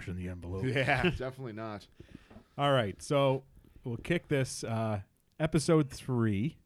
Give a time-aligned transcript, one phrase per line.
[0.00, 0.64] thought pushing the envelope.
[0.74, 1.86] Yeah, definitely not.
[2.58, 3.44] All right, so
[3.84, 5.00] we'll kick this uh,
[5.38, 6.58] episode three.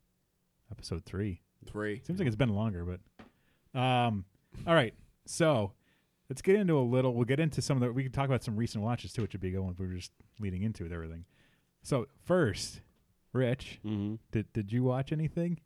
[0.70, 1.40] Episode three.
[1.66, 2.02] Three.
[2.06, 4.24] Seems like it's been longer, but um,
[4.66, 4.94] all right.
[5.26, 5.72] So
[6.28, 7.14] let's get into a little.
[7.14, 7.92] We'll get into some of the.
[7.92, 9.72] We can talk about some recent watches too, which would be a good one.
[9.72, 11.24] If we were just leading into with everything.
[11.82, 12.80] So first,
[13.32, 15.60] Rich, hmm did did you watch anything?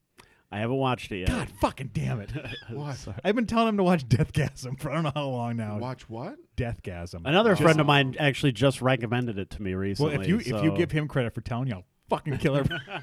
[0.51, 1.29] I haven't watched it yet.
[1.29, 2.33] God fucking damn it!
[2.71, 2.97] What?
[3.23, 5.79] I've been telling him to watch Deathgasm for I don't know how long now.
[5.79, 6.37] Watch what?
[6.57, 7.23] Deathgasm.
[7.27, 10.13] Another Just- friend of mine actually just recommended it to me recently.
[10.13, 12.55] well, if you if you so give him credit for telling you, I'll fucking kill
[12.57, 12.65] her.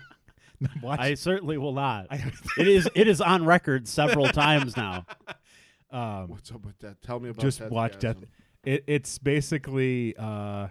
[0.81, 0.99] Watch.
[1.01, 2.07] I certainly will not.
[2.09, 5.05] I- it is it is on record several times now.
[5.91, 7.01] um, What's up with that?
[7.03, 7.69] Tell me about just Deathgasm.
[7.71, 8.17] watch Death.
[8.63, 10.69] It, it's basically uh,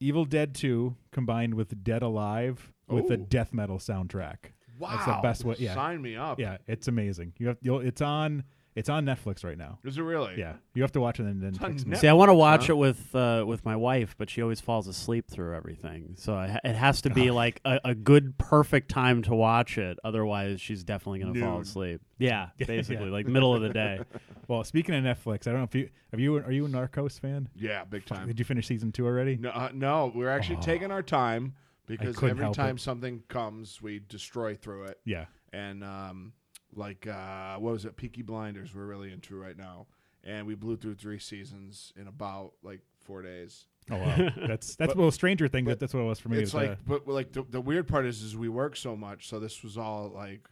[0.00, 4.36] Evil Dead 2 combined with Dead Alive with a death metal soundtrack.
[4.78, 5.74] Wow, That's the best way- yeah.
[5.74, 6.40] Sign me up.
[6.40, 7.34] Yeah, it's amazing.
[7.38, 8.44] You have you'll, it's on
[8.76, 9.78] it's on Netflix right now.
[9.84, 10.34] Is it really?
[10.38, 11.96] Yeah, you have to watch it and then text me.
[11.96, 12.00] Netflix.
[12.00, 12.72] See, I want to watch huh?
[12.74, 16.14] it with uh, with my wife, but she always falls asleep through everything.
[16.16, 19.98] So I, it has to be like a, a good, perfect time to watch it.
[20.04, 22.00] Otherwise, she's definitely going to fall asleep.
[22.18, 22.66] Yeah, Yeah.
[22.66, 24.00] basically, like middle of the day.
[24.48, 27.20] Well, speaking of Netflix, I don't know if you have you are you a Narcos
[27.20, 27.48] fan?
[27.54, 28.26] Yeah, big time.
[28.26, 29.36] Did you finish season two already?
[29.36, 30.62] No, uh, no, we're actually Oh.
[30.62, 31.54] taking our time
[31.98, 32.80] because couldn't every help time it.
[32.80, 35.00] something comes, we destroy through it.
[35.04, 35.26] Yeah.
[35.52, 36.32] And um,
[36.74, 37.96] like uh, what was it?
[37.96, 38.74] Peaky Blinders.
[38.74, 39.86] We're really into right now,
[40.24, 43.66] and we blew through three seasons in about like four days.
[43.90, 45.64] Oh wow, that's that's But- well Stranger Things.
[45.64, 46.38] but That, that's what it was for me.
[46.38, 48.94] it's was, like, uh, but like the, the weird part is, is we work so
[48.94, 50.48] much, so this was all like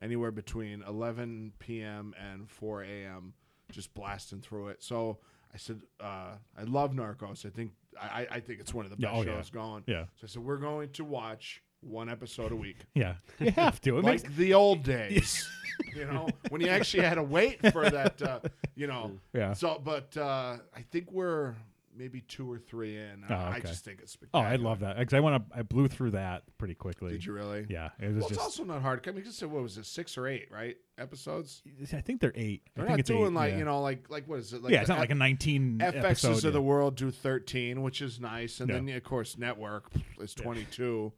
[0.00, 2.14] anywhere between 11 p.m.
[2.18, 3.34] and 4 a.m.
[3.70, 4.82] just blasting through it.
[4.82, 5.18] So
[5.52, 7.44] I said, uh, I love Narcos.
[7.44, 9.36] I think I, I- I think it's one of the Yeah, best oh, yeah.
[9.38, 9.84] shows going.
[9.86, 13.14] yeah, So I said, we're going to watch one episode a week, yeah.
[13.38, 13.98] You have to.
[13.98, 15.48] It like makes the old days.
[15.94, 18.20] you know, when you actually had to wait for that.
[18.20, 18.40] Uh,
[18.74, 19.52] you know, yeah.
[19.52, 21.54] so but uh, I think we're
[21.98, 23.24] maybe two or three in.
[23.28, 23.68] Oh, I okay.
[23.68, 24.38] just think it's Oh.
[24.38, 25.58] I love that because I want to.
[25.58, 27.12] I blew through that pretty quickly.
[27.12, 27.66] Did you really?
[27.68, 29.06] Yeah, it was Well, it's also not hard.
[29.06, 30.76] I mean, just what was it, six or eight, right?
[30.96, 31.62] Episodes.
[31.92, 32.62] I think they're eight.
[32.74, 33.58] They're think not it's doing eight, like yeah.
[33.58, 34.62] you know, like like what is it?
[34.62, 36.44] Like yeah, it's not like a nineteen FXs episode.
[36.44, 38.76] of the world do thirteen, which is nice, and Yeah.
[38.76, 41.12] then of course network is twenty two.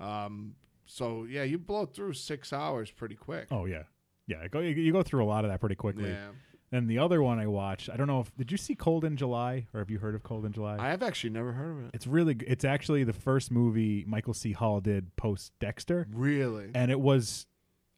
[0.00, 0.54] Um,
[0.84, 3.48] so yeah, you blow through six hours pretty quick.
[3.50, 3.84] Oh yeah,
[4.26, 4.46] yeah.
[4.48, 6.10] Go you, you go through a lot of that pretty quickly.
[6.10, 6.28] yeah.
[6.76, 9.16] And the other one I watched, I don't know if did you see Cold in
[9.16, 10.76] July or have you heard of Cold in July?
[10.78, 11.90] I have actually never heard of it.
[11.94, 14.52] it's really g- it's actually the first movie Michael C.
[14.52, 16.70] Hall did post Dexter, Really?
[16.74, 17.46] and it was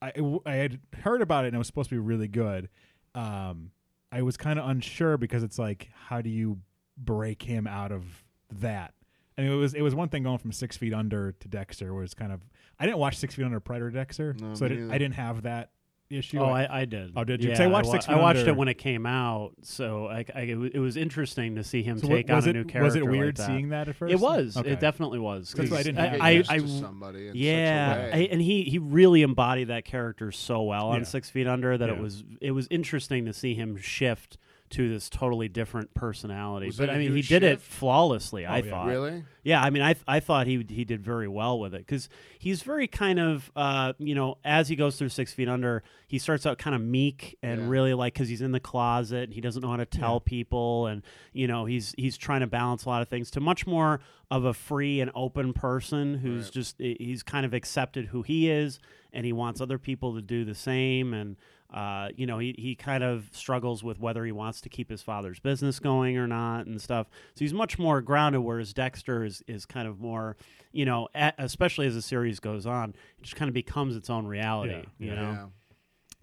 [0.00, 2.69] I it- I had heard about it and it was supposed to be really good.
[3.15, 3.72] Um,
[4.12, 6.61] I was kind of unsure because it's like how do you
[6.97, 8.25] break him out of
[8.61, 8.94] that?
[9.37, 11.93] I mean, it was it was one thing going from Six Feet Under to Dexter,
[11.94, 12.41] where it's kind of
[12.78, 14.94] I didn't watch Six Feet Under prior to Dexter, No, so I me didn't, neither.
[14.94, 15.71] I didn't have that
[16.11, 16.39] issue.
[16.41, 17.13] Oh, I, I did.
[17.17, 17.51] Oh, did you?
[17.51, 20.25] 'Cause Yeah, I watched wa- Six I watched it when it came out, so I,
[20.35, 22.65] I, it, w- it was interesting to see him So take on it a new
[22.65, 22.83] character.
[22.85, 23.47] was it like weird that.
[23.47, 24.13] seeing that at first?
[24.13, 24.57] It was.
[24.57, 24.71] Okay.
[24.71, 25.53] It definitely was.
[25.57, 26.35] That's why I 'cause didn't You have get it.
[26.37, 27.29] used I, to I, somebody.
[27.29, 28.29] In yeah, Such a I, way.
[28.31, 31.05] and he he really embodied that character so well on Yeah.
[31.05, 34.39] Six Feet Under that it was it was interesting to see him shift
[34.71, 36.67] to this totally different personality.
[36.67, 37.62] Was but I mean, he huge did it shift?
[37.62, 38.47] flawlessly.
[38.47, 38.71] I Oh, yeah.
[38.71, 38.87] thought.
[38.89, 39.25] really.
[39.43, 42.09] Yeah, I mean, I I thought he he did very well with it because
[42.39, 46.19] he's very kind of uh you know as he goes through Six Feet Under, he
[46.19, 47.69] starts out kind of meek and Yeah.
[47.69, 50.29] really like because he's in the closet, and he doesn't know how to tell Yeah.
[50.31, 51.03] people, and
[51.33, 54.00] you know he's he's trying to balance a lot of things to much more
[54.31, 56.53] of a free and open person who's Right.
[56.53, 58.79] just he's kind of accepted who he is,
[59.15, 61.37] and he wants other people to do the same, and
[61.73, 65.03] uh, you know, he, he kind of struggles with whether he wants to keep his
[65.03, 67.09] father's business going or not and stuff.
[67.34, 70.37] So he's much more grounded, whereas Dexter is, is kind of more,
[70.73, 74.09] you know, a especially as the series goes on, it just kind of becomes its
[74.09, 75.15] own reality, Yeah, you yeah.
[75.15, 75.31] know?
[75.32, 75.47] Yeah.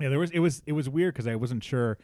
[0.01, 1.97] Yeah, there was it was it was weird because I wasn't sure,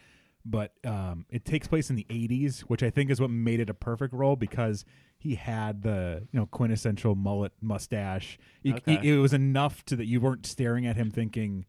[0.45, 3.69] but um, it takes place in the '80s, which I think is what made it
[3.69, 4.85] a perfect role because
[5.17, 8.39] he had the you know quintessential mullet mustache.
[8.63, 8.93] You- Okay.
[8.93, 11.65] it, it was enough to that you weren't staring at him thinking,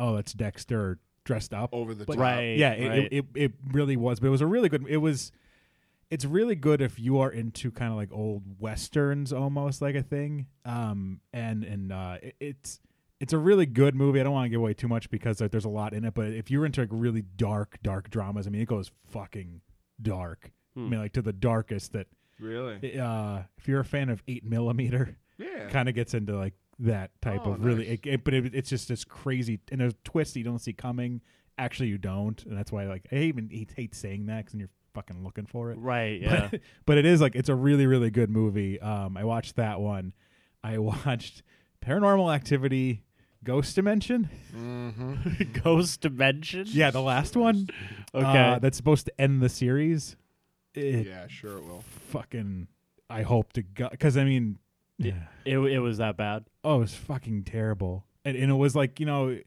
[0.00, 2.22] "Oh, that's Dexter dressed up." Over the But- top.
[2.22, 2.56] Right.
[2.56, 2.98] yeah, it, right.
[2.98, 4.86] it, it it really was, but it was a really good.
[4.88, 5.30] It was.
[6.08, 10.02] It's really good if you are into kind of like old westerns, almost like a
[10.04, 10.46] thing.
[10.64, 12.80] Um, and and uh, it, it's
[13.18, 14.20] it's a really good movie.
[14.20, 16.14] I don't want to give away too much because like, there's a lot in it.
[16.14, 19.62] But if you're into like really dark, dark dramas, I mean, it goes fucking
[20.00, 20.52] dark.
[20.76, 20.90] I Hmm.
[20.90, 21.92] mean, like to the darkest.
[21.94, 22.06] That
[22.38, 22.96] Really?
[23.00, 25.68] uh, if you're a fan of Eight Millimeter, Yeah.
[25.70, 27.86] kind of gets into like that type Oh, of really.
[27.88, 27.98] nice.
[28.04, 31.20] It, it- but it, it's just this crazy and there's twists you don't see coming.
[31.58, 34.68] Actually, you don't, and that's why like I even hate, hate saying that because you're
[34.94, 35.78] fucking looking for it.
[35.78, 36.48] right, yeah.
[36.50, 38.78] But, but it is like it's a really really good movie.
[38.80, 40.12] Um, I watched that one.
[40.62, 41.42] I watched
[41.82, 43.04] Paranormal Activity,
[43.42, 44.28] Ghost Dimension.
[44.54, 45.52] Mm-hmm.
[45.64, 46.66] Ghost Dimension.
[46.68, 47.68] Yeah, the last one.
[48.14, 48.26] Okay.
[48.38, 50.16] uh, that's supposed to end the series.
[50.74, 51.84] It Yeah, sure it will.
[52.10, 52.68] fucking.
[53.08, 54.58] I hope to God, because I mean,
[54.98, 55.24] yeah.
[55.44, 56.44] it it was that bad.
[56.64, 58.04] Oh, it was fucking terrible.
[58.24, 59.38] And, and it was like, you know,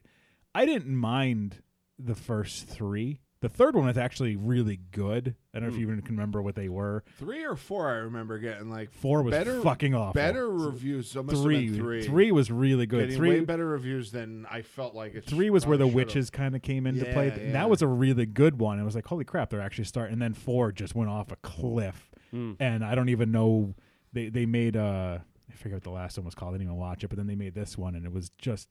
[0.56, 1.62] I didn't mind
[1.98, 3.20] the first three.
[3.42, 5.36] The third one was actually really good.
[5.54, 7.06] I don't know if you even can remember what they were.
[7.18, 10.12] Three or four, I remember getting like Four was better, fucking awful.
[10.14, 11.10] better reviews.
[11.10, 12.04] So it must have Three, three.
[12.04, 13.00] three was really good.
[13.06, 15.24] Getting three, way better reviews than I felt like it.
[15.26, 15.96] three was where the should've.
[15.96, 17.28] witches kind of came into play.
[17.28, 17.52] Yeah, And yeah.
[17.54, 18.78] That was a really good one.
[18.78, 20.14] It was like, holy crap, they're actually starting.
[20.14, 22.12] And then four just went off a cliff.
[22.34, 22.58] Mm.
[22.60, 23.74] And I don't even know.
[24.12, 25.20] They they made uh
[25.52, 26.52] I forget what the last one was called.
[26.54, 28.68] I didn't even watch it, but then they made this one, and it was just.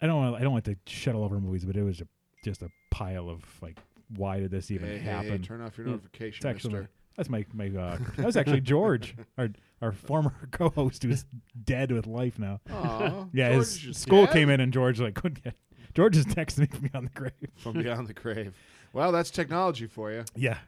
[0.00, 2.06] I don't want I don't want to shuttle over movies, but it was a,
[2.44, 3.76] just a pile of like,
[4.14, 5.42] why did this even Hey, hey, hey, happen?
[5.42, 5.92] turn off your Hmm.
[5.92, 6.90] notification, It's actually mister.
[7.16, 9.48] that's my my uh, that was actually George, our
[9.80, 11.24] our former co-host who's
[11.64, 12.60] dead with life now.
[12.70, 15.54] Aw, Yeah, George his school dead came in and George like couldn't get.
[15.94, 17.50] George is texting me from beyond the grave.
[17.56, 18.54] from beyond the grave.
[18.92, 20.24] Well, that's technology for you.
[20.34, 20.58] Yeah,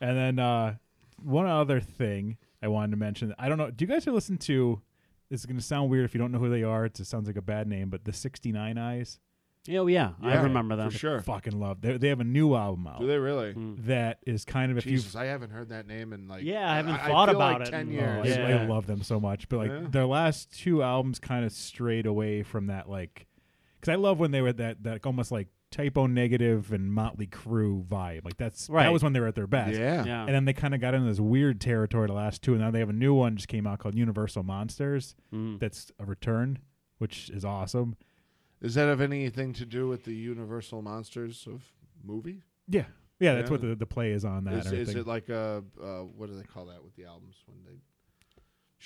[0.00, 0.74] and then uh,
[1.22, 3.34] one other thing I wanted to mention.
[3.38, 3.70] I don't know.
[3.70, 4.80] Do you guys ever listen to?
[5.30, 6.84] This is going to sound weird if you don't know who they are.
[6.84, 9.18] It's, it sounds like a bad name, but the Sixty Nine Eyes.
[9.70, 10.90] Oh yeah, I remember them.
[10.90, 11.20] for sure.
[11.22, 11.80] Fucking love.
[11.80, 13.54] They they have a new album out Do they really?
[13.54, 13.86] Mm.
[13.86, 16.68] that is kind of if you Jesus, I haven't heard that name in like Yeah,
[16.70, 18.36] I haven't I, thought feel about like it Ten in- Oh, years.
[18.38, 19.86] I, I love them so much, but like Yeah.
[19.88, 23.28] their last two albums kind of strayed away from that like
[23.80, 27.26] because I love when they were that that almost like Type O Negative and Motley
[27.26, 28.24] Crue vibe.
[28.24, 28.84] Like that's Right.
[28.84, 29.76] that was when they were at their best.
[29.78, 30.04] Yeah.
[30.04, 30.20] Yeah.
[30.26, 32.70] And then they kind of got into this weird territory the last two, and now
[32.70, 35.16] they have a new one just came out called Universal Monsters.
[35.34, 35.58] Mm.
[35.58, 36.60] That's a return,
[36.98, 37.96] which is awesome.
[38.62, 41.64] Does that have anything to do with the Universal Monsters of
[42.04, 42.42] movie?
[42.68, 42.84] Yeah,
[43.18, 43.50] yeah, that's Yeah.
[43.50, 44.54] what the, the play is on that.
[44.54, 47.42] Is, and is it like a uh, what do they call that with the albums
[47.46, 47.80] when they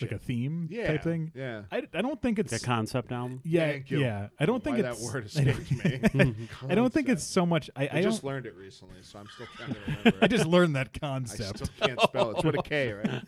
[0.02, 1.32] like a theme yeah type thing?
[1.34, 1.62] Yeah.
[1.72, 3.40] I, I don't think it's Like a concept album.
[3.44, 4.00] yeah Thank you.
[4.00, 4.28] yeah.
[4.38, 6.48] I don't think Why it's that word I don't- me.
[6.69, 7.70] I don't think it's so much.
[7.76, 10.19] I, I, I just learned it recently, so I'm still trying to remember.
[10.22, 11.58] I just learned that I concept.
[11.66, 12.37] still can't spell it.
[12.37, 13.22] It's with a K, right?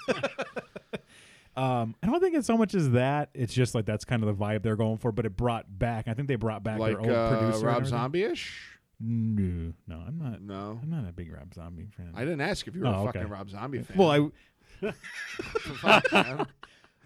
[1.56, 3.31] Um, I don't think it's so much as that.
[3.35, 5.11] It's just like that's kind of the vibe they're going for.
[5.11, 6.06] But it brought back.
[6.06, 7.67] I think they brought back like their old uh, producer.
[7.67, 7.87] Rob.
[7.87, 8.79] Zombie-ish.
[9.00, 10.41] No, no, I'm not.
[10.43, 12.12] No, I'm not a big Rob Zombie fan.
[12.14, 13.19] I didn't ask if you were Oh, a okay.
[13.21, 13.97] fucking Rob Zombie fan.
[13.97, 14.29] well, I
[14.80, 16.46] Fuck, man.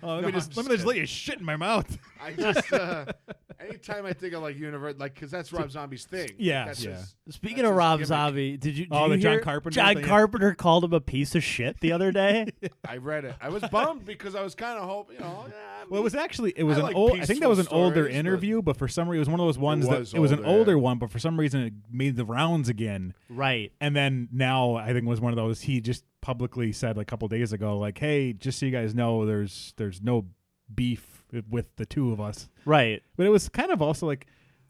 [0.03, 1.57] oh, let No, me just I'm let me just just let you shit in my
[1.57, 1.99] mouth.
[2.21, 3.07] I just uh,
[3.61, 6.23] anytime I think of like universe, like because that's Rob Zombie's thing.
[6.29, 6.97] Like, Yeah, that's yeah.
[6.97, 8.09] his- Speaking That's of his Rob gimmick.
[8.09, 8.87] Zombie, did you?
[8.87, 10.05] Did Oh, you the John hear Carpenter John thing?
[10.05, 12.49] Carpenter called him a piece of shit the other day.
[12.85, 13.35] I read it.
[13.41, 15.45] I was bummed because I was kind of hoping, you know.
[15.49, 17.13] yeah, I Well, it was actually it was I an like old.
[17.21, 19.21] I think that was an peaceful older stories, but- interview, but for some reason it
[19.21, 20.79] was one of those ones was that it was an older, older yeah.
[20.79, 23.15] one, but for some reason it made the rounds again.
[23.31, 23.73] right.
[23.81, 27.05] And then now I think it was one of those he just publicly said a
[27.05, 30.27] couple days ago, like, "Hey, just so you guys know, there's there's no
[30.75, 33.03] beef with the two of us." Right.
[33.17, 34.27] But it was kind of also like,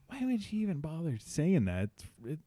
[0.08, 1.90] why would you even bother saying that?
[2.26, 2.40] It,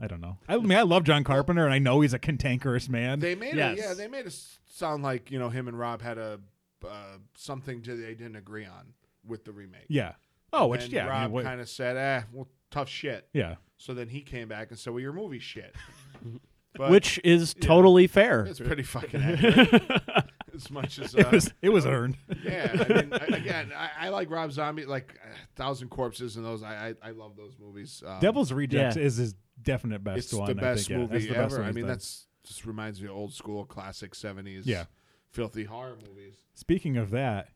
[0.00, 0.38] I don't know.
[0.48, 3.18] I mean, I love John Carpenter, and I know he's a cantankerous man.
[3.20, 3.78] They made Yes.
[3.78, 3.80] it.
[3.82, 6.40] Yeah, they made it sound like you know him and Rob had a
[6.86, 8.92] uh, something to they didn't agree on
[9.26, 9.86] with the remake.
[9.88, 10.12] yeah.
[10.52, 13.28] Oh, And which then yeah, I mean, Rob kind of said, "Eh, well, tough shit."
[13.32, 13.56] yeah.
[13.78, 15.74] So then he came back and said, "Well, your movie shit,"
[16.76, 17.66] but Which is yeah.
[17.66, 18.44] totally fair.
[18.46, 20.02] it's pretty fucking accurate.
[20.54, 22.16] as much as uh, It was it was earned.
[22.42, 22.70] yeah.
[22.72, 26.62] I mean, I, again, I, I like Rob Zombie, like uh, Thousand Corpses and those.
[26.62, 28.02] I I, I love those movies.
[28.06, 29.02] Um, Devil's Rejects yeah.
[29.02, 30.46] is his definite best it's one.
[30.48, 31.00] the best I think.
[31.00, 31.58] Movie that's the best ever.
[31.62, 31.88] one I mean, done.
[31.92, 34.66] that's just reminds me of old school classic seventies.
[34.66, 34.84] Yeah.
[35.30, 36.34] filthy horror movies.
[36.54, 37.48] Speaking of that,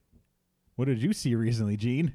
[0.76, 2.14] what did you see recently, Gene?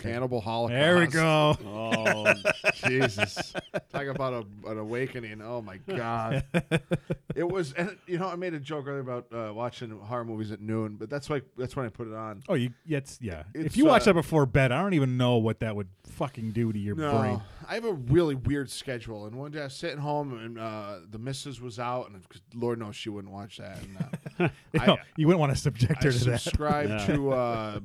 [0.00, 0.78] Cannibal Holocaust.
[0.80, 1.56] There we go.
[1.66, 2.34] oh,
[2.86, 3.52] Jesus,
[3.92, 4.32] talk about
[4.64, 5.40] a, an awakening.
[5.42, 6.44] Oh my God,
[7.34, 7.72] it was.
[7.72, 10.96] And you know, I made a joke earlier about uh, watching horror movies at noon,
[10.96, 12.42] but that's why that's when I put it on.
[12.48, 13.44] Oh, you it's yeah.
[13.54, 15.88] It's, if you watch uh, that before bed, I don't even know what that would
[16.04, 17.42] fucking do to your No, brain.
[17.68, 20.98] I have a really weird schedule, and one day I was sitting home and uh,
[21.10, 23.78] the missus was out, and 'cause Lord knows she wouldn't watch that.
[23.82, 23.98] And,
[24.40, 24.48] uh,
[24.80, 26.40] I- No, you wouldn't want to subject I her to that.
[26.40, 27.80] subscribe to uh,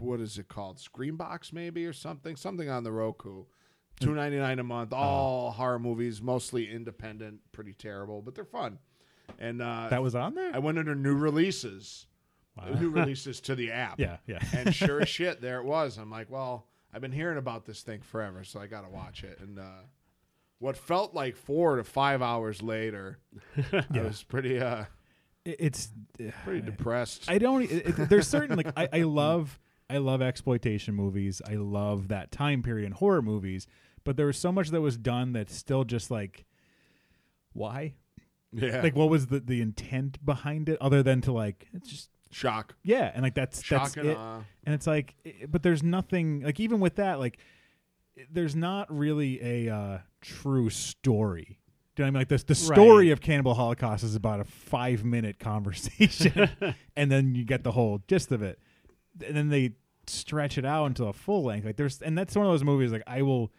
[0.00, 3.44] what is it called, Screambox maybe or something, something on the Roku.
[4.00, 5.02] Two ninety nine a month, Uh-huh.
[5.02, 8.78] all horror movies, mostly independent, pretty terrible, but they're fun.
[9.38, 10.50] And uh, That was on there.
[10.54, 12.06] I went under new releases,
[12.56, 12.70] Wow.
[12.80, 14.00] new releases to the app.
[14.00, 14.38] Yeah, yeah.
[14.54, 15.98] and sure as shit, there it was.
[15.98, 19.22] I'm like, well, I've been hearing about this thing forever, so I got to watch
[19.22, 19.38] it.
[19.38, 19.82] And uh,
[20.60, 23.18] what felt like four to five hours later,
[23.72, 24.84] I was pretty, uh,
[25.44, 25.90] it's
[26.44, 27.30] pretty depressed.
[27.30, 27.62] I don't.
[27.64, 29.58] It, it- there's certain like I, I love
[29.90, 31.42] I love exploitation movies.
[31.46, 33.66] I love that time period in horror movies.
[34.04, 36.44] But there was so much that was done that's still just like,
[37.52, 37.94] why?
[38.52, 42.10] yeah, Like, what was the the intent behind it, other than to like it's just
[42.32, 42.76] Shock.
[42.84, 44.16] Yeah, and like that's Shock that's and it.
[44.16, 44.42] awe.
[44.64, 45.16] and it's like
[45.48, 47.38] but there's nothing like even with that like
[48.30, 51.58] there's not really a uh, true story
[51.96, 52.20] do you know what I mean?
[52.20, 53.12] Like this, the story Right.
[53.12, 56.48] of Cannibal Holocaust is about a five minute conversation,
[56.96, 58.60] and then you get the whole gist of it,
[59.26, 59.72] and then they
[60.10, 61.64] stretch it out into a full length.
[61.64, 63.52] Like there's, and that's one of those movies like I will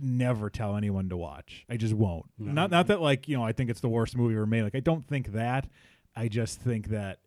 [0.00, 1.64] never tell anyone to watch.
[1.68, 2.26] I just won't.
[2.38, 4.62] Not not that like you know I think it's the worst movie ever made.
[4.62, 5.68] Like I don't think that.
[6.14, 7.18] I just think that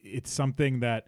[0.00, 1.06] it's something that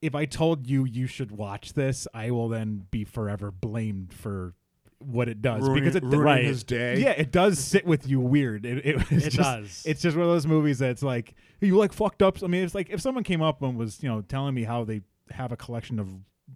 [0.00, 4.54] if I told you you should watch this, I will then be forever blamed for
[4.98, 6.44] what it does Ruining, because it ruining Right.
[6.44, 7.00] his day.
[7.00, 8.64] yeah, it does sit with you weird.
[8.64, 9.82] It, it, It just, does.
[9.84, 12.42] It's just one of those movies that's like you like fucked up.
[12.42, 14.84] I mean, it's like if someone came up and was you know telling me how
[14.84, 15.02] they
[15.32, 16.08] have a collection of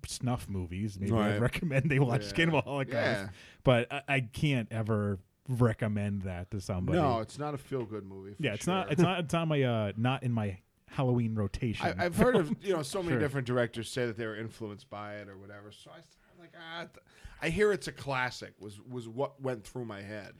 [0.06, 2.33] snuff movies, maybe I'd recommend they watch Yeah.
[2.33, 2.95] Cannibal Holocaust.
[2.95, 3.28] Yeah.
[3.64, 5.18] But I, I can't ever
[5.49, 6.99] recommend that to somebody.
[6.99, 8.35] No, it's not a feel good movie.
[8.35, 8.75] for yeah, it's sure.
[8.75, 8.92] not.
[8.92, 9.21] It's not.
[9.21, 11.87] It's on my uh, not in my Halloween rotation.
[11.99, 13.21] I, I've heard of you know so many Sure.
[13.21, 15.71] different directors say that they were influenced by it or whatever.
[15.73, 17.04] So I, I'm like, ah, th-
[17.42, 18.54] I hear it's a classic.
[18.59, 20.33] Was was what went through my head.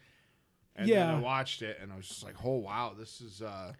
[0.75, 1.17] And then Yeah.
[1.17, 3.41] I watched it and I was just like, oh wow, this is.
[3.43, 3.73] uh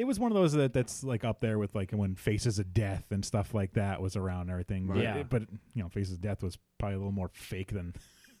[0.00, 2.72] it was one of those that that's like up there with like when Faces of
[2.72, 4.86] Death and stuff like that was around and everything.
[4.86, 5.22] But, Yeah.
[5.24, 5.42] but
[5.74, 7.94] you know, Faces of Death was probably a little more fake than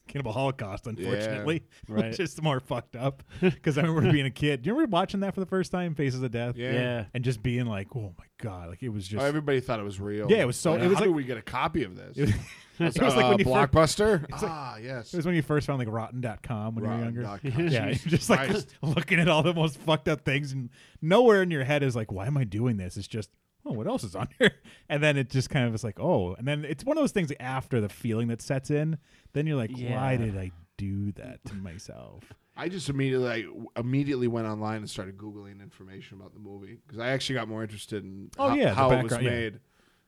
[0.08, 1.62] Cannibal Holocaust, unfortunately.
[1.88, 2.10] Right.
[2.10, 3.22] Which is more fucked up.
[3.40, 4.62] Because I remember being a kid.
[4.62, 6.56] Do you remember watching that for the first time, Faces of Death?
[6.56, 6.72] Yeah.
[6.72, 7.04] yeah.
[7.14, 9.22] And just being like, oh my god, like it was just.
[9.22, 10.30] Oh, everybody thought it was real.
[10.30, 11.96] Yeah, it was so- Like, it was how like- do we get a copy of
[11.96, 12.16] this?
[12.18, 12.34] it
[12.78, 14.30] was, it was like uh, when you first- blockbuster.
[14.30, 15.12] like- ah, yes.
[15.12, 17.40] it was when you first found like Rotten.com when you were younger.
[17.70, 18.74] Yeah, just like Christ.
[18.82, 20.70] looking at all the most fucked up things, and
[21.02, 23.30] nowhere in your head is like, "Why am I doing this?" It's just,
[23.64, 24.52] "Oh, what else is on here?"
[24.88, 27.12] And then it just kind of is like, "Oh," and then it's one of those
[27.12, 28.98] things after the feeling that sets in.
[29.32, 32.24] Then you're like, "Why did I do that to myself?"
[32.56, 36.98] I just immediately like, immediately went online and started googling information about the movie because
[36.98, 39.60] I actually got more interested in Oh, how, yeah, how it was made.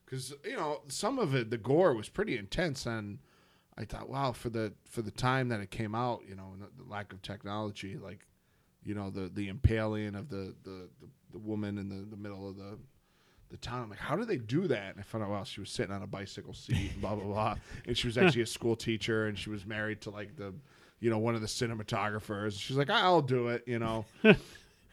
[0.05, 3.19] Because you know some of it, the gore was pretty intense, and
[3.77, 6.61] I thought, wow, for the for the time that it came out, you know, and
[6.61, 8.27] the, the lack of technology, like
[8.83, 12.47] you know the the impaling of the the, the, the woman in the, the middle
[12.47, 12.77] of the
[13.53, 13.81] the town.
[13.83, 14.91] I'm like, how do they do that?
[14.91, 17.23] And I found out, well, she was sitting on a bicycle seat, and blah blah
[17.25, 17.55] blah,
[17.87, 20.53] and she was actually a school teacher, and she was married to like the,
[20.99, 22.59] you know, one of the cinematographers.
[22.59, 24.05] She's like, I'll do it, you know.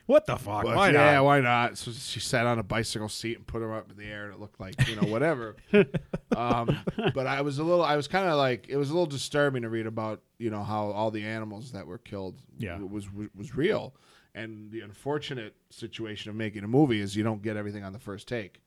[0.07, 0.65] What the fuck?
[0.65, 1.25] But Why yeah, not?
[1.25, 1.79] why not?
[1.79, 4.35] So she sat on a bicycle seat and put her up in the air, and
[4.35, 5.55] it looked like you know whatever.
[6.37, 6.77] um,
[7.15, 9.63] but I was a little, I was kind of like, it was a little disturbing
[9.63, 12.79] to read about you know how all the animals that were killed Yeah.
[12.81, 13.95] was, was was real,
[14.35, 17.99] and the unfortunate situation of making a movie is you don't get everything on the
[17.99, 18.61] first take.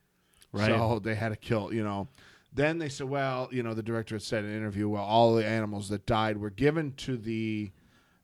[0.52, 0.68] Right.
[0.68, 2.08] So they had to kill, you know.
[2.56, 5.34] Then they said, well, you know, the director had said in an interview, well, all
[5.34, 7.72] the animals that died were given to the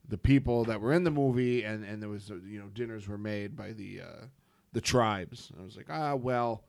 [0.08, 3.08] the people that were in the movie, and and there was, uh, you know, dinners
[3.08, 4.26] were made by the uh,
[4.74, 5.50] the tribes.
[5.52, 6.64] And I was like, ah, well,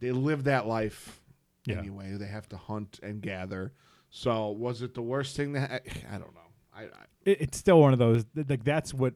[0.00, 1.20] they live that life
[1.66, 1.78] Yeah.
[1.78, 2.12] anyway.
[2.12, 3.72] They have to hunt and gather.
[4.08, 6.40] So was it the worst thing that I don't know.
[6.74, 6.88] I, I
[7.26, 8.24] it's still one of those.
[8.34, 9.14] Like that's what.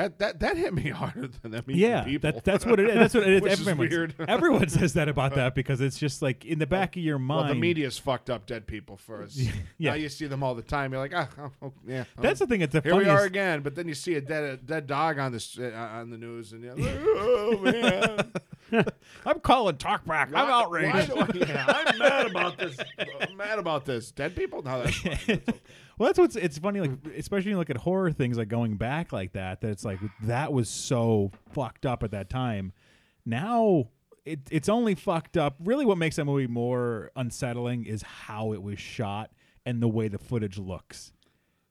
[0.00, 1.68] That that that hit me harder than that.
[1.68, 2.32] Yeah, people.
[2.32, 2.94] that, that's what it is.
[2.94, 3.52] That's what it is.
[3.60, 4.14] Is Everyone, weird.
[4.28, 7.40] everyone says that about that because it's just like in the back of your mind.
[7.44, 9.36] Well, the media's fucked up dead people first.
[9.78, 9.90] Yeah.
[9.90, 10.92] Now you see them all the time.
[10.92, 12.04] You're like, ah, oh, oh, yeah.
[12.16, 12.60] oh, That's the thing.
[12.62, 13.60] It's the here we are again.
[13.60, 16.52] But then you see a dead a dead dog on this uh, on the news,
[16.52, 17.58] and you're like, oh
[18.72, 18.86] man,
[19.26, 20.28] I'm calling talk talkback.
[20.28, 21.10] I'm outraged.
[21.12, 22.76] why I- yeah, I'm mad about this.
[23.20, 24.10] I'm mad about this.
[24.12, 24.62] Dead people?
[24.62, 25.18] No, that's fine.
[25.26, 25.60] That's okay.
[26.00, 27.10] Well, that's what's it's funny, like hmm.
[27.18, 29.60] especially when you look at horror things like going back like that.
[29.60, 32.72] That it's like that was so fucked up at that time.
[33.26, 33.90] Now
[34.24, 35.56] it it's only fucked up.
[35.62, 39.30] Really, what makes that movie more unsettling is how it was shot
[39.66, 41.12] and the way the footage looks.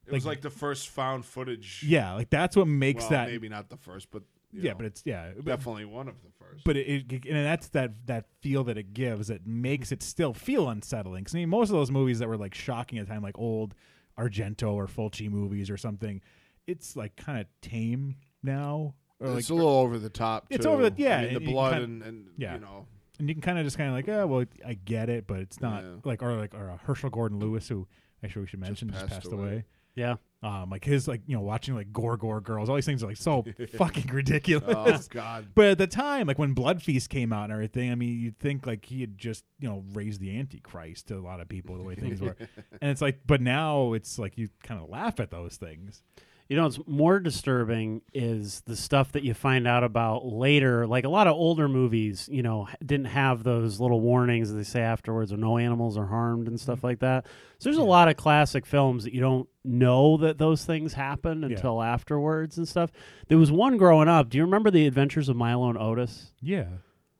[0.06, 1.84] It was like the first found footage.
[1.84, 3.30] Yeah, like that's what makes well, that.
[3.30, 4.22] maybe not the first, but
[4.52, 6.62] yeah, know, but it's yeah, definitely one of the first.
[6.64, 10.34] but it, it and that's that that feel that it gives that makes it still
[10.34, 11.24] feel unsettling.
[11.24, 13.36] Because I mean, most of those movies that were like shocking at the time, like
[13.36, 13.74] old
[14.20, 16.20] Argento or Fulci movies or something,
[16.66, 18.94] it's like kind of tame now.
[19.20, 20.46] Or like, it's a little over the top.
[20.50, 20.70] It's too.
[20.70, 22.54] over the- yeah, I mean, and the blood kinda- and, and yeah.
[22.54, 22.86] you know.
[23.18, 25.40] and you can kind of just kind of like, oh well, I get it, but
[25.40, 25.90] it's not Yeah.
[26.04, 27.86] like or like or uh, Herschell Gordon Lewis, who
[28.24, 29.42] actually we should mention just passed, passed away.
[29.46, 29.64] away.
[29.94, 30.16] Yeah.
[30.42, 33.08] Um, like his like you know watching like gore gore girls, all these things are
[33.08, 33.44] like so
[33.76, 35.06] fucking ridiculous.
[35.10, 35.48] Oh God.
[35.54, 38.38] But at the time, like when Blood Feast came out and everything, I mean, you'd
[38.38, 41.76] think like he had just, you know, raised the Antichrist to a lot of people
[41.76, 42.36] the way things were.
[42.82, 46.02] And it's like, but now it's like you kind of laugh at those things.
[46.50, 50.84] You know, what's more disturbing is the stuff that you find out about later.
[50.84, 54.64] Like a lot of older movies, you know, didn't have those little warnings that they
[54.64, 56.88] say afterwards, or no animals are harmed and stuff mm-hmm.
[56.88, 57.26] like that.
[57.58, 61.44] So there's a lot of classic films that you don't know that those things happen
[61.44, 62.90] until afterwards and stuff.
[63.28, 64.28] There was one growing up.
[64.28, 66.32] Do you remember the Adventures of Milo and Otis?
[66.40, 66.66] Yeah.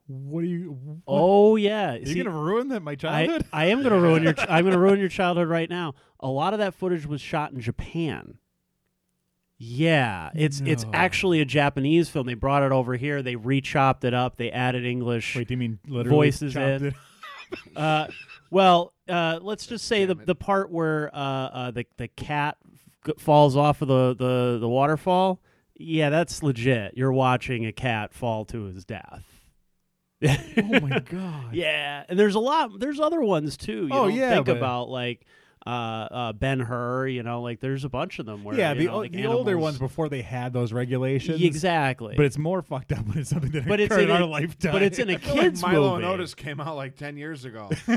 [0.09, 0.73] What are you?
[0.73, 0.97] What?
[1.07, 3.47] Oh yeah, are you See, gonna ruin that my I, childhood?
[3.53, 4.35] I am going to ruin your.
[4.49, 5.95] I'm going to ruin your childhood right now.
[6.19, 8.39] A lot of that footage was shot in Japan.
[9.63, 12.27] Yeah, it's it's actually a Japanese film.
[12.27, 13.21] They brought it over here.
[13.23, 14.37] They re-chopped it up.
[14.39, 15.37] They added English.
[15.37, 16.87] Wait, do you mean literally Voices in.
[16.87, 16.95] it?
[17.75, 18.07] Uh,
[18.53, 20.25] well, uh, let's just say the it.
[20.25, 22.57] the part where uh, uh, the the cat
[23.05, 25.41] g- falls off of the, the the waterfall.
[25.75, 26.95] Yeah, that's legit.
[26.97, 29.25] You're watching a cat fall to his death.
[30.23, 31.53] oh my god!
[31.55, 32.79] Yeah, and there's a lot.
[32.79, 33.89] There's other ones too.
[33.89, 35.27] You Oh, don't yeah, think but- about like
[35.67, 37.07] uh, uh, Ben Hur.
[37.09, 39.59] You know, like there's a bunch of them where yeah, the know, like the older
[39.59, 41.41] ones before they had those regulations.
[41.43, 42.15] exactly.
[42.17, 44.23] But it's more fucked up when it's something that But it's occurred in in our
[44.23, 44.73] a- lifetime.
[44.73, 46.05] but it's in a feel like kids Milo movie.
[46.05, 47.69] and Otis came out like ten years ago.
[47.75, 47.97] fuck?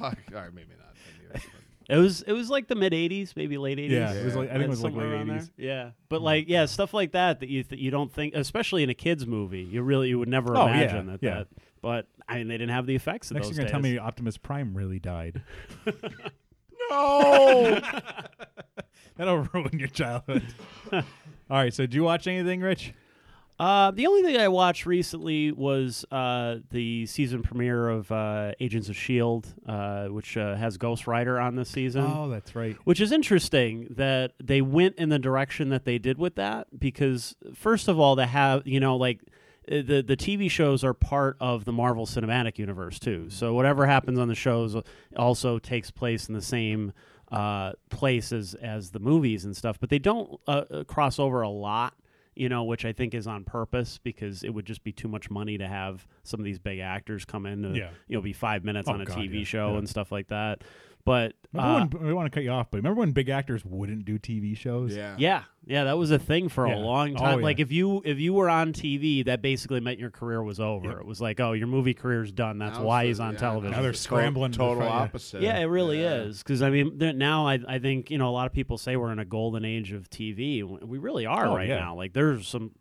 [0.00, 1.42] All right, maybe not ten years.
[1.88, 3.90] It was it was like the mid '80s, maybe late '80s.
[3.90, 5.36] Yeah, it was like I think it was like late around there.
[5.36, 5.50] eighties.
[5.56, 8.88] Yeah, but like yeah, stuff like that that you th- you don't think, especially in
[8.90, 11.18] a kids movie, you really you would never Oh, yeah, imagine that.
[11.22, 11.34] yeah.
[11.38, 11.48] That,
[11.82, 13.98] but I mean, they didn't have the effects of Next, those you're gonna tell me
[13.98, 15.42] Optimus Prime really died.
[16.90, 17.80] No.
[19.16, 20.44] That'll ruin your childhood.
[20.92, 21.02] All
[21.50, 22.94] right, so do you watch anything, Rich?
[23.58, 28.88] Uh, the only thing I watched recently was uh, the season premiere of uh, Agents
[28.88, 32.04] of S.H.I.E.L.D., uh, which uh, has Ghost Rider on this season.
[32.04, 32.76] Oh, that's right.
[32.84, 37.36] Which is interesting that they went in the direction that they did with that because
[37.54, 39.20] first of all, to have you know like
[39.68, 43.30] the the TV shows are part of the Marvel Cinematic Universe too.
[43.30, 44.76] So whatever happens on the shows
[45.16, 46.92] also takes place in the same
[47.30, 49.78] uh, place as as the movies and stuff.
[49.80, 51.94] But they don't uh, uh, cross over a lot.
[52.34, 55.28] You know, which I think is on purpose because it would just be too much
[55.28, 57.90] money to have some of these big actors come in to, Yeah.
[58.08, 59.78] you know, be five minutes Oh, on a God, TV yeah, show yeah.
[59.80, 60.62] and stuff like that.
[61.04, 63.66] But Remember uh, when, I want to cut you off, but remember when big actors
[63.66, 64.96] wouldn't do TV shows?
[64.96, 65.14] yeah.
[65.18, 66.76] yeah, yeah, that was a thing for Yeah.
[66.76, 67.38] a long Oh, time.
[67.38, 67.44] yeah.
[67.44, 70.88] Like if you if you were on TV, that basically meant your career was over.
[70.88, 70.98] Yep.
[71.00, 72.58] It was like, oh, your movie career's done.
[72.58, 73.72] That's Now why he's on yeah, television.
[73.76, 74.88] Now they're it's scrambling to Total yeah.
[74.90, 75.42] opposite.
[75.42, 76.22] yeah, it really Yeah.
[76.22, 76.38] is.
[76.42, 79.12] Because I mean, now I I think you know a lot of people say we're
[79.12, 80.62] in a golden age of TV.
[80.62, 81.78] We really are Oh, right yeah.
[81.80, 81.94] now.
[81.96, 82.72] Like there's some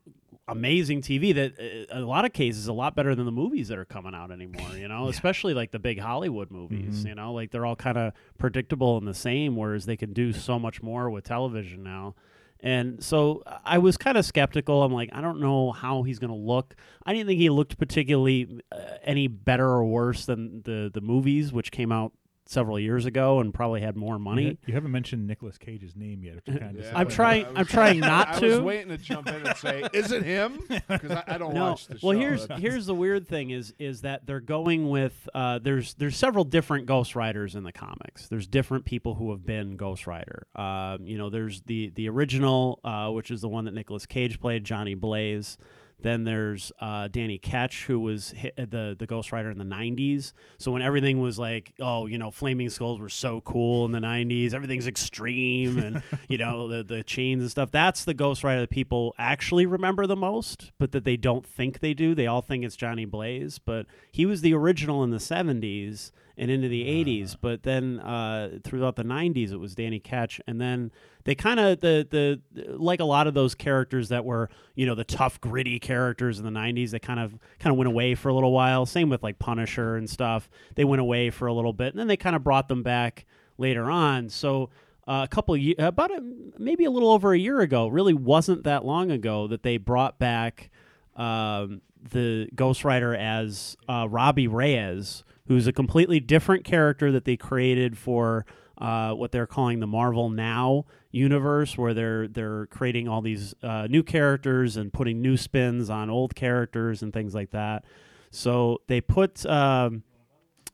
[0.47, 1.53] amazing TV that
[1.93, 4.31] uh, a lot of cases a lot better than the movies that are coming out
[4.31, 4.75] anymore.
[4.75, 7.03] You know, especially like the big Hollywood movies.
[7.05, 7.09] Mhm.
[7.09, 10.33] You know, like they're all kind of predictable and the same, whereas they can do
[10.33, 12.15] so much more with television now.
[12.63, 14.83] And so I was kind of skeptical.
[14.83, 16.75] I'm like, I don't know how he's going to look.
[17.05, 21.51] I didn't think he looked particularly uh, any better or worse than the the movies,
[21.51, 22.13] which came out
[22.51, 24.43] several years ago and probably had more money.
[24.43, 27.03] You, you haven't mentioned Nicolas Cage's name yet, which is kind of Yeah, I'm I
[27.05, 28.47] was- trying- I I'm trying not I to.
[28.49, 31.71] was waiting to jump in and say, "Is it him?" Because I, I don't no.
[31.71, 32.07] watch the show.
[32.07, 36.17] well, here's here's the weird thing is is that they're going with uh, there's there's
[36.17, 38.27] several different Ghost Riders in the comics.
[38.27, 40.47] There's different people who have been Ghost Rider.
[40.55, 44.39] Um, you know, there's the the original, uh, which is the one that Nicolas Cage
[44.39, 45.57] played, Johnny Blaze.
[46.01, 50.33] Then there's uh, Danny Ketch, who was hit, the the Ghost Rider in the '90s.
[50.57, 53.99] So when everything was like, oh, you know, flaming skulls were so cool in the
[53.99, 57.71] '90s, everything's extreme, and you know the the chains and stuff.
[57.71, 61.79] That's the Ghost Rider that people actually remember the most, but that they don't think
[61.79, 62.15] they do.
[62.15, 66.51] They all think it's Johnny Blaze, but he was the original in the '70s and
[66.51, 67.37] into the '80s.
[67.39, 70.91] But then uh, throughout the '90s, it was Danny Ketch, and then
[71.23, 74.95] they kind of the the like a lot of those characters that were you know
[74.95, 78.29] the tough gritty characters in the 90s they kind of kind of went away for
[78.29, 78.85] a little while.
[78.85, 80.49] Same with like punisher and stuff.
[80.75, 83.25] They went away for a little bit and then they kind of brought them back
[83.57, 84.29] later on.
[84.29, 84.71] So
[85.07, 86.21] uh, a couple of about a,
[86.57, 90.17] maybe a little over a year ago really wasn't that long ago that they brought
[90.19, 90.71] back
[91.15, 97.37] um, the Ghost Rider as uh, Robbie Reyes, who's a completely different character that they
[97.37, 98.45] created for
[98.77, 103.87] uh, what they're calling the Marvel Now universe, where they're they're creating all these uh,
[103.89, 107.85] new characters and putting new spins on old characters and things like that.
[108.31, 109.45] So they put.
[109.45, 110.03] Um,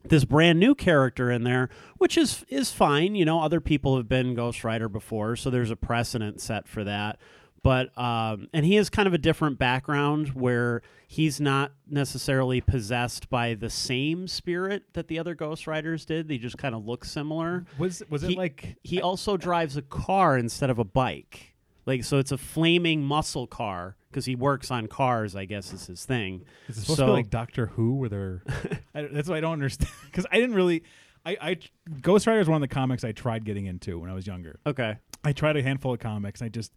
[0.04, 3.14] this brand new character in there, which is is fine.
[3.14, 6.84] You know, other people have been Ghost Rider before, so there's a precedent set for
[6.84, 7.18] that.
[7.62, 13.28] But um, and he has kind of a different background where he's not necessarily possessed
[13.30, 16.28] by the same spirit that the other Ghost Riders did.
[16.28, 17.64] They just kind of look similar.
[17.78, 21.54] was was it like He also drives a car instead of a bike.
[21.86, 25.34] Like so, it's a flaming muscle car because he works on cars.
[25.34, 26.44] I guess is his thing.
[26.68, 28.42] is it supposed so- to be like Doctor Who, where they're?
[28.94, 30.84] I, that's what I don't understand because I didn't really.
[31.26, 31.58] I, I
[32.00, 34.60] Ghost Rider is one of the comics I tried getting into when I was younger.
[34.66, 34.96] Okay.
[35.24, 36.40] I tried a handful of comics.
[36.42, 36.72] I just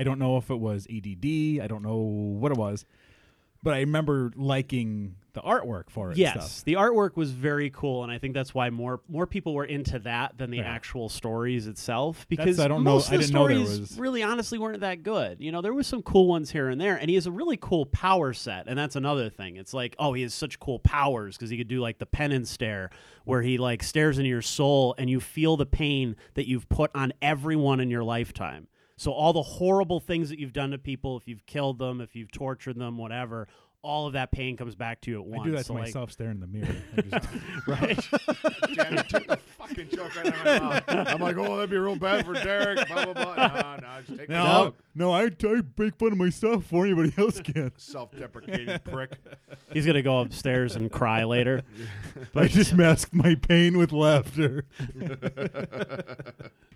[0.00, 1.60] I don't know if it was ADD.
[1.62, 2.84] I don't know what it was.
[3.62, 6.16] but I remember liking the artwork for it.
[6.16, 6.64] Yes, stuff.
[6.64, 9.98] the artwork was very cool, and I think that's why more more people were into
[9.98, 10.62] that than the Yeah.
[10.62, 12.26] actual stories itself.
[12.30, 14.56] Because I don't know- most I of the didn't know there stories was- really, honestly,
[14.58, 15.42] weren't that good.
[15.42, 17.58] You know, there was some cool ones here and there, and he has a really
[17.58, 19.56] cool power set, and that's another thing.
[19.56, 22.48] It's like, oh, he has such cool powers because he could do like the penance
[22.50, 22.88] stare,
[23.26, 26.90] where he like stares into your soul, and you feel the pain that you've put
[26.94, 28.68] on everyone in your lifetime.
[29.00, 32.14] So all the horrible things that you've done to people, if you've killed them, if
[32.14, 33.48] you've tortured them, whatever,
[33.82, 35.42] all of that pain comes back to you at once.
[35.42, 36.76] I do that So, to like- myself, staring in the mirror.
[37.10, 37.28] Just-
[37.66, 38.08] right?
[38.74, 40.84] Damn, took the fucking joke out of my mouth.
[40.88, 42.86] I'm like, oh, that'd be real bad for Derek.
[42.88, 43.34] Blah blah blah.
[43.36, 44.76] No, no, just take the no, joke.
[44.94, 47.72] no, I, I make fun of myself before anybody else can.
[47.76, 49.12] Self-deprecating prick.
[49.72, 51.62] He's gonna go upstairs and cry later.
[52.34, 54.64] I just masked my pain with laughter.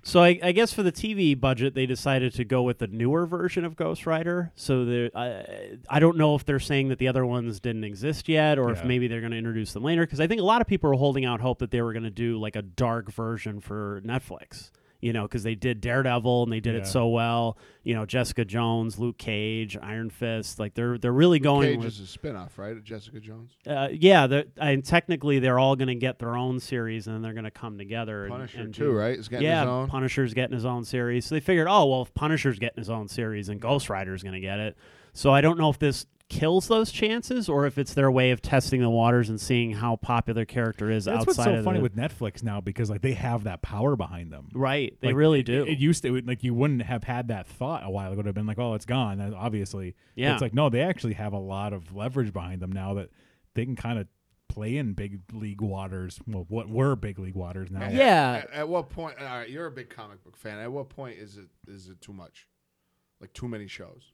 [0.07, 3.25] So I, I guess for the TV budget, they decided to go with the newer
[3.25, 4.53] version of Ghost Rider.
[4.55, 8.29] So there, I, I don't know if they're saying that the other ones didn't exist
[8.29, 10.03] yet, or if maybe they're going to introduce them later.
[10.03, 12.05] Because I think a lot of people are holding out hope that they were going
[12.05, 14.71] to do like a dark version for Netflix.
[15.01, 16.81] You know, because they did Daredevil and they did Yeah.
[16.81, 17.59] it so well.
[17.83, 20.59] You know, Jessica Jones, Luke Cage, Iron Fist.
[20.59, 21.73] Like they're they're really going.
[21.73, 22.83] Cage with, is a spin-off, right?
[22.83, 23.53] Jessica Jones.
[23.67, 27.35] uh, yeah, and technically they're all going to get their own series and then they're
[27.35, 28.29] going to come together.
[28.31, 29.19] Punisher and too, do- right?
[29.19, 29.89] Is getting yeah, his own.
[29.89, 31.27] Punisher's getting his own series.
[31.27, 34.37] So they figured, oh well, if Punisher's getting his own series, then Ghost Rider's going
[34.37, 34.75] to get it.
[35.13, 38.43] So I don't know if this kills those chances or if it's their way of
[38.43, 41.21] testing the waters and seeing how popular character is outside.
[41.29, 43.63] That's outside what's so of funny the, with Netflix now because like they have that
[43.63, 44.49] power behind them.
[44.53, 44.97] right.
[45.01, 45.65] They Like, really do.
[45.65, 48.15] It, used to it like you wouldn't have had that thought a while ago.
[48.15, 49.21] It would have been like, oh, it's gone.
[49.21, 50.33] And obviously, But Yeah.
[50.33, 53.11] It's like no, they actually have a lot of leverage behind them now that
[53.55, 54.09] they can kind of
[54.49, 56.19] play in big league waters.
[56.27, 57.83] Well, what were big league waters now?
[57.83, 58.43] At- Yeah.
[58.45, 59.17] At, at what point?
[59.21, 60.59] All right, you're a big comic book fan.
[60.59, 62.49] At what point is it is it too much?
[63.21, 64.13] Like too many shows.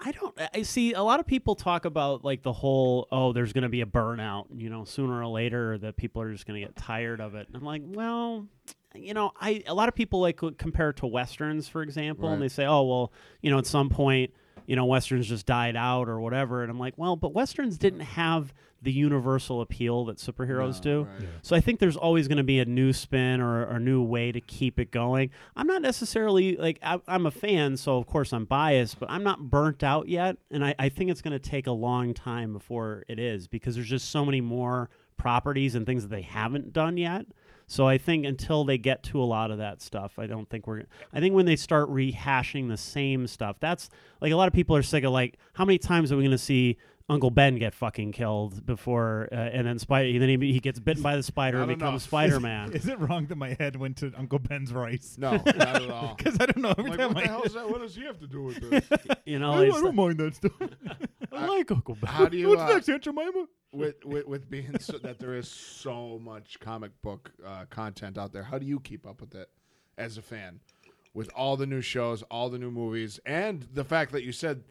[0.00, 0.38] I don't.
[0.52, 3.68] I see a lot of people talk about like the whole oh, there's going to
[3.68, 4.46] be a burnout.
[4.54, 7.46] You know, sooner or later that people are just going to get tired of it.
[7.46, 8.46] And I'm like, well,
[8.94, 12.42] you know, I a lot of people like compare it to westerns, for example, and
[12.42, 14.32] they say, oh, well, you know, at some point,
[14.66, 16.62] you know, westerns just died out or whatever.
[16.62, 18.52] And I'm like, well, but westerns didn't have
[18.84, 21.02] the universal appeal that superheroes No, do.
[21.04, 21.20] right.
[21.22, 21.26] Yeah.
[21.42, 24.02] So I think there's always going to be a new spin or, or a new
[24.02, 25.30] way to keep it going.
[25.56, 29.24] I'm not necessarily like I, I'm a fan, so of course I'm biased, but I'm
[29.24, 32.52] not burnt out yet, and I, I think it's going to take a long time
[32.52, 36.72] before it is because there's just so many more properties and things that they haven't
[36.72, 37.26] done yet.
[37.66, 40.66] So I think until they get to a lot of that stuff, I don't think
[40.66, 40.82] we're.
[41.14, 43.88] I think when they start rehashing the same stuff, that's
[44.20, 46.30] like a lot of people are sick of like how many times are we going
[46.32, 46.76] to see
[47.08, 51.02] Uncle Ben get fucking killed before, uh, and then Spider, then he, he gets bitten
[51.02, 51.78] by the spider and Not enough.
[51.78, 52.72] becomes Spider Man.
[52.72, 55.16] Is it wrong that my head went to Uncle Ben's rice?
[55.18, 55.46] No, not
[55.82, 56.14] at all.
[56.16, 56.74] Because I don't know.
[56.78, 57.68] Every like, time what the I, hell is that?
[57.68, 58.88] What does he have to do with this?
[59.26, 60.52] You know, I, it's- don't mind that stuff.
[61.30, 62.10] I like Uncle Ben.
[62.10, 63.46] How do you, What's uh, next, Aunt Jemima?
[63.72, 68.32] with, with with being so, that there is so much comic book uh, content out
[68.32, 69.50] there, how do you keep up with it
[69.98, 70.60] as a fan?
[71.12, 74.64] With all the new shows, all the new movies, and the fact that you said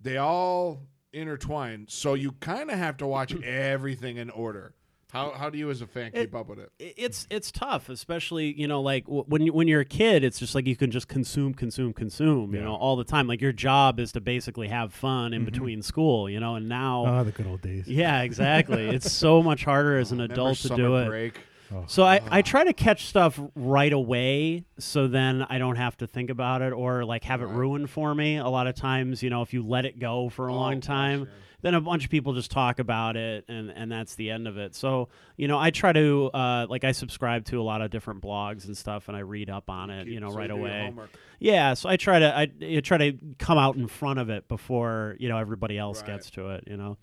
[0.00, 0.80] they all
[1.16, 4.74] intertwine, so you kind of have to watch everything in order.
[5.12, 6.70] How how do you as a fan keep up with it?
[6.78, 10.24] it- it's it's tough, especially you know like w- when you, when you're a kid,
[10.24, 12.66] it's just like you can just consume, consume, consume, you Yeah.
[12.66, 13.26] know, all the time.
[13.28, 15.50] Like your job is to basically have fun in mm-hmm.
[15.50, 17.04] between school, you know, and now.
[17.06, 17.86] Oh, the good old days.
[17.86, 18.88] yeah, exactly.
[18.88, 21.06] it's so much harder as an Remember adult to do it.
[21.06, 21.40] break?
[21.88, 26.06] So I, I try to catch stuff right away so then I don't have to
[26.06, 27.56] think about it or like have it Right.
[27.56, 28.36] ruined for me.
[28.36, 30.74] A lot of times, you know, if you let it go for a Oh, long
[30.80, 31.26] gosh, time, yeah.
[31.62, 34.56] then a bunch of people just talk about it and, and that's the end of
[34.58, 34.74] it.
[34.74, 38.22] So, you know, I try to uh, like I subscribe to a lot of different
[38.22, 40.54] blogs and stuff and I read up on it, Keep- you know, so right do
[40.56, 40.94] your away.
[41.40, 44.46] Yeah, so I try to I, I try to come out in front of it
[44.48, 46.12] before, you know, everybody else Right.
[46.12, 46.96] gets to it, you know.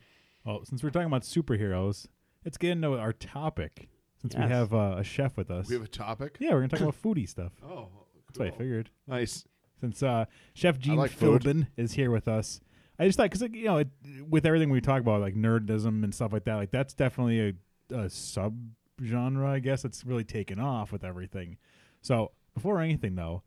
[0.45, 2.08] Well, since we're talking about superheroes,
[2.45, 3.88] let's get into our topic.
[4.23, 4.43] Since Yes.
[4.47, 5.67] we have uh, a chef with us.
[5.67, 6.38] We have a topic.
[6.39, 7.51] yeah, we're gonna talk about foodie stuff.
[7.63, 7.89] Oh,
[8.27, 8.89] That's what I figured.
[9.07, 9.45] Nice.
[9.81, 11.41] Since uh, Chef Gene like food.
[11.43, 12.62] Philbin is here with us,
[12.97, 13.89] I just thought because like, you know, it,
[14.29, 17.55] with everything we talk about, like nerdism and stuff like that, like that's definitely
[17.91, 18.57] a, a sub
[19.03, 19.81] genre, I guess.
[19.81, 21.57] that's really taken off with everything.
[22.01, 23.43] So before anything, though,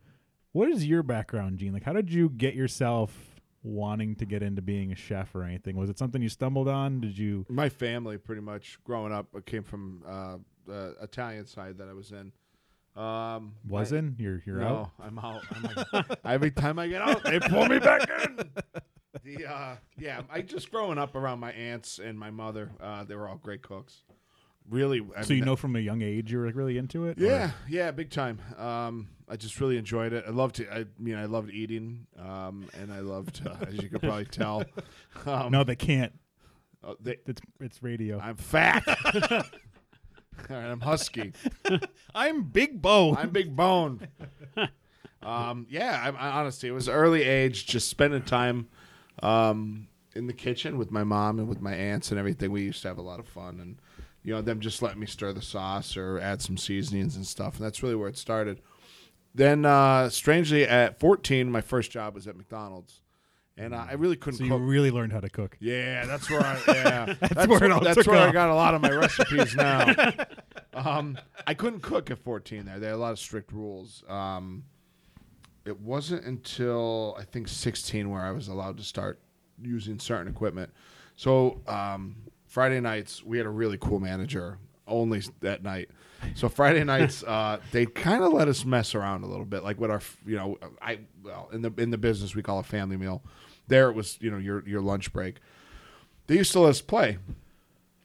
[0.52, 1.72] what is your background, Gene?
[1.72, 3.14] Like, how did you get yourself
[3.62, 5.76] wanting to get into being a chef or anything?
[5.76, 7.00] Was it something you stumbled on?
[7.00, 7.46] Did you?
[7.48, 10.36] My family, pretty much growing up, uh, came from uh,
[10.66, 12.32] the Italian side that I was in.
[13.00, 14.16] Um, Was I- in?
[14.18, 14.90] You're you're no, out.
[15.00, 15.42] I'm out.
[15.54, 18.38] I'm like, every time I get out, they pull me back in.
[19.24, 22.70] The uh, yeah, I just growing up around my aunts and my mother.
[22.80, 24.02] Uh, they were all great cooks.
[24.68, 27.06] Really, I So mean, you know from a young age you were like really into
[27.06, 27.20] it.
[27.20, 28.40] or- Yeah, yeah, big time.
[28.58, 30.24] Um, I just really enjoyed it.
[30.26, 30.72] I loved to.
[30.74, 34.64] I mean, I loved eating, um, and I loved, uh, as you could probably tell.
[35.26, 36.12] Um, no, they can't.
[36.84, 38.18] uh, they, It's it's radio.
[38.20, 38.84] I'm fat.
[40.50, 41.32] All right, I'm husky.
[42.14, 43.16] I'm Big bone.
[43.16, 44.06] I'm big bone.
[45.22, 48.68] um, yeah, I, I, honestly, it was early age, just spending time
[49.22, 52.50] um, in the kitchen with my mom and with my aunts and everything.
[52.52, 53.76] We used to have a lot of fun, and
[54.22, 57.56] you know, them just letting me stir the sauce or add some seasonings and stuff.
[57.56, 58.60] And that's really where it started.
[59.34, 63.02] Then, uh, strangely, at 14, my first job was at McDonald's,
[63.58, 64.60] and I really couldn't so you cook.
[64.62, 65.56] really learned how to cook.
[65.60, 66.60] Yeah, that's where I.
[66.68, 69.94] Yeah, that's, where it all that's where I got a lot of my recipes now.
[70.74, 72.66] um, I couldn't cook at 14.
[72.66, 74.04] There, they had a lot of strict rules.
[74.08, 74.64] Um,
[75.64, 79.20] it wasn't until I think 16 where I was allowed to start
[79.60, 80.70] using certain equipment.
[81.16, 82.16] So um,
[82.46, 85.90] Friday nights we had a really cool manager only that night.
[86.34, 89.80] So Friday nights uh, they kind of let us mess around a little bit, like
[89.80, 92.96] with our you know I well in the in the business we call a family
[92.96, 93.22] meal.
[93.68, 95.36] There it was you know your your lunch break.
[96.26, 97.18] They used to let us play.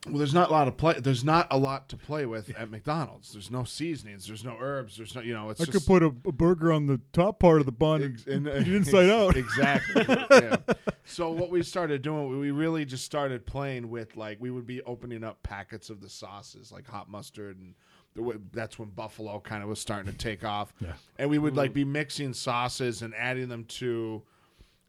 [0.08, 1.00] Well, there's not a lot of play.
[1.00, 3.34] There's not a lot to play with at McDonald's.
[3.34, 4.26] There's no seasonings.
[4.26, 4.98] There's no herbs.
[4.98, 7.38] There's no, you know, it's I just could put a, a burger on the top
[7.38, 9.38] part of the bun Ex- and, and- eat it inside out.
[9.38, 10.04] Exactly.
[10.32, 10.56] yeah.
[11.04, 14.82] So what we started doing, we really just started playing with like we would be
[14.84, 17.76] opening up packets of the sauces, like hot mustard, and
[18.16, 20.74] the, way- that's when buffalo kind of was starting to take off.
[20.80, 20.94] Yeah.
[21.20, 21.76] And we would like mm.
[21.76, 24.24] be mixing sauces and adding them to,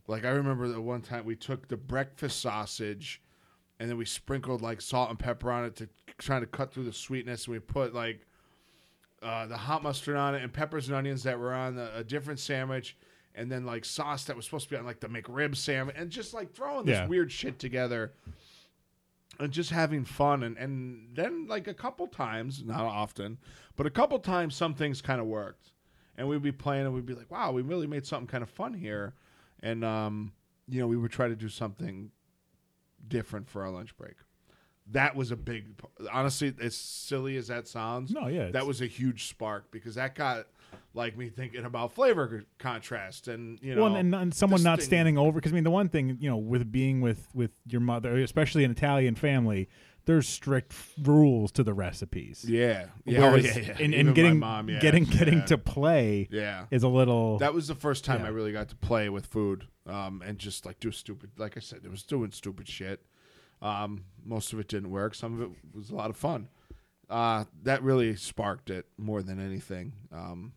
[0.06, 3.22] like I remember the one time we took the breakfast sausage,
[3.78, 5.88] and then we sprinkled like salt and pepper on it to
[6.18, 7.46] try to cut through the sweetness.
[7.46, 8.26] And we put like
[9.22, 12.02] uh, the hot mustard on it and peppers and onions that were on the, a
[12.04, 12.96] different sandwich,
[13.34, 16.10] and then like sauce that was supposed to be on like the McRib sandwich, and
[16.10, 17.06] just like throwing this Yeah.
[17.06, 18.12] weird shit together,
[19.38, 20.42] and just having fun.
[20.42, 23.38] And and then like a couple times, not often,
[23.76, 25.70] but a couple times, some things kind of worked,
[26.16, 28.50] and we'd be playing and we'd be like, wow, we really made something kind of
[28.50, 29.14] fun here,
[29.62, 30.32] and um,
[30.68, 32.10] you know, we would try to do something
[33.06, 34.14] different for our lunch break.
[34.90, 35.80] That was a big,
[36.12, 39.94] honestly, as silly as that sounds, No, yeah, that it's- was a huge spark because
[39.94, 40.46] that got
[40.94, 45.16] like me thinking about flavor contrast and you know well, and, and someone not standing
[45.18, 48.16] over because I mean the one thing you know with being with with your mother,
[48.18, 49.68] especially an Italian family,
[50.04, 52.44] there's strict f- rules to the recipes.
[52.46, 53.76] Yeah, yeah, oh, Whereas yeah, yeah.
[53.80, 55.44] And, and getting mom, yeah, getting getting yeah.
[55.46, 56.66] to play yeah.
[56.70, 58.24] is a little That was the first time.
[58.24, 61.30] I really got to play with food, um, and just like do stupid.
[61.36, 63.04] Like I said, it was doing stupid shit.
[63.60, 65.14] Um, most of it didn't work.
[65.14, 66.48] Some of it was a lot of fun.
[67.08, 69.92] Uh, that really sparked it more than anything.
[70.10, 70.52] Um,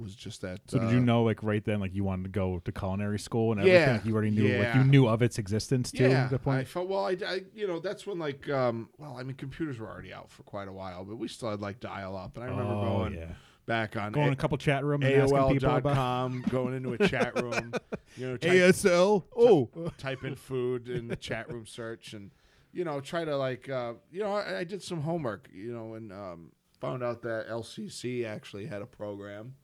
[0.00, 0.60] was just that.
[0.68, 3.18] So uh, did you know like right then like you wanted to go to culinary
[3.18, 3.80] school and everything?
[3.80, 6.36] Yeah, Like you already knew like you knew of its existence too Yeah, at the
[6.36, 6.68] I point.
[6.68, 7.06] felt well.
[7.06, 10.30] I, I, you know, that's when like, um, well, I mean, computers were already out
[10.30, 12.82] for quite a while, but we still had like dial up, and I remember oh,
[12.82, 13.26] going yeah.
[13.66, 17.08] back on Going A- a couple chat rooms and asking people AOL.com, going into a
[17.08, 17.72] chat room,
[18.16, 19.24] you know, type, ASL.
[19.36, 22.30] Oh, type in food in the chat room search, and
[22.72, 25.94] you know, try to like, uh, you know, I, I did some homework, you know,
[25.94, 29.54] and um, found out that LCC actually had a program,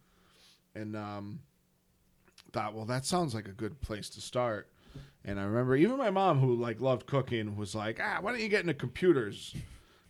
[0.77, 1.41] and um,
[2.53, 4.71] thought, well, that sounds like a good place to start.
[5.25, 8.41] And I remember even my mom, who like loved cooking, was like, "Ah, why don't
[8.41, 9.55] you get into computers?"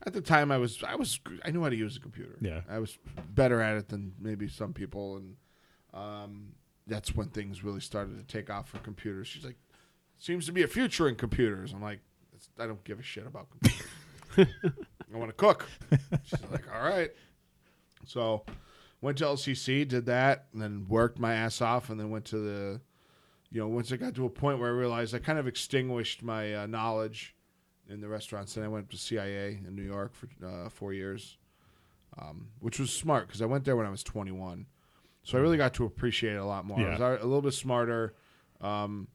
[0.06, 2.36] At the time, I was, I was, I knew how to use a computer.
[2.40, 2.60] Yeah.
[2.68, 2.98] I was
[3.34, 5.36] better at it than maybe some people, and
[5.94, 6.52] um,
[6.86, 9.26] that's when things really started to take off for computers.
[9.26, 9.56] She's like,
[10.18, 12.00] "Seems to be a future in computers." I'm like,
[12.34, 13.88] "It's- "I don't give a shit about computers.
[15.12, 15.66] I want to cook."
[16.24, 17.10] She's like, "All right."
[18.04, 18.44] So,
[19.00, 22.38] went to LCC, did that, and then worked my ass off, and then went to
[22.38, 22.80] the,
[23.50, 26.22] you know, once I got to a point where I realized I kind of extinguished
[26.22, 27.34] my uh, knowledge
[27.88, 31.36] in the restaurants, and I went to CIA in New York for uh, four years,
[32.18, 34.66] um, which was smart because I went there when I was 21,
[35.22, 36.78] so I really got to appreciate it a lot more.
[36.80, 37.12] I was Yeah.
[37.20, 38.14] a little bit smarter,
[38.60, 39.08] um,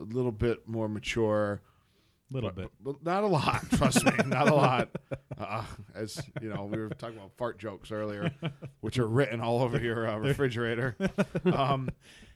[0.00, 1.60] a little bit more mature.
[2.30, 2.70] Little But- bit.
[2.80, 3.64] but not a lot.
[3.72, 4.88] Trust me, not a lot.
[5.36, 5.64] Uh,
[5.94, 8.30] as you know, we were talking about fart jokes earlier,
[8.80, 10.96] which are written all over your uh, refrigerator.
[11.44, 11.88] Um,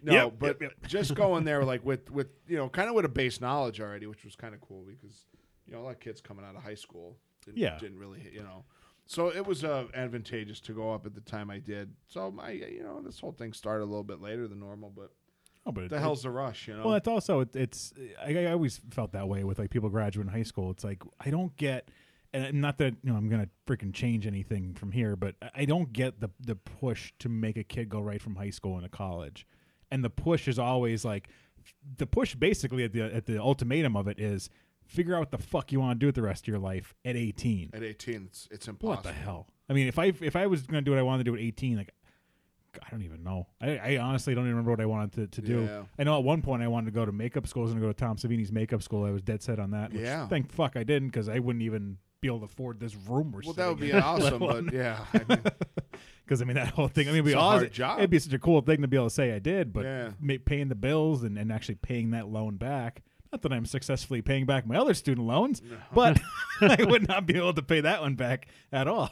[0.02, 3.04] no, Yep, but yep, just going there like with with you know kind of with
[3.04, 5.26] a base knowledge already, which was kind of cool because
[5.66, 7.78] you know a lot of kids coming out of high school didn't, Yeah.
[7.78, 8.64] didn't really you know.
[9.06, 11.92] So it was uh, advantageous to go up at the time I did.
[12.08, 15.10] So my you know this whole thing started a little bit later than normal, but
[15.64, 16.84] Oh, but the it- hell's the rush, you know?
[16.86, 17.92] Well, it's also it, it's
[18.24, 20.70] I, I always felt that way with like people graduating high school.
[20.70, 21.88] It's like I don't get,
[22.32, 25.64] and not that you know I'm gonna freaking change anything from here, but I- I
[25.64, 28.88] don't get the the push to make a kid go right from high school into
[28.88, 29.46] college,
[29.90, 31.28] and the push is always like
[31.96, 34.50] the push basically at the at the ultimatum of it is
[34.84, 36.92] figure out what the fuck you want to do with the rest of your life
[37.04, 37.70] at 18.
[37.72, 38.88] at 18, it's, it's impossible.
[38.96, 39.46] What the hell?
[39.70, 41.40] I mean, if I if I was gonna do what I wanted to do at
[41.40, 41.90] 18, like
[42.80, 43.48] I don't even know.
[43.60, 45.62] I, I honestly don't even remember what I wanted to, to do.
[45.64, 45.82] Yeah.
[45.98, 47.62] I know at one point I wanted to go to makeup school.
[47.62, 49.04] I was going to go to Tom Savini's makeup school.
[49.04, 49.92] I was dead set on that.
[49.92, 50.26] Which Yeah.
[50.28, 53.42] Thank fuck I didn't because I wouldn't even be able to afford this room we're
[53.44, 53.98] Well, that would be in.
[54.02, 55.42] awesome, but yeah, I mean,
[56.24, 57.08] Because I mean that whole thing.
[57.08, 57.98] I mean, it'd be hard job.
[57.98, 60.10] It'd be such a cool thing to be able to say I did, but Yeah.
[60.20, 63.02] ma- paying the bills and, and actually paying that loan back.
[63.32, 65.62] Not that I'm successfully paying back my other student loans,
[65.94, 66.20] but
[66.60, 69.10] I would not be able to pay that one back at all.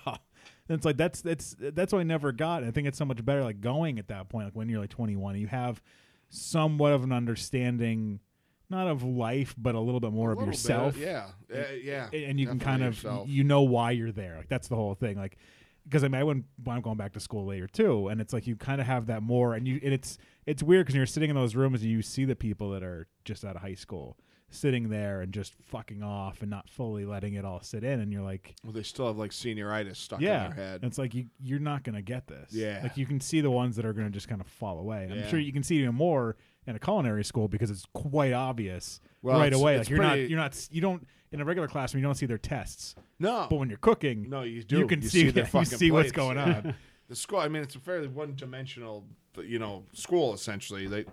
[0.70, 2.62] And it's like that's that's that's what I never got.
[2.62, 4.90] I think it's so much better like going at that point, like when you're like
[4.90, 5.82] 21, you have
[6.28, 8.20] somewhat of an understanding,
[8.68, 12.08] not of life, but a little bit more a of yourself bit, yeah, Uh, yeah,
[12.12, 13.28] and you can kind of yourself.
[13.28, 14.36] you know why you're there.
[14.36, 15.16] Like that's the whole thing.
[15.18, 15.38] Like
[15.82, 18.46] because I mean I went I'm going back to school later too, and it's like
[18.46, 21.30] you kind of have that more, and you and it's it's weird because you're sitting
[21.30, 24.16] in those rooms and you see the people that are just out of high school
[24.50, 28.12] sitting there and just fucking off and not fully letting it all sit in, and
[28.12, 28.54] you're like.
[28.64, 30.80] well, they still have like senioritis stuck Yeah, in their head.
[30.84, 32.52] It's like you you're not gonna get this.
[32.52, 32.80] Yeah.
[32.82, 35.04] like you can see the ones that are gonna just kind of fall away.
[35.04, 36.36] And I'm sure you can see even more
[36.66, 39.76] in a culinary school because it's quite obvious Well, right it's- away.
[39.76, 42.26] it's Like you're not you're not you don't in a regular classroom you don't see
[42.26, 44.78] their tests, no, but when you're cooking, no, you do.
[44.80, 46.74] you can You see, their you fucking see what's going on.
[47.08, 47.40] The school.
[47.40, 49.04] I mean, it's a fairly one-dimensional,
[49.44, 50.86] you know, school essentially.
[50.86, 51.04] They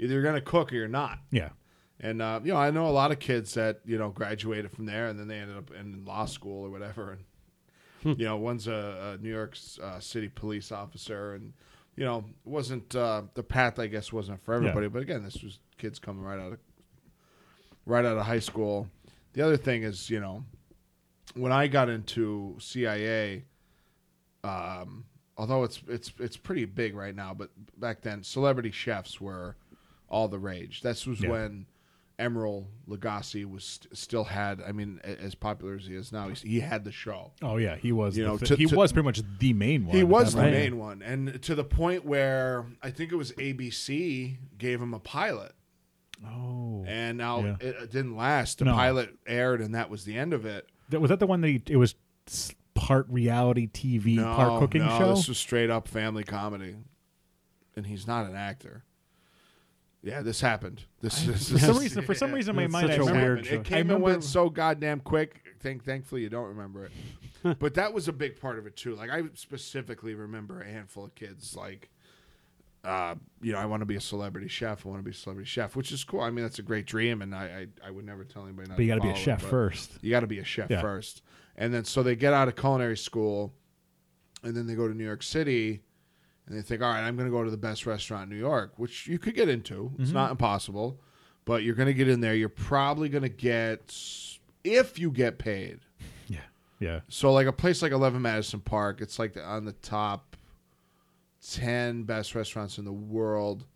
[0.00, 1.20] either you're going to cook or you're not.
[1.30, 1.50] yeah,
[2.04, 4.84] And uh, you know, I know a lot of kids that you know graduated from
[4.84, 7.12] there, and then they ended up in law school or whatever.
[8.04, 11.54] And you know, one's a, a New York uh, City police officer, and
[11.96, 14.88] you know, wasn't uh, the path I guess wasn't for everybody.
[14.88, 16.58] But again, this was kids coming right out of
[17.86, 18.88] right out of high school.
[19.32, 20.44] The other thing is, you know,
[21.34, 23.44] when I got into CIA,
[24.44, 25.04] um,
[25.38, 29.56] although it's it's it's pretty big right now, but back then, celebrity chefs were
[30.08, 30.82] all the rage.
[30.82, 31.30] This was Yeah.
[31.30, 31.66] when
[32.18, 34.62] Emeril Lagasse was st- still had.
[34.62, 37.32] I mean, as popular as he is now, he had the show.
[37.42, 38.16] oh yeah, he was.
[38.16, 39.96] You know, to- he to- was pretty much the main one.
[39.96, 40.52] He was the point.
[40.52, 45.00] main one, and to the point where I think it was ABC gave him a
[45.00, 45.52] pilot,
[46.24, 47.56] Oh, and now Yeah.
[47.60, 48.58] it, it didn't last.
[48.58, 48.74] The No.
[48.74, 50.68] pilot aired, and that was the end of it.
[50.90, 51.96] That- was that the one that he, it was
[52.74, 55.14] part reality TV, no, part cooking no, show?
[55.16, 56.76] This was straight up family comedy,
[57.74, 58.84] and he's not an actor.
[60.04, 60.84] Yeah, this happened.
[61.00, 63.20] This, this for some this- reason, for some reason, my mind, I such a remember
[63.20, 63.46] weird happened.
[63.46, 63.54] show.
[63.54, 65.40] It I came and went so goddamn quick.
[65.60, 67.58] Thank, thankfully, you don't remember it.
[67.58, 68.94] but that was a big part of it too.
[68.94, 71.90] Like I specifically remember a handful of kids like,
[72.84, 74.84] uh, you know, I want to be a celebrity chef.
[74.84, 76.20] I want to be a celebrity chef, which is cool.
[76.20, 78.76] I mean, that's a great dream, and I I, I would never tell anybody not.
[78.76, 79.92] But you got got to be a chef first.
[80.02, 80.82] You got to be a chef Yeah.
[80.82, 81.22] first,
[81.56, 83.54] and then so they get out of culinary school,
[84.42, 85.80] and then they go to New York City,
[86.46, 88.42] and they think, all right, I'm going to go to the best restaurant in New
[88.42, 89.92] York, which you could get into.
[89.98, 90.14] It's Mm-hmm.
[90.14, 91.00] not impossible,
[91.44, 92.34] but you're going to get in there.
[92.34, 93.94] You're probably going to get
[94.62, 95.80] if you get paid.
[96.28, 96.40] Yeah,
[96.80, 97.00] yeah.
[97.08, 100.36] So like a place like Eleven Madison Park, it's like the, on the top
[101.46, 103.66] ten best restaurants in the world,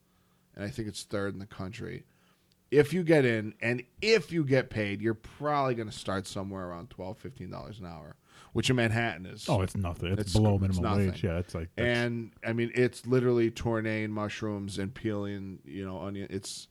[0.56, 2.04] and I think it's third in the country.
[2.70, 6.66] If you get in and if you get paid, you're probably going to start somewhere
[6.66, 8.16] around $12 $15 an hour,
[8.58, 9.48] which in Manhattan is.
[9.48, 10.08] Oh, it's nothing.
[10.10, 11.10] It's, It's- below it's minimum nothing.
[11.12, 11.22] wage.
[11.22, 16.00] Yeah, it's like that's- and I mean it's literally tourneing mushrooms and peeling, you know,
[16.00, 16.26] onion.
[16.28, 16.66] It's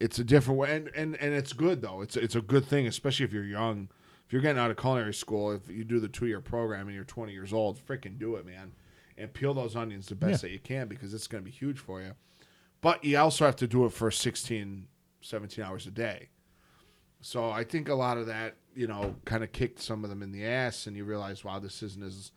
[0.00, 2.02] it's a different way, and, and and it's good though.
[2.02, 3.88] It's it's a good thing, especially if you're young.
[4.26, 6.94] If you're getting out of culinary school, if you do the two year program and
[6.94, 8.72] you're 20 years old, freaking do it, man,
[9.16, 11.78] and peel those onions the best that you can because it's going to be huge
[11.78, 12.12] for you.
[12.82, 14.86] But you also have to do it for 16,
[15.22, 16.28] 17 hours a day.
[17.20, 20.22] So I think a lot of that, you know, kind of kicked some of them
[20.22, 22.32] in the ass, and you realize, wow, this isn't as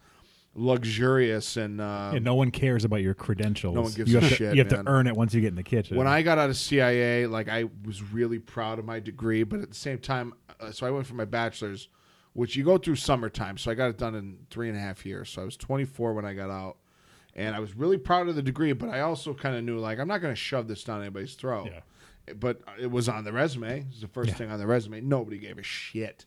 [0.56, 3.76] luxurious and uh, yeah, no one cares about your credentials.
[3.76, 4.86] No one gives you a have to, shit, You have man.
[4.86, 5.98] to earn it once you get in the kitchen.
[5.98, 9.62] when I got out of CIA, like I was really proud of my degree, but
[9.62, 11.88] at the same time, uh, so I went for my bachelor's,
[12.34, 13.58] which you go through summertime.
[13.58, 15.30] So I got it done in three and a half years.
[15.30, 16.78] So I was 24 when I got out,
[17.36, 18.74] and I was really proud of the degree.
[18.74, 21.34] But I also kind of knew like I'm not going to shove this down anybody's
[21.34, 21.70] throat.
[21.72, 21.80] Yeah.
[22.40, 23.82] But it was on the resume.
[23.82, 24.36] It was the first Yeah.
[24.36, 25.02] thing on the resume.
[25.02, 26.26] Nobody gave a shit.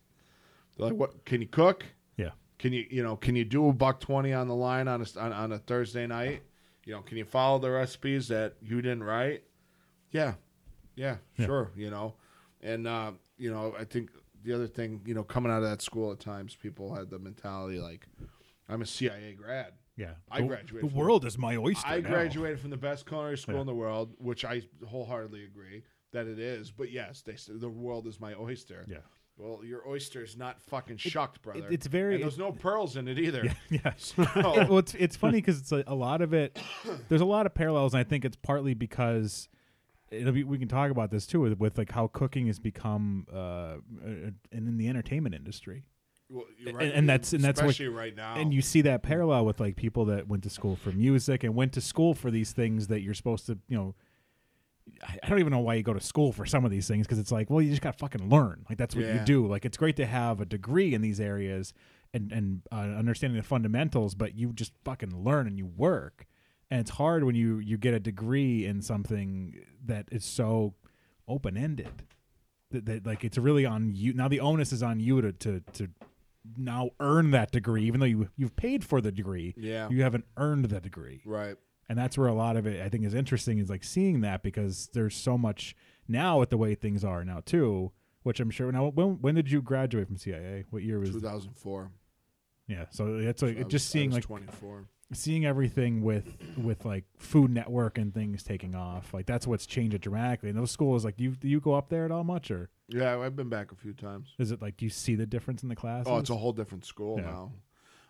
[0.77, 1.25] They're like, "What?
[1.25, 1.85] Can you cook?
[2.17, 5.03] yeah, Can you you know can you do a buck twenty on the line on
[5.03, 6.43] a on, on a Thursday night?
[6.85, 9.44] You know, can you follow the recipes that you didn't write?
[10.11, 10.35] Yeah,
[10.96, 11.46] yeah, Yeah.
[11.46, 11.71] sure.
[11.77, 12.15] You know,
[12.61, 14.11] and uh, you know I think
[14.42, 17.19] the other thing you know coming out of that school at times people had the
[17.19, 18.07] mentality like
[18.69, 19.73] I'm a CIA grad.
[19.96, 20.15] yeah.
[20.31, 21.87] I graduated The world is my oyster.
[21.87, 22.09] I now.
[22.09, 23.61] graduated from the best culinary school Yeah.
[23.63, 25.83] in the world, which I wholeheartedly agree
[26.15, 26.71] that it is.
[26.71, 28.85] But yes, they the world is my oyster.
[28.88, 28.98] Yeah.
[29.37, 31.67] Well, your oyster's not fucking shucked, brother.
[31.69, 33.52] it's very- And there's no pearls in it either.
[33.69, 33.92] Yeah.
[33.96, 36.56] So- well, it's it's funny because it's a, a lot of it.
[37.08, 39.48] There's a lot of parallels, and I think it's partly because
[40.12, 43.27] it'll be, we can talk about this too with, with like how cooking has become
[43.33, 45.83] uh, uh, and in the entertainment industry.
[46.31, 48.37] Well, you're And- and that's- and that's what- especially right now.
[48.37, 51.56] and you see that parallel with like people that went to school for music and
[51.56, 53.96] went to school for these things that you're supposed to you know
[55.03, 57.19] I don't even know why you go to school for some of these things because
[57.19, 58.65] it's like, well, you just got to fucking learn.
[58.69, 59.47] Like that's what you do.
[59.47, 61.73] Like it's great to have a degree in these areas
[62.13, 66.27] and and uh, understanding the fundamentals, but you just fucking learn and you work.
[66.71, 69.55] And it's hard when you you get a degree in something
[69.85, 70.75] that is so
[71.27, 72.05] open ended.
[72.71, 74.29] That, that like it's really on you now.
[74.29, 75.89] The onus is on you to to to
[76.57, 79.55] now earn that degree, even though you you've paid for the degree.
[79.57, 81.57] yeah, You haven't earned the degree right.
[81.89, 84.43] And that's where a lot of it I think is interesting is like seeing that
[84.43, 85.75] because there's so much
[86.09, 88.71] now with the way things are now too, which I'm sure.
[88.73, 90.65] Now, when when did you graduate from CIA?
[90.71, 91.11] What year was?
[91.11, 91.91] 2004.
[92.67, 94.87] Yeah, so it's like So was- just seeing like 24.
[95.13, 99.13] seeing everything with with like Food Network and things taking off.
[99.13, 100.49] Like that's what's changed it dramatically.
[100.49, 102.71] And those schools, like, do you do you go up there at all much, or
[102.89, 104.35] Yeah, I've been back a few times.
[104.39, 106.05] is it like do you see the difference in the class?
[106.09, 107.27] Oh, it's a whole different school Yeah.
[107.27, 107.53] now.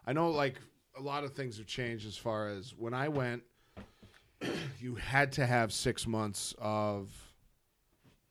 [0.07, 0.61] I know, like
[0.97, 3.43] a lot of things have changed as far as when I went.
[4.81, 7.11] You had to have six months of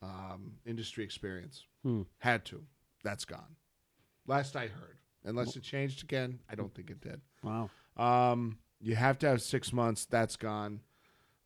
[0.01, 1.66] um, industry experience.
[1.84, 2.03] Hmm.
[2.20, 2.64] Had to.
[3.03, 3.55] That's gone.
[4.28, 7.20] Last I heard, unless it changed again, I don't think it did.
[7.43, 7.70] Wow.
[7.97, 10.05] Um, you have to have six months.
[10.05, 10.80] That's gone.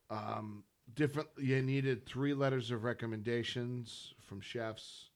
[0.10, 0.64] Um,
[0.94, 1.30] different.
[1.38, 5.10] You needed three letters of recommendations from chefs.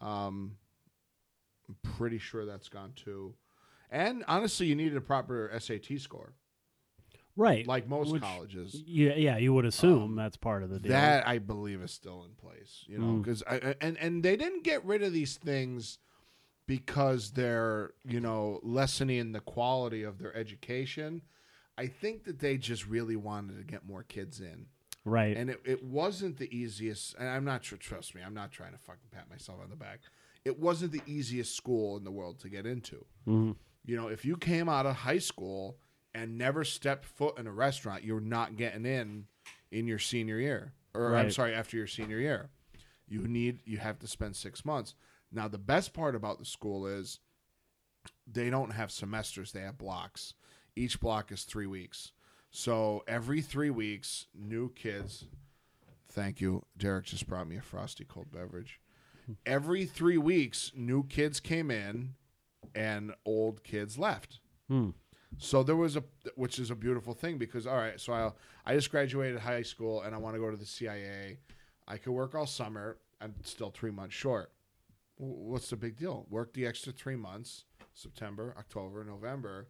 [0.00, 0.56] Um,
[1.68, 3.34] I'm pretty sure that's gone too.
[3.90, 6.34] And honestly, you needed a proper SAT score,
[7.38, 7.66] Right.
[7.66, 8.74] like most Which- colleges.
[8.86, 10.90] Yeah, yeah, you would assume Um, that's part of the deal.
[10.90, 13.22] That I believe is still in place, you know, Mm.
[13.22, 13.42] because
[13.80, 15.98] and and they didn't get rid of these things
[16.66, 21.22] because they're you know lessening the quality of their education.
[21.76, 24.66] I think that they just really wanted to get more kids in,
[25.04, 25.36] right.
[25.36, 27.14] and it, it wasn't the easiest.
[27.14, 27.78] And I'm not sure.
[27.78, 30.00] Trust me, I'm not trying to fucking pat myself on the back.
[30.44, 33.04] It wasn't the easiest school in the world to get into.
[33.28, 33.54] Mhm.
[33.84, 35.78] You know, if you came out of high school
[36.18, 39.26] and never stepped foot in a restaurant, you're not getting in
[39.70, 40.72] in your senior year.
[40.94, 42.50] Or I'm sorry, after your senior year.
[43.06, 44.94] You need you have to spend 6 months.
[45.32, 47.20] Now the best part about the school is
[48.26, 50.34] they don't have semesters, they have blocks.
[50.76, 52.12] Each block is 3 weeks.
[52.50, 55.24] So every 3 weeks, new kids
[56.10, 56.64] Thank you.
[56.76, 58.80] Derek just brought me a frosty cold beverage.
[59.44, 62.14] Every 3 weeks, new kids came in
[62.74, 64.40] and old kids left.
[64.68, 64.90] Hmm.
[65.36, 66.02] So there was a,
[66.36, 68.32] which is a beautiful thing because all right, so I
[68.64, 71.38] I just graduated high school and I want to go to the CIA.
[71.86, 72.98] I could work all summer.
[73.20, 74.52] I'm still three months short.
[75.16, 76.26] What's the big deal?
[76.30, 77.64] Work the extra three months:
[77.94, 79.68] September, October, November.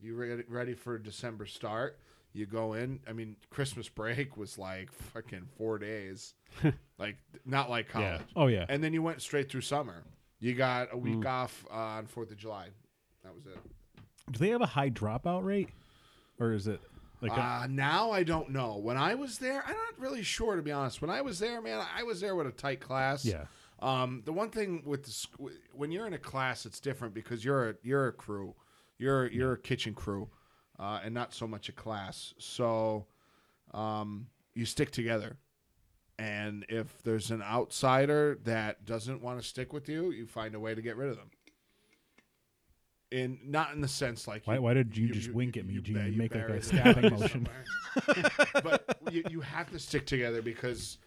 [0.00, 1.98] You ready, ready for December start?
[2.32, 3.00] You go in.
[3.08, 6.34] I mean, Christmas break was like fucking four days,
[6.98, 8.20] like not like college.
[8.20, 8.26] yeah.
[8.36, 8.66] Oh yeah.
[8.68, 10.04] And then you went straight through summer.
[10.40, 12.68] You got a week off uh, on Fourth of July.
[13.24, 13.58] That was it.
[14.32, 15.70] Do they have a high dropout rate,
[16.38, 16.80] or is it
[17.20, 18.76] like a, Uh, now I don't know.
[18.76, 21.00] When I was there, I'm not really sure to be honest.
[21.02, 23.24] When I was there, man, I was there with a tight class.
[23.24, 23.44] yeah?
[23.80, 25.36] Um, the one thing with the sc-
[25.72, 28.54] when you're in a class, it's different because you're a you're a crew,
[28.98, 30.28] you're you're a kitchen crew,
[30.78, 32.34] uh, and not so much a class.
[32.38, 33.06] So,
[33.72, 35.36] um, you stick together.
[36.20, 40.58] And if there's an outsider that doesn't want to stick with you, you find a
[40.60, 41.30] way to get rid of them.
[43.10, 45.72] In not in the sense like Why, why did you, just wink at me?
[45.74, 47.48] you you ba- make like a stabbing motion?
[48.62, 50.98] but you, you have to stick together because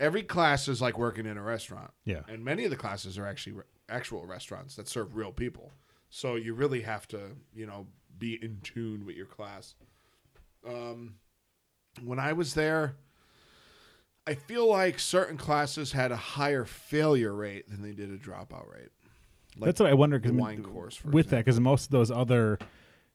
[0.00, 2.20] every class is like working in a restaurant, Yeah.
[2.28, 5.70] and many of the classes are actually re- actual restaurants that serve real people.
[6.08, 7.20] So you really have to,
[7.54, 7.86] you know,
[8.18, 9.74] be in tune with your class.
[10.66, 11.16] Um,
[12.02, 12.96] when I was there,
[14.26, 18.72] I feel like certain classes had a higher failure rate than they did a dropout
[18.72, 18.88] rate.
[19.56, 20.18] Like That's what I wonder.
[20.18, 22.58] Because wine course, with that, because most of those other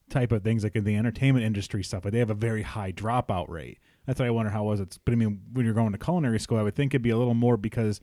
[0.08, 2.92] type of things, like in the entertainment industry stuff, like they have a very high
[2.92, 3.78] dropout rate.
[4.06, 4.98] That's what I wonder how was it.
[5.04, 7.18] But I mean, when you're going to culinary school, I would think it'd be a
[7.18, 8.00] little more because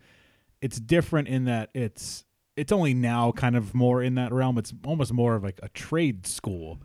[0.61, 2.25] it's different in that it's
[2.55, 4.57] it's only now kind of more in that realm.
[4.57, 6.81] It's almost more of like a trade school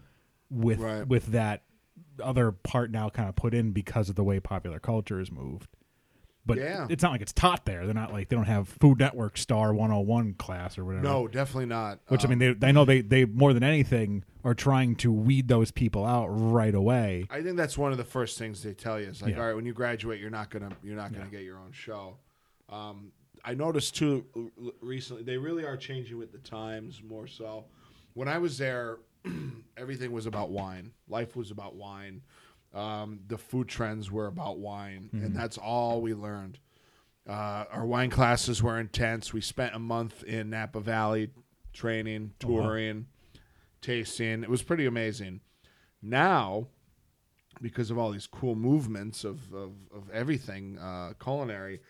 [0.50, 1.06] with Right.
[1.06, 1.62] with that
[2.22, 5.68] other part now kind of put in because of the way popular culture has moved.
[6.46, 6.86] But Yeah.
[6.88, 7.84] it's not like it's taught there.
[7.84, 11.04] They're not like they don't have Food Network Star 101 class or whatever.
[11.04, 12.00] no, definitely not.
[12.08, 15.12] Which Um, I mean, they I know they they more than anything are trying to
[15.12, 17.26] weed those people out right away.
[17.30, 19.08] I think that's one of the first things they tell you.
[19.08, 19.40] Is like, Yeah.
[19.40, 22.16] all right, when you graduate, you're not gonna you're not gonna get your own show.
[22.70, 23.12] Um,
[23.44, 24.24] I noticed too
[24.80, 27.66] recently they really are changing with the times more so.
[28.14, 28.98] When I was there,
[29.76, 30.92] everything was about wine.
[31.08, 32.22] Life was about wine.
[32.72, 36.58] Um, the food trends were about wine, and that's all we learned.
[37.28, 39.32] Uh, our wine classes were intense.
[39.32, 41.30] We spent a month in Napa Valley
[41.72, 42.62] training, Oh, wow.
[42.62, 43.06] touring,
[43.80, 44.42] tasting.
[44.42, 45.40] It was pretty amazing.
[46.02, 46.68] Now,
[47.60, 51.80] because of all these cool movements of of, of everything uh, culinary,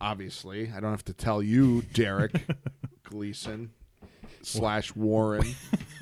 [0.00, 2.44] obviously, I don't have to tell you, Derek
[3.02, 3.70] Gleason
[4.42, 5.54] slash Warren,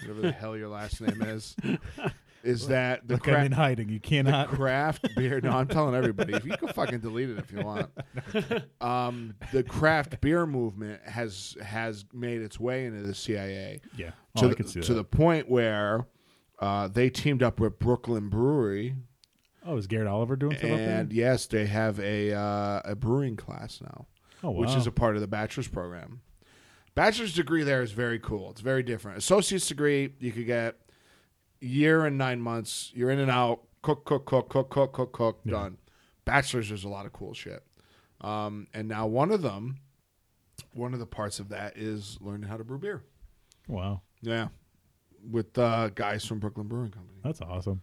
[0.02, 1.56] whatever the hell your last name is,
[2.42, 3.88] is that the Look, I'm in hiding.
[3.88, 4.48] You the cannot.
[4.54, 5.40] craft beer.
[5.40, 6.34] No, I'm telling everybody.
[6.34, 7.90] If you can fucking delete it if you want.
[8.80, 14.10] Um, the craft beer movement has has made its way into the CIA yeah.
[14.10, 14.94] to, Oh, I the, could see to that.
[14.94, 16.06] the point where
[16.58, 18.94] uh, they teamed up with Brooklyn Brewery,
[19.66, 20.98] oh, is Garrett Oliver doing stuff up there?
[21.00, 24.06] and yes, they have a uh, a brewing class now,
[24.42, 24.60] Oh, wow.
[24.60, 26.22] which is a part of the bachelor's program.
[26.94, 28.50] Bachelor's degree there is very cool.
[28.50, 29.18] It's very different.
[29.18, 30.76] Associate's degree you could get
[31.60, 32.92] year and nine months.
[32.94, 33.60] You're in and out.
[33.82, 35.40] Cook, cook, cook, cook, cook, cook, cook.
[35.44, 35.52] Yeah.
[35.52, 35.78] Done.
[36.24, 37.64] Bachelor's there's a lot of cool shit.
[38.20, 39.78] Um, and now one of them,
[40.74, 43.02] one of the parts of that is learning how to brew beer.
[43.66, 44.02] wow.
[44.22, 44.48] Yeah,
[45.30, 47.20] with uh, guys from Brooklyn Brewing Company.
[47.24, 47.80] That's awesome.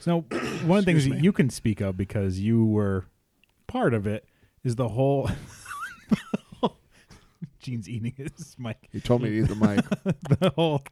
[0.00, 0.20] So,
[0.66, 1.18] one of the things me.
[1.20, 3.06] you can speak of because you were
[3.66, 4.26] part of it
[4.62, 5.30] is the whole.
[7.58, 8.88] Gene's eating his mic.
[8.92, 9.84] He told me to eat the mic.
[10.40, 10.82] the whole,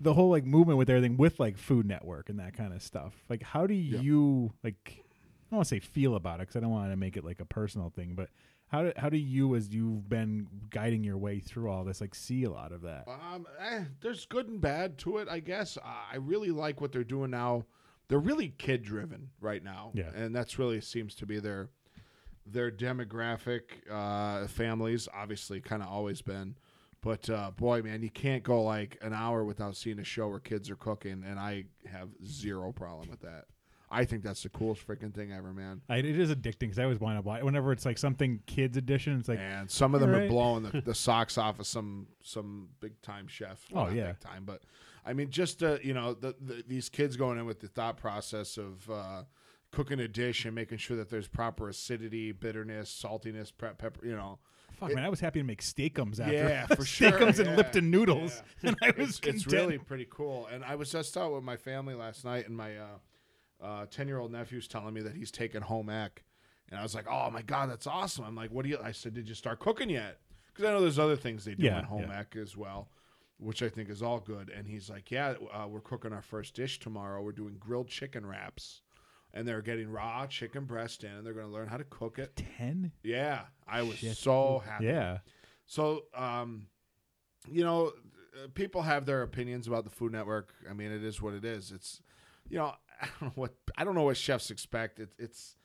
[0.00, 3.14] the whole like movement with everything with like Food Network and that kind of stuff.
[3.28, 4.00] Like, how do Yeah.
[4.00, 4.76] you like?
[4.98, 7.24] I don't want to say feel about it because I don't want to make it
[7.24, 8.28] like a personal thing, but
[8.68, 12.14] how do how do you, as you've been guiding your way through all this, like
[12.16, 13.06] see a lot of that?
[13.06, 15.78] Um, eh, there's good and bad to it, I guess.
[15.84, 17.64] I really like what they're doing now.
[18.08, 20.10] They're really kid driven right now, Yeah.
[20.14, 21.68] and that's really seems to be their
[22.44, 23.62] their demographic.
[23.90, 26.56] Uh, families, obviously, kind of always been,
[27.00, 30.40] but uh, boy, man, you can't go like an hour without seeing a show where
[30.40, 33.46] kids are cooking, and I have zero problem with that.
[33.88, 35.80] I think that's the coolest freaking thing ever, man.
[35.88, 37.42] I, it is addicting because I always want to buy.
[37.42, 40.80] Whenever it's like something kids edition, it's like and some of them are blowing the,
[40.84, 43.64] the socks off of some some big time chef.
[43.72, 44.06] Oh, not yeah.
[44.08, 44.62] big time, but
[45.04, 47.96] I mean, just uh, you know, the, the, these kids going in with the thought
[47.96, 49.22] process of uh,
[49.70, 54.04] cooking a dish and making sure that there's proper acidity, bitterness, saltiness, pepper.
[54.04, 54.40] You know,
[54.76, 56.32] Fuck, It- man, I was happy to make Steak-umms after.
[56.34, 57.08] yeah, for sure.
[57.10, 58.68] Steak-umms and yeah, Lipton noodles, yeah.
[58.70, 60.46] and I was It's, it's really pretty cool.
[60.52, 62.72] And I was just out with my family last night, and my
[63.90, 66.24] ten year old nephew's telling me that he's taking home ec,
[66.70, 68.92] and I was like, "Oh my god, that's awesome!" I'm like, "What do you?" I
[68.92, 70.18] said, "Did you start cooking yet?"
[70.48, 72.88] Because I know there's other things they do Yeah, in home ec as well,
[73.38, 74.50] which I think is all good.
[74.50, 77.22] And he's like, "Yeah, uh, we're cooking our first dish tomorrow.
[77.22, 78.82] We're doing grilled chicken wraps."
[79.36, 82.18] And they're getting raw chicken breast in, and they're going to learn how to cook
[82.18, 82.42] it.
[82.56, 82.90] Ten.
[83.02, 84.16] Yeah, I was Shit.
[84.16, 84.86] so happy.
[84.86, 85.18] Yeah.
[85.66, 86.68] So, um,
[87.50, 87.92] you know,
[88.54, 90.54] people have their opinions about the Food Network.
[90.68, 91.70] I mean, it is what it is.
[91.70, 92.00] It's,
[92.48, 92.72] you know,
[93.02, 95.00] I don't know what I don't know what chefs expect.
[95.00, 95.56] It, it's,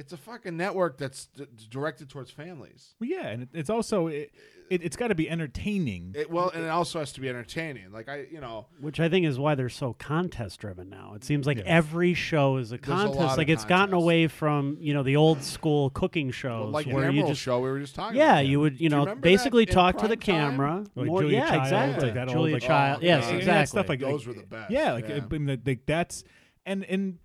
[0.00, 2.94] it's a fucking network that's d- directed towards families.
[2.98, 4.32] Well, yeah, and it, it's also it,
[4.70, 6.14] it, it's got to be entertaining.
[6.16, 7.92] It, well, and it also has to be entertaining.
[7.92, 11.12] Like I, you know, Which I think is why they're so contest driven now.
[11.16, 11.64] It seems like Yeah.
[11.66, 13.18] every show is a a contest.
[13.18, 16.86] lot like of it's gotten away from you know the old school cooking shows like
[16.86, 18.16] the where you just show we were just talking.
[18.16, 18.46] yeah about.
[18.46, 20.84] you would you Do you know basically that talk to the camera.
[20.94, 22.04] Like More, Julia yeah, Child, exactly.
[22.06, 22.98] like that old, Julia like- Child.
[23.02, 23.66] Oh, yes, yeah, Yeah, exactly.
[23.66, 24.70] stuff like those were the best.
[24.70, 25.16] yeah, like, yeah.
[25.16, 26.24] uh, I mean, like, like that's
[26.64, 27.18] and and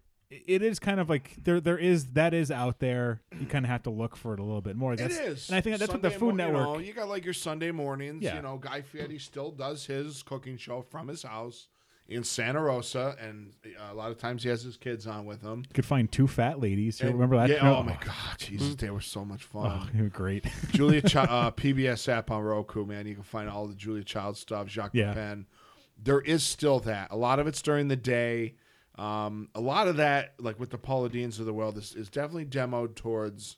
[0.46, 3.22] it is kind of like there there is that is out there.
[3.40, 4.94] You kind of have to look for it a little bit more.
[4.94, 6.68] It That's, is, and I think that's what the Food mo- Network.
[6.68, 8.24] You, know, you got like your Sunday mornings.
[8.24, 8.36] Yeah.
[8.36, 11.68] You know, Guy Fieri still does his cooking show from his house
[12.08, 15.42] in Santa Rosa, and uh, a lot of times he has his kids on with
[15.42, 15.64] him.
[15.68, 17.00] You could find two fat ladies.
[17.02, 17.50] You And- remember that?
[17.50, 17.62] Yeah.
[17.62, 17.78] show?
[17.78, 19.72] Oh my God, Jesus, they were so much fun.
[19.84, 20.46] Oh, they were great.
[20.72, 23.08] Julia Ch- uh, PBS app on Roku, man.
[23.08, 24.68] You can find all the Julia Child stuff.
[24.70, 25.14] Jacques Yeah.
[25.14, 25.48] Pepin.
[25.98, 27.10] There is still that.
[27.10, 28.54] A lot of it's during the day.
[28.98, 32.10] Um, a lot of that, like with the Paula Deans of the world, is, is
[32.10, 33.58] definitely demoed towards,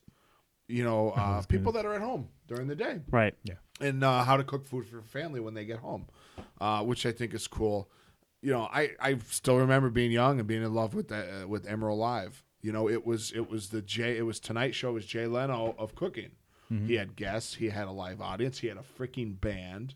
[0.68, 3.36] you know, uh, that's people that are at home during the day Right.
[3.44, 3.56] Yeah.
[3.80, 6.08] And uh, how to cook food for family when they get home,
[6.60, 7.90] uh, which I think is cool.
[8.42, 11.48] You know, I, I still remember being young and being in love with that, uh,
[11.48, 12.44] with Emeril Live.
[12.62, 15.76] You know, it was it was the Jay it was Tonight Show was Jay Leno
[15.78, 16.32] of cooking.
[16.86, 19.96] He had guests, he had a live audience, he had a freaking band,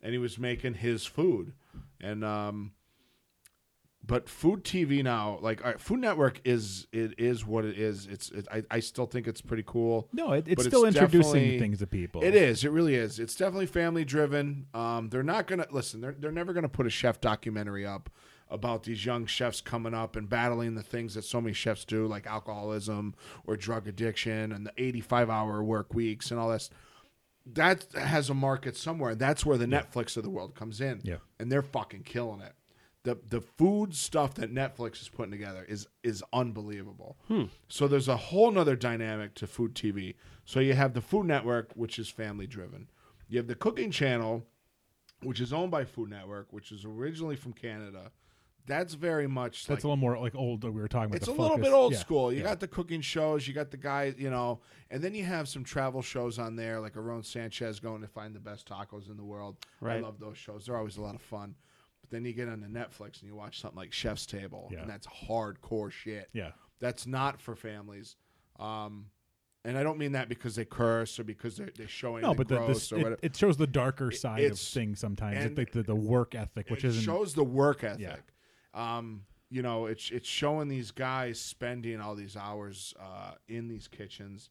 [0.00, 1.52] and he was making his food.
[2.00, 2.74] And um,
[4.06, 8.06] but food TV now, like right, Food Network is it is what it is.
[8.06, 10.08] It's it, I I still think it's pretty cool.
[10.12, 12.22] No, it, it's still it's introducing things to people.
[12.22, 12.64] It is.
[12.64, 13.18] It really is.
[13.18, 14.66] It's definitely family driven.
[14.74, 16.00] Um, they're not gonna listen.
[16.00, 18.10] They're they're never gonna put a chef documentary up
[18.48, 22.06] about these young chefs coming up and battling the things that so many chefs do,
[22.06, 26.70] like alcoholism or drug addiction and the eighty-five hour work weeks and all this.
[27.54, 29.14] That has a market somewhere.
[29.14, 31.00] That's where the Netflix of the world comes in.
[31.04, 31.18] Yeah.
[31.38, 32.52] and they're fucking killing it.
[33.06, 37.16] The the food stuff that Netflix is putting together is is unbelievable.
[37.28, 37.44] Hmm.
[37.68, 40.16] So there's a whole nother dynamic to food TV.
[40.44, 42.88] So you have the Food Network, which is family driven.
[43.28, 44.44] You have the Cooking Channel,
[45.22, 48.10] which is owned by Food Network, which is originally from Canada.
[48.66, 50.64] That's very much That's like a little more like old.
[50.64, 51.16] We were talking about.
[51.18, 52.32] it's a little bit old Yeah, school.
[52.32, 52.44] You yeah.
[52.46, 54.58] got the cooking shows, you got the guy, you know,
[54.90, 58.34] and then you have some travel shows on there, like Aaron Sanchez going to find
[58.34, 59.58] the best tacos in the world.
[59.80, 61.54] I love those shows; they're always a lot of fun.
[62.08, 64.80] But then you get onto Netflix and you watch something like Chef's Table, Yeah.
[64.82, 66.28] and that's hardcore shit.
[66.32, 66.52] Yeah.
[66.78, 68.14] That's not for families.
[68.60, 69.06] Um,
[69.64, 72.36] and I don't mean that because they curse or because they're, they're showing No, the
[72.36, 73.20] but the, gross this, or it, whatever.
[73.22, 75.44] it shows the darker side of it's- things sometimes.
[75.44, 77.02] and- Like the, the, work ethic, which it isn't.
[77.02, 78.22] It shows the work ethic.
[78.72, 83.88] Um, you know, it's it's showing these guys spending all these hours uh, in these
[83.88, 84.50] kitchens,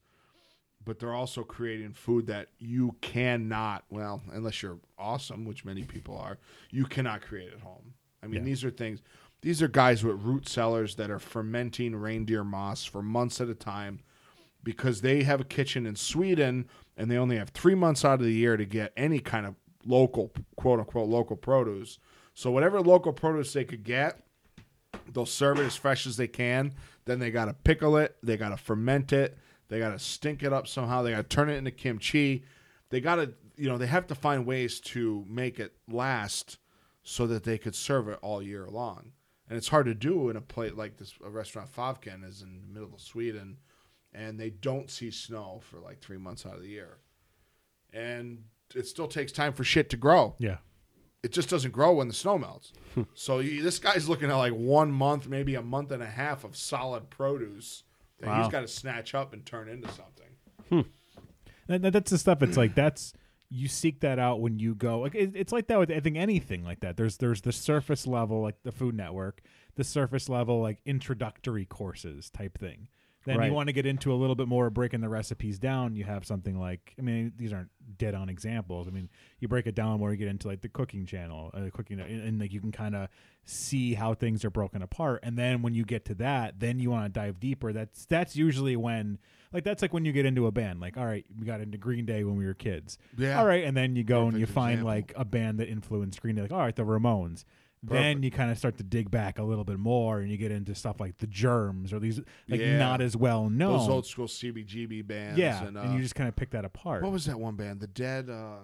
[0.86, 3.84] but they're also creating food that you cannot.
[3.90, 6.38] Well, unless you're awesome, which many people are,
[6.72, 7.94] you cannot create at home.
[8.24, 8.46] I mean, Yeah.
[8.46, 9.02] these are things.
[9.42, 13.54] These are guys with root cellars that are fermenting reindeer moss for months at a
[13.56, 14.00] time
[14.64, 16.68] because they have a kitchen in Sweden
[16.98, 19.56] and they only have three months out of the year to get any kind of
[19.86, 22.00] local, quote unquote, local produce.
[22.34, 24.20] So whatever local produce they could get,
[25.14, 26.74] they'll serve it as fresh as they can.
[27.06, 30.44] Then they got to pickle it, they got to ferment it, they got to stink
[30.44, 32.44] it up somehow, they got to turn it into kimchi.
[32.90, 36.60] They got to, you know, they have to find ways to make it last
[37.04, 39.12] so that they could serve it all year long.
[39.48, 41.14] And it's hard to do in a place like this.
[41.24, 43.58] A restaurant Fäviken is in the middle of Sweden,
[44.14, 46.98] and they don't see snow for like three months out of the year.
[47.94, 48.44] And
[48.76, 50.36] it still takes time for shit to grow.
[50.40, 50.58] yeah.
[51.24, 52.72] It just doesn't grow when the snow melts.
[52.94, 53.02] Hmm.
[53.16, 56.44] so you, this guy's looking at like one month, maybe a month and a half
[56.44, 57.82] of solid produce
[58.20, 58.44] that Wow.
[58.44, 60.26] he's got to snatch up and turn into something.
[60.70, 60.82] Hmm.
[61.68, 62.42] That, that- that's the stuff.
[62.42, 63.14] It's like that's
[63.50, 65.00] you seek that out when you go.
[65.02, 66.98] Like it, it's like that with I think anything like that.
[66.98, 69.42] There's there's the surface level like the Food Network,
[69.76, 72.88] the surface level like introductory courses type thing.
[73.26, 73.48] Then Right.
[73.48, 75.96] you want to get into a little bit more breaking the recipes down.
[75.96, 78.88] You have something like I mean these aren't dead on examples.
[78.88, 79.10] I mean
[79.40, 82.22] you break it down where you get into like the cooking channel, uh, cooking, and,
[82.22, 83.10] and like you can kind of
[83.44, 85.20] see how things are broken apart.
[85.24, 87.74] And then when you get to that, then you want to dive deeper.
[87.74, 89.18] That's that's usually when
[89.54, 90.80] like that's like when you get into a band.
[90.80, 92.98] Like all right, we got into Green Day when we were kids.
[93.18, 93.40] Yeah.
[93.40, 94.88] All right, and then you go and Perfect you find example.
[94.94, 96.44] like a band that influenced Green Day.
[96.44, 97.44] Like all right, the Ramones.
[97.88, 100.52] Then you kind of start to dig back a little bit more, and you get
[100.52, 102.20] into stuff like the Germs or these
[102.50, 102.78] like Yeah.
[102.78, 103.78] not as well known.
[103.80, 105.38] Those old school CBGB bands.
[105.40, 107.04] yeah, and, uh, and you just kind of pick that apart.
[107.04, 107.80] what was that one band?
[107.80, 108.30] The Dead.
[108.30, 108.58] Uh,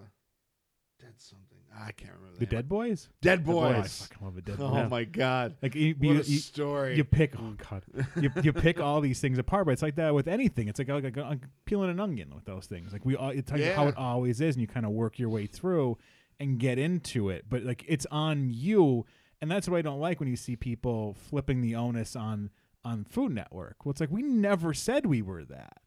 [1.00, 1.48] Dead something.
[1.74, 2.36] I can't remember.
[2.38, 2.50] the name.
[2.52, 3.10] Dead Boys?
[3.22, 4.02] Dead Oh, I Boys.
[4.08, 4.90] fucking love the Dead Oh Boys.
[4.92, 5.56] my god!
[5.62, 6.98] Like you, What you, a you, story.
[6.98, 7.84] you pick oh god
[8.22, 10.90] you, you pick all these things apart but it's like that with anything it's like,
[10.90, 13.84] like, like, like peeling an onion with those things like we all it's like how
[13.84, 13.90] Yeah.
[13.90, 15.98] it always is and you kind of work your way through
[16.42, 19.06] and get into it but like it's on you.
[19.42, 22.52] And that's what i don't like when you see people flipping the onus on
[22.86, 25.81] on food network well it's like we never said we were that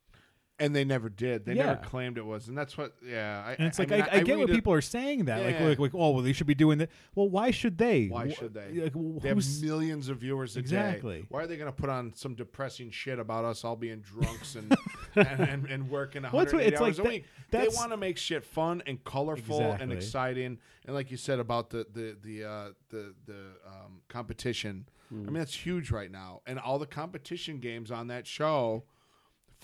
[0.60, 1.44] and they never did.
[1.44, 1.66] They Yeah.
[1.66, 2.94] never claimed it was, and that's what.
[3.04, 5.44] Yeah, I, and it's like I, I, mean, I, get what people are saying that
[5.44, 5.66] like, Yeah.
[5.68, 8.54] like like oh well they should be doing that well why should they Why should
[8.54, 8.70] they?
[8.84, 8.92] like,
[9.22, 11.20] They have millions of viewers a Exactly.
[11.22, 11.26] day.
[11.28, 14.54] Why are they going to put on some depressing shit about us all being drunks
[14.54, 14.74] and
[15.16, 17.24] and, and, and working Well, it's 180 what- it's like hours a that- week?
[17.50, 20.58] They want to make shit fun and colorful and exciting.
[20.86, 25.34] And like you said about the the the uh, the the um, competition, I mean
[25.34, 26.40] that's huge right now.
[26.46, 28.84] And all the competition games on that show,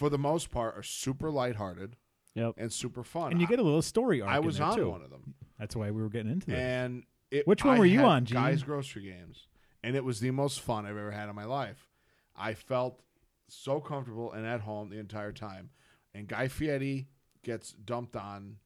[0.00, 1.94] for the most part, are super lighthearted
[2.34, 2.54] Yep.
[2.56, 3.32] and super fun.
[3.32, 4.88] and you get a little story arc I was on too.
[4.88, 5.34] one of them.
[5.58, 8.24] that's why we were getting into this And it, Which one I were you on,
[8.24, 8.34] Gene?
[8.40, 9.46] Guy's Grocery Games,
[9.84, 11.86] and it was the most fun I've ever had in my life.
[12.34, 13.02] I felt
[13.48, 15.68] so comfortable and at home the entire time.
[16.14, 17.08] And Guy Fieri
[17.42, 18.56] gets dumped on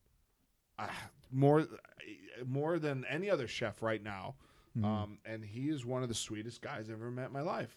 [0.78, 0.86] uh,
[1.32, 1.66] more
[2.46, 4.36] more than any other chef right now.
[4.76, 4.84] Mm-hmm.
[4.84, 7.76] Um, and he is one of the sweetest guys I've ever met in my life.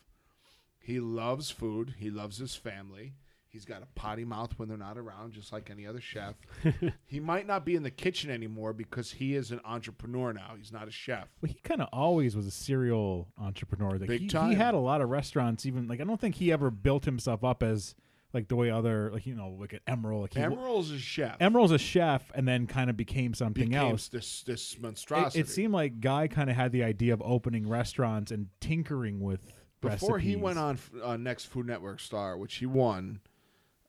[0.79, 1.95] He loves food.
[1.97, 3.13] He loves his family.
[3.57, 6.35] He's got a potty mouth when they're not around, just like any other chef.
[7.07, 10.53] he might not be in the kitchen anymore because he is an entrepreneur now.
[10.55, 11.27] He's not a chef.
[11.41, 13.97] Well, he kind of always was a serial entrepreneur.
[13.97, 14.51] Like Big he, time.
[14.51, 15.65] he had a lot of restaurants.
[15.65, 17.95] Even like I don't think he ever built himself up as
[18.31, 20.21] like the way other like you know like an Emeril.
[20.21, 21.39] Like he, Emeril's a chef.
[21.39, 24.07] Emeril's a chef, and then kind of became something became else.
[24.07, 25.39] This this It, monstrosity.
[25.39, 29.51] it seemed like Guy kind of had the idea of opening restaurants and tinkering with
[29.81, 30.43] before he recipes.
[30.43, 33.21] went on uh, next Food Network Star, which he won.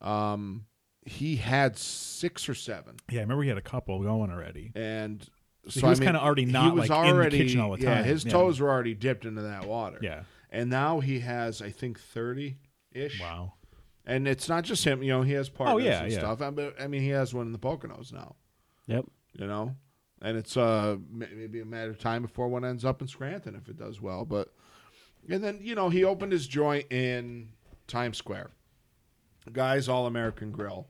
[0.00, 0.66] Um,
[1.04, 4.72] he had six or seven, Yeah, I remember he had a couple going already.
[4.74, 5.22] and
[5.68, 7.38] So so he was I mean, kinda already he not, was like, in the already,
[7.38, 8.04] kitchen all the Yeah, time.
[8.04, 8.32] his Yeah.
[8.32, 9.98] toes were already dipped into that water.
[10.02, 10.24] Yeah.
[10.50, 12.56] and now he has, I think, thirty
[12.92, 13.20] ish.
[13.20, 13.54] Wow.
[14.06, 15.02] And it's not just him.
[15.02, 16.18] You know, he has partners yeah, and yeah.
[16.20, 16.40] stuff.
[16.40, 18.36] I, but, I mean, he has one in the Poconos now.
[18.86, 19.04] Yep.
[19.34, 19.76] You know,
[20.22, 23.54] and it's uh ma- maybe a matter of time before one ends up in Scranton
[23.54, 24.24] if it does well.
[24.24, 24.52] But
[25.28, 27.50] and then you know he opened his joint in
[27.86, 28.50] Times Square,
[29.52, 30.88] guys All American Grill,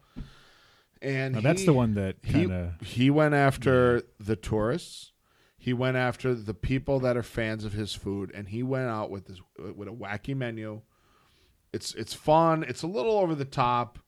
[1.00, 5.12] and Now, that's he- the one that he kind of he went after the tourists.
[5.60, 9.10] He went after the people that are fans of his food, and he went out
[9.10, 9.40] with this
[9.74, 10.80] with a wacky menu.
[11.72, 12.64] It's it's fun.
[12.64, 13.98] It's a little over the top.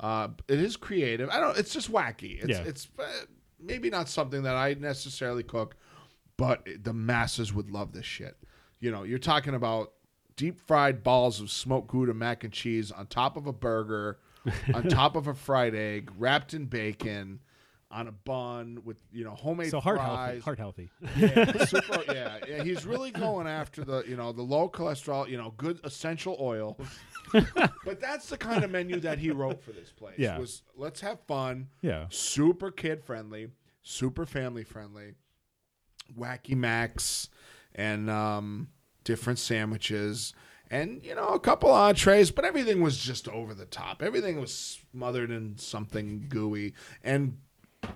[0.00, 1.28] Uh, it is creative.
[1.30, 1.58] I don't.
[1.58, 2.38] It's just wacky.
[2.42, 2.62] It's Yeah.
[2.64, 3.02] it's uh,
[3.60, 5.76] maybe not something that I necessarily cook,
[6.36, 8.36] but the masses would love this shit.
[8.80, 9.92] You know, you're talking about
[10.36, 14.18] deep fried balls of smoked Gouda mac and cheese on top of a burger,
[14.74, 17.40] on top of a fried egg, wrapped in bacon,
[17.90, 20.16] on a bun with you know homemade so heart fries.
[20.16, 20.40] healthy.
[20.40, 20.90] Heart healthy.
[21.16, 22.62] Yeah, super, yeah, yeah.
[22.64, 26.78] He's really going after the you know the low cholesterol, you know, good essential oil.
[27.32, 30.18] but that's the kind of menu that he wrote for this place.
[30.18, 30.38] Yeah.
[30.38, 32.06] was let's have fun, Yeah.
[32.10, 33.48] super kid friendly,
[33.82, 35.12] super family friendly,
[36.18, 37.28] wacky Max,
[37.74, 38.68] and um,
[39.04, 40.32] different sandwiches.
[40.70, 44.02] And you know a couple entrees, but everything was just over the top.
[44.02, 46.72] Everything was smothered in something gooey,
[47.04, 47.36] and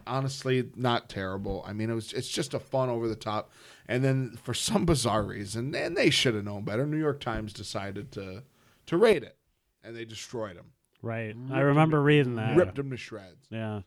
[0.07, 1.65] honestly not terrible.
[1.67, 3.51] I mean, it was it's just a fun over the top.
[3.89, 7.53] And then for some bizarre reason, and they should have known better, New York Times
[7.53, 8.43] decided to
[8.87, 9.37] to rate it,
[9.83, 10.67] and they destroyed him,
[11.03, 11.35] Right.
[11.51, 12.57] I remember reading that.
[12.57, 13.47] ripped him to shreds.
[13.51, 13.81] Yeah.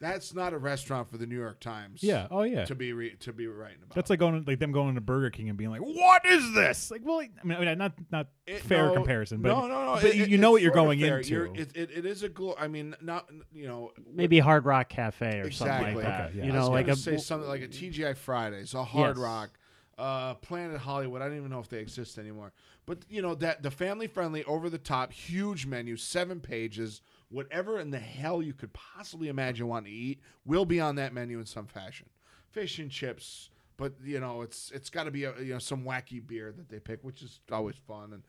[0.00, 2.04] That's not a restaurant for the New York Times.
[2.04, 2.28] Yeah.
[2.30, 2.64] Oh yeah.
[2.66, 3.96] to be re- to be writing about.
[3.96, 6.90] That's like going like them going to Burger King and being like, "What is this?"
[6.90, 9.84] Like, well, I mean, I mean not not It- fair no, comparison, but no, no,
[9.86, 9.94] no.
[9.94, 11.28] but it- you, it- you know what you're going into.
[11.28, 14.88] You're- It, it, it is a glo- I mean, not you know Maybe Hard Rock
[14.88, 15.56] Cafe or Exactly.
[15.56, 16.28] something like that.
[16.30, 16.44] Okay, yeah.
[16.44, 19.16] You I know, was like gonna a say something like a TGI Fridays, a Hard
[19.16, 19.24] Yes.
[19.24, 19.50] Rock,
[19.98, 21.22] uh, Planet Hollywood.
[21.22, 22.52] I don't even know if they exist anymore.
[22.86, 27.78] But you know that the family friendly, over the top, huge menu, seven pages, whatever
[27.78, 31.38] in the hell you could possibly imagine wanting to eat will be on that menu
[31.38, 32.08] in some fashion.
[32.50, 35.84] Fish and chips, but you know it's it's got to be a, you know some
[35.84, 38.22] wacky beer that they pick, which is always fun and.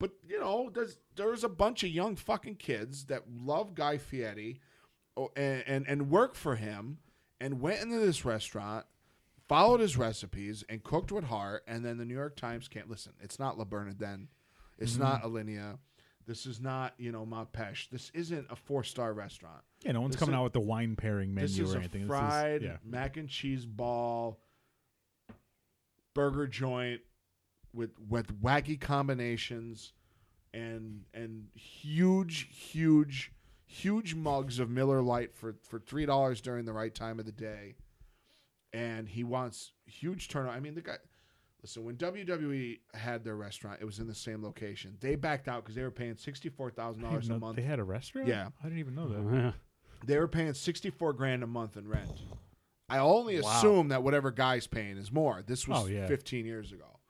[0.00, 4.60] But you know, there's there's a bunch of young fucking kids that love Guy Fieri,
[5.16, 6.98] oh, and, and and work for him,
[7.40, 8.86] and went into this restaurant,
[9.48, 11.64] followed his recipes, and cooked with heart.
[11.66, 13.14] And then the New York Times can't listen.
[13.20, 14.28] It's not La Bernardin,
[14.78, 15.02] it's mm-hmm.
[15.02, 15.78] not Alinea,
[16.28, 17.88] this is not you know Per Se.
[17.90, 19.62] This isn't a four star restaurant.
[19.84, 21.78] yeah, no one's this coming is- out with the wine pairing This menu is or
[21.78, 22.02] a anything.
[22.02, 22.76] This is- fried yeah.
[22.84, 24.38] mac and cheese ball,
[26.14, 27.00] burger joint
[27.72, 29.92] with with wacky combinations,
[30.52, 33.32] and and huge, huge,
[33.66, 37.32] huge mugs of Miller Lite for for three dollars during the right time of the
[37.32, 37.76] day.
[38.72, 40.52] And he wants huge turnout.
[40.54, 40.96] I mean, the guy.
[41.62, 44.96] Listen, when WWE had their restaurant, it was in the same location.
[45.00, 47.80] They backed out because they were paying sixty four thousand dollars a month They had
[47.80, 48.28] a restaurant.
[48.28, 48.48] Yeah.
[48.60, 49.18] I didn't even know that.
[49.34, 49.52] Yeah.
[50.06, 52.08] they were paying 64 grand a month in rent.
[52.88, 53.50] I only Wow.
[53.58, 55.42] assume that whatever guy's paying is more.
[55.44, 56.06] This was Oh, yeah.
[56.06, 57.00] 15 years ago.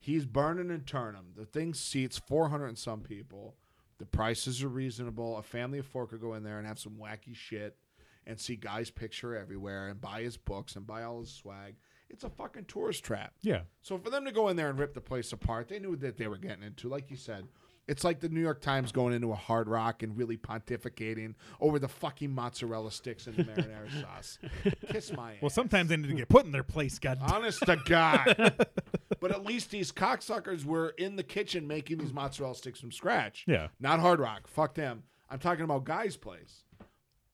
[0.00, 1.34] He's burning and turning.
[1.36, 3.56] The thing seats 400 and some people.
[3.98, 5.36] The prices are reasonable.
[5.36, 7.76] A family of four could go in there and have some wacky shit
[8.26, 11.74] and see guys' picture everywhere and buy his books and buy all his swag.
[12.10, 13.34] It's a fucking tourist trap.
[13.42, 13.62] Yeah.
[13.82, 16.16] So for them to go in there and rip the place apart, they knew that
[16.16, 16.88] they were getting into.
[16.88, 17.46] Like you said,
[17.88, 21.78] it's like the New York Times going into a hard rock and really pontificating over
[21.78, 24.38] the fucking mozzarella sticks and the marinara sauce.
[24.90, 25.38] Kiss my ass.
[25.42, 26.98] Well, sometimes they need to get put in their place.
[26.98, 27.18] God.
[27.20, 28.66] Honest to God.
[29.20, 33.44] but at least these cocksuckers were in the kitchen making these mozzarella sticks from scratch.
[33.48, 33.68] Yeah.
[33.80, 34.46] Not Hard Rock.
[34.48, 35.04] Fuck them.
[35.30, 36.64] I'm talking about Guy's Place.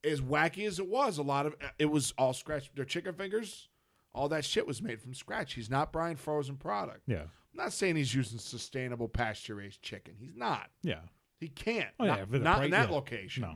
[0.03, 2.71] As wacky as it was, a lot of it was all scratch.
[2.75, 3.69] Their chicken fingers,
[4.15, 5.53] all that shit was made from scratch.
[5.53, 7.01] He's not Brian Frozen product.
[7.05, 7.23] Yeah.
[7.23, 10.15] I'm not saying he's using sustainable pasture raised chicken.
[10.17, 10.69] He's not.
[10.81, 11.01] Yeah.
[11.39, 11.89] He can't.
[11.99, 12.95] Oh, not yeah, not price- in that yeah.
[12.95, 13.41] location.
[13.43, 13.55] No.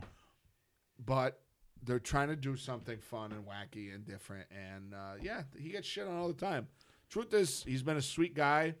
[1.04, 1.40] But
[1.82, 4.46] they're trying to do something fun and wacky and different.
[4.50, 6.68] And uh, yeah, he gets shit on all the time.
[7.08, 8.74] Truth is, he's been a sweet guy,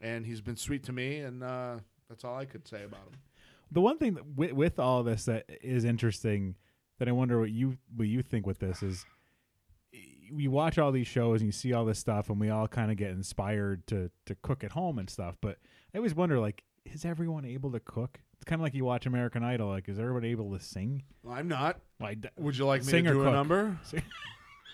[0.00, 3.18] and he's been sweet to me, and uh, that's all I could say about him.
[3.72, 6.54] The one thing that, with, with all this that is interesting
[6.98, 9.04] that I wonder what you what you think with this is
[10.36, 12.90] you watch all these shows and you see all this stuff and we all kind
[12.90, 15.58] of get inspired to to cook at home and stuff but
[15.94, 19.06] I always wonder like is everyone able to cook it's kind of like you watch
[19.06, 21.80] American Idol like is everybody able to sing Well, I'm not.
[22.00, 23.32] like Would you like me Sing to or do a cook?
[23.34, 23.78] number?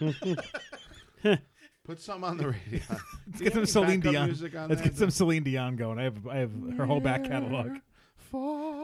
[1.84, 2.80] Put some on the radio.
[3.26, 4.88] let's get some Celine Dion music on let's that?
[4.88, 7.76] get some Celine Dion going I have I have her whole back catalog
[8.16, 8.82] For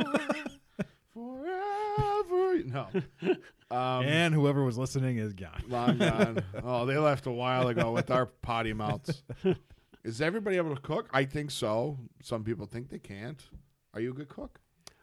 [1.15, 1.65] forever.
[2.67, 2.87] No.
[3.73, 6.43] Um, and whoever was listening is gone Long gone.
[6.65, 9.23] oh, they left a while ago with our potty mouths.
[10.05, 11.09] Is everybody able to cook?
[11.13, 11.97] I think so.
[12.21, 13.41] Some people think they can't.
[13.95, 14.59] Are you a good cook?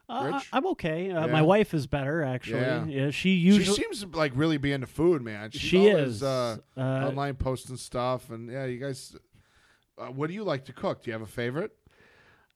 [0.09, 1.11] Uh, I'm okay.
[1.11, 1.31] Uh, Yeah.
[1.31, 2.59] My wife is better, actually.
[2.59, 2.85] Yeah.
[2.87, 5.51] Yeah, she usually she seems to like really be into food, man.
[5.51, 6.23] She's she always, is.
[6.23, 9.15] uh, Uh, online posting stuff, and yeah, you guys.
[9.97, 11.03] Uh, what do you like to cook?
[11.03, 11.71] Do you have a favorite?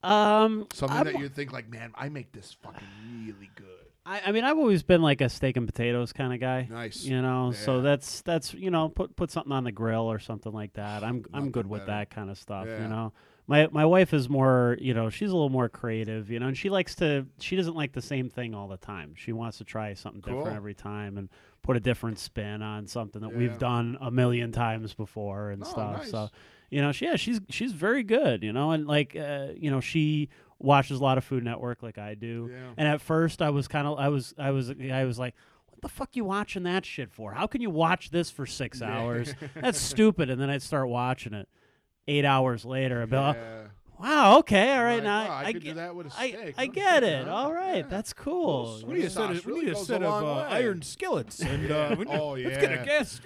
[0.03, 2.85] um, Something I'm- that you think like, man, I make this fucking
[3.25, 3.80] really good.
[4.05, 6.67] I, I mean, I've always been like a steak and potatoes kind of guy.
[6.69, 7.03] Nice.
[7.03, 10.51] You know, so that's that's you know, put put something on the grill or something
[10.51, 11.03] like that.
[11.03, 11.91] I'm I'm good with better.
[11.91, 12.65] that kind of stuff.
[12.67, 12.81] Yeah.
[12.83, 13.13] You know,
[13.47, 16.31] my my wife is more, you know, she's a little more creative.
[16.31, 17.27] You know, and she likes to.
[17.39, 19.13] She doesn't like the same thing all the time.
[19.15, 20.37] She wants to try something Cool.
[20.39, 21.29] different every time and
[21.61, 23.37] put a different spin on something that Yeah.
[23.37, 25.97] we've done a million times before and Oh, stuff.
[25.99, 26.09] nice.
[26.09, 26.29] So,
[26.71, 28.41] you know, she yeah, she's she's very good.
[28.41, 30.29] You know, and like uh, you know, she
[30.63, 32.49] watches a lot of Food Network like I do.
[32.51, 32.57] Yeah.
[32.77, 35.35] And at first, I was kind of, I was, I was, I was like,
[35.69, 37.33] "What the fuck you watching that shit for?
[37.33, 38.97] How can you watch this for six Yeah.
[38.97, 39.33] hours?
[39.55, 41.47] That's stupid." And then I'd start watching it.
[42.07, 43.61] Eight hours later, I'd be like, Yeah.
[44.01, 46.11] "Wow, okay, all right, Like, now wow, I, I, could get, do that with a
[46.17, 46.55] I, steak.
[46.57, 47.27] I get it.
[47.27, 47.33] huh?
[47.35, 47.87] All right, Yeah.
[47.87, 50.23] that's cool." Well, We need a set of, we really need a set a of
[50.23, 52.81] uh, iron skillets and uh, Oh, let's get yeah.
[52.81, 53.21] a gas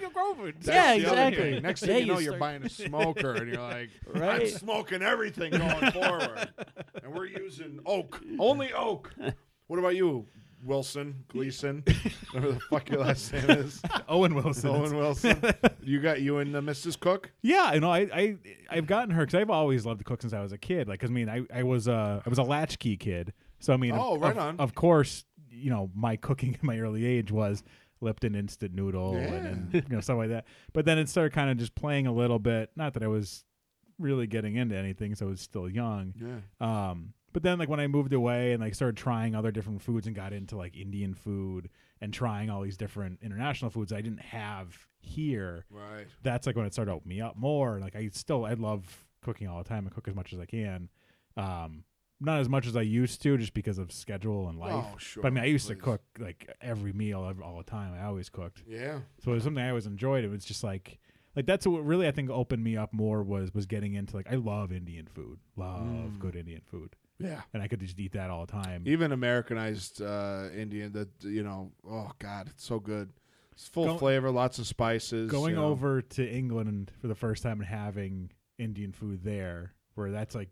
[0.62, 1.60] Yeah, exactly.
[1.60, 5.52] Next thing you you know, you're buying a smoker, and you're like, I'm smoking everything
[5.52, 6.48] going forward,
[7.02, 9.12] and we're using oak, only oak.
[9.68, 10.26] What about you,
[10.66, 11.82] Wilson Gleason?
[12.32, 14.70] Whatever the fuck your last name is, Owen Wilson.
[14.70, 15.40] Owen Wilson.
[15.86, 16.98] You got you and uh, Mrs.
[16.98, 17.30] Cook.
[17.42, 18.36] Yeah, you know, I I
[18.68, 20.88] I've gotten her because I've always loved to cook since I was a kid.
[20.88, 23.76] Like, cause I mean, I I was uh I was a latchkey kid, so I
[23.76, 24.56] mean, Oh, of, right of- on.
[24.58, 27.62] Of course, you know, my cooking in my early age was
[28.00, 30.46] Lipton instant noodle and, and you know stuff like that.
[30.72, 32.70] But then it started kind of just playing a little bit.
[32.74, 33.44] Not that I was
[34.00, 36.14] really getting into anything, so I was still young.
[36.20, 36.90] Yeah.
[36.90, 40.06] Um, but then like when I moved away and like started trying other different foods
[40.06, 41.68] and got into like Indian food
[42.00, 46.06] and trying all these different international foods I didn't have here Right.
[46.22, 47.74] that's like when it started to open me up more.
[47.74, 50.40] And like I still I love cooking all the time and cook as much as
[50.40, 50.88] I can.
[51.36, 51.84] Um,
[52.20, 54.72] not as much as I used to, just because of schedule and life.
[54.72, 55.22] Oh, sure.
[55.22, 57.92] But I mean, I used to cook like every meal ev- all the time.
[57.92, 59.00] I always cooked, Yeah.
[59.22, 60.24] so it was something I always enjoyed.
[60.24, 60.98] It was just like
[61.36, 64.26] like that's what really I think opened me up more was was getting into like
[64.32, 66.18] I love Indian food, love Mm.
[66.18, 67.40] good Indian food, Yeah.
[67.54, 68.82] and I could just eat that all the time.
[68.86, 73.10] Even Americanized uh, Indian, that you know, oh god, it's so good.
[73.52, 75.30] It's full Go- flavor, lots of spices.
[75.30, 75.68] Going you know.
[75.68, 80.50] over to England for the first time and having Indian food there, where that's like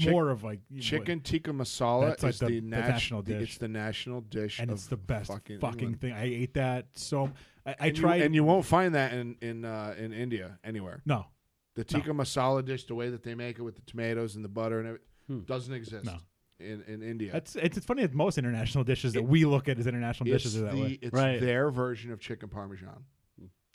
[0.00, 3.22] Chick- more of like chicken tikka masala That's like is the- the, the nat- national
[3.22, 3.50] the- dish.
[3.50, 6.12] It's the national dish, and of it's the best fucking, fucking, thing.
[6.12, 7.30] I ate that so.
[7.66, 10.58] I, I and tried you, and you won't find that in in uh, in India
[10.64, 11.02] anywhere.
[11.06, 11.26] no,
[11.74, 14.48] The tikka masala dish, the way that they make it with the tomatoes and the
[14.48, 15.06] butter and everything,
[15.38, 15.44] Hmm.
[15.44, 16.16] doesn't exist No.
[16.60, 17.32] in in India.
[17.32, 20.42] that's it's, it's funny that most international dishes that we look at as international it's
[20.44, 20.98] dishes are that the way.
[21.02, 21.40] it's Right.
[21.40, 23.04] their version of chicken parmesan,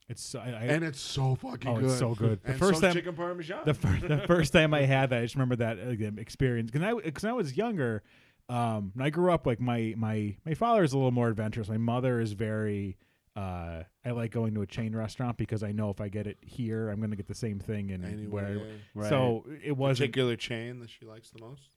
[0.10, 1.86] It's so, I, I, and it's so fucking oh, good.
[1.90, 2.42] it's so good.
[2.44, 3.60] The and first so time, chicken parmesan.
[3.66, 6.86] the first the first time I had that, I just remember that uh, experience because
[6.88, 8.04] I because I was younger.
[8.50, 11.68] Um, and I grew up like my my my father is a little more adventurous.
[11.68, 12.96] My mother is very.
[13.38, 16.38] Uh, I like going to a chain restaurant because I know if I get it
[16.42, 18.62] here, I'm going to get the same thing and anyway, where.
[18.96, 19.10] Right.
[19.10, 20.00] So it wasn't.
[20.10, 21.70] particular chain that she likes the most.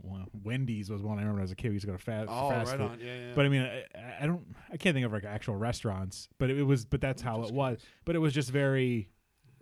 [0.00, 1.68] Well, Wendy's was one I remember as a kid.
[1.68, 2.90] We used to go to fast, Oh, fast right food.
[2.92, 3.00] on.
[3.00, 3.32] Yeah, yeah.
[3.34, 3.84] But I mean, I,
[4.22, 7.42] I don't, I can't think of like actual restaurants, but it was, but that's how
[7.42, 7.80] it was.
[8.04, 9.08] But it was just very,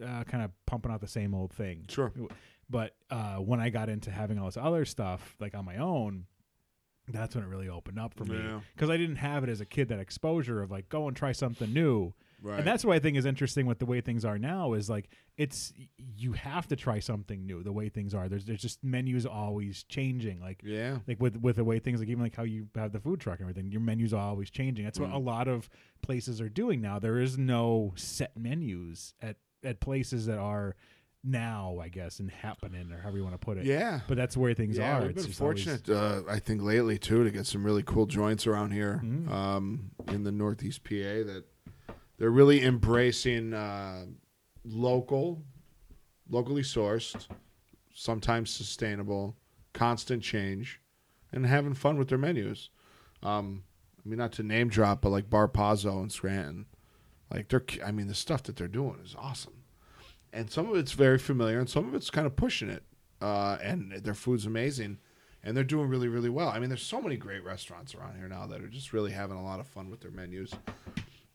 [0.05, 1.87] uh, kind of pumping out the same old thing.
[1.89, 2.13] sure.
[2.69, 6.27] But uh, when I got into having all this other stuff like on my own,
[7.09, 8.61] that's when it really opened up for me Yeah.
[8.75, 11.33] because I didn't have it as a kid that exposure of like go and try
[11.33, 12.13] something new.
[12.43, 12.59] Right.
[12.59, 15.09] And that's what I think is interesting with the way things are now is like
[15.39, 15.73] it's
[16.17, 18.29] you have to try something new the way things are.
[18.29, 20.41] There's there's just menus always changing.
[20.41, 20.99] Like yeah.
[21.09, 23.41] like with with the way things like even like how you have the food truck
[23.41, 25.15] and everything your menus are always changing that's what Mm.
[25.15, 25.69] a lot of
[26.03, 30.77] places are doing now there is no set menus at at places that are
[31.27, 34.01] now i guess and happening or however you want to put it Yeah.
[34.07, 36.63] but that's where things yeah, are we've It's been just always- fortunate, uh, I think,
[36.63, 39.29] lately too, to get some really cool joints around here Mhm.
[39.31, 41.45] um, in the Northeast PA that
[42.19, 44.07] they're really embracing uh,
[44.65, 45.43] local,
[46.29, 47.27] locally sourced,
[47.95, 49.37] sometimes sustainable,
[49.73, 50.81] constant change,
[51.33, 52.71] and having fun with their menus.
[53.23, 53.65] Um,
[54.05, 56.67] I mean, not to name drop, but like Bar Pazzo in Scranton,
[57.31, 59.56] like they're, I mean, the stuff that they're doing is awesome,
[60.37, 62.83] and some of it's very familiar, and some of it's kind of pushing it
[63.21, 64.99] uh, and their food's amazing,
[65.43, 66.49] and they're doing really, really well.
[66.49, 69.37] I mean, there's so many great restaurants around here now that are just really having
[69.37, 70.53] a lot of fun with their menus,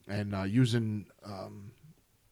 [0.07, 1.71] and uh, using um,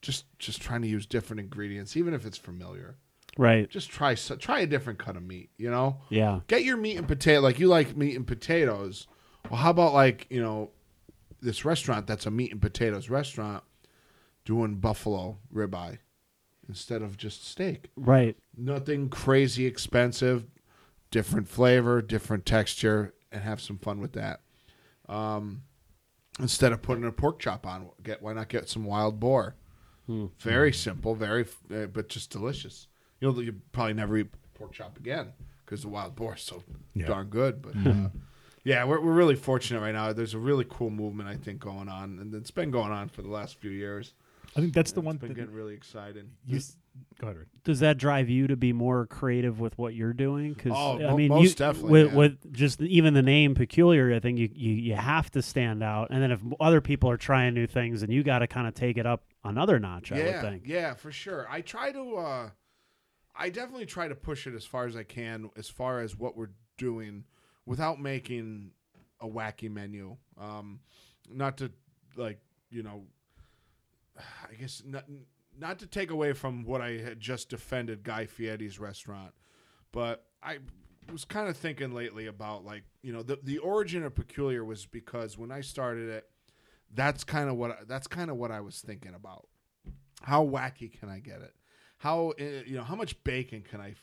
[0.01, 2.95] just just trying to use different ingredients, even if it's familiar.
[3.37, 3.69] right.
[3.69, 5.49] Just try try a different cut of meat.
[5.57, 6.41] You know, Yeah.
[6.47, 9.07] get your meat and potato like you like meat and potatoes.
[9.49, 10.69] Well, how about like you know
[11.41, 13.63] this restaurant that's a meat and potatoes restaurant
[14.45, 15.97] doing buffalo ribeye
[16.69, 18.37] instead of just steak Right.
[18.55, 20.45] nothing crazy expensive,
[21.11, 24.41] different flavor, different texture, and have some fun with that.
[25.09, 25.63] Um,
[26.39, 29.55] instead of putting a pork chop on, get why not get some wild boar?
[30.05, 30.27] Hmm.
[30.39, 32.87] Very simple, very uh, but just delicious.
[33.19, 35.33] You'll you probably never eat pork chop again
[35.65, 36.63] because the wild boar is so
[36.93, 37.07] Yeah.
[37.07, 37.61] darn good.
[37.61, 38.09] But uh,
[38.63, 40.13] Yeah, we're we're really fortunate right now.
[40.13, 43.21] There's a really cool movement I think going on, and it's been going on for
[43.23, 44.13] the last few years.
[44.55, 45.37] I think that's the It's one been thing.
[45.37, 46.27] getting really excited.
[46.45, 46.75] You, s-
[47.19, 47.37] go ahead.
[47.37, 47.47] Rick.
[47.63, 50.53] Does that drive you to be more creative with what you're doing?
[50.53, 52.17] Because Oh, I mean, most you, definitely, With, yeah.
[52.17, 56.07] with just even the name peculiar, I think you, you you have to stand out.
[56.09, 58.73] And then if other people are trying new things, and you got to kind of
[58.73, 60.11] take it up another notch.
[60.11, 60.63] I would yeah, think.
[60.65, 61.47] yeah, for sure.
[61.49, 62.15] I try to.
[62.17, 62.49] uh
[63.41, 66.35] I definitely try to push it as far as I can, as far as what
[66.35, 67.23] we're doing,
[67.65, 68.71] without making
[69.21, 70.17] a wacky menu.
[70.37, 70.81] Um,
[71.31, 71.71] not to
[72.17, 72.39] like
[72.69, 73.03] you know,
[74.49, 75.05] I guess not
[75.59, 79.33] not to take away from what I had just defended Guy Fieri's restaurant,
[79.91, 80.59] but I
[81.11, 84.85] was kind of thinking lately about like you know the the origin of peculiar was
[84.85, 86.29] because when I started it,
[86.93, 89.47] that's kind of what that's kind of what I was thinking about.
[90.21, 91.53] How wacky can I get it?
[91.97, 93.95] How uh, you know how much bacon can I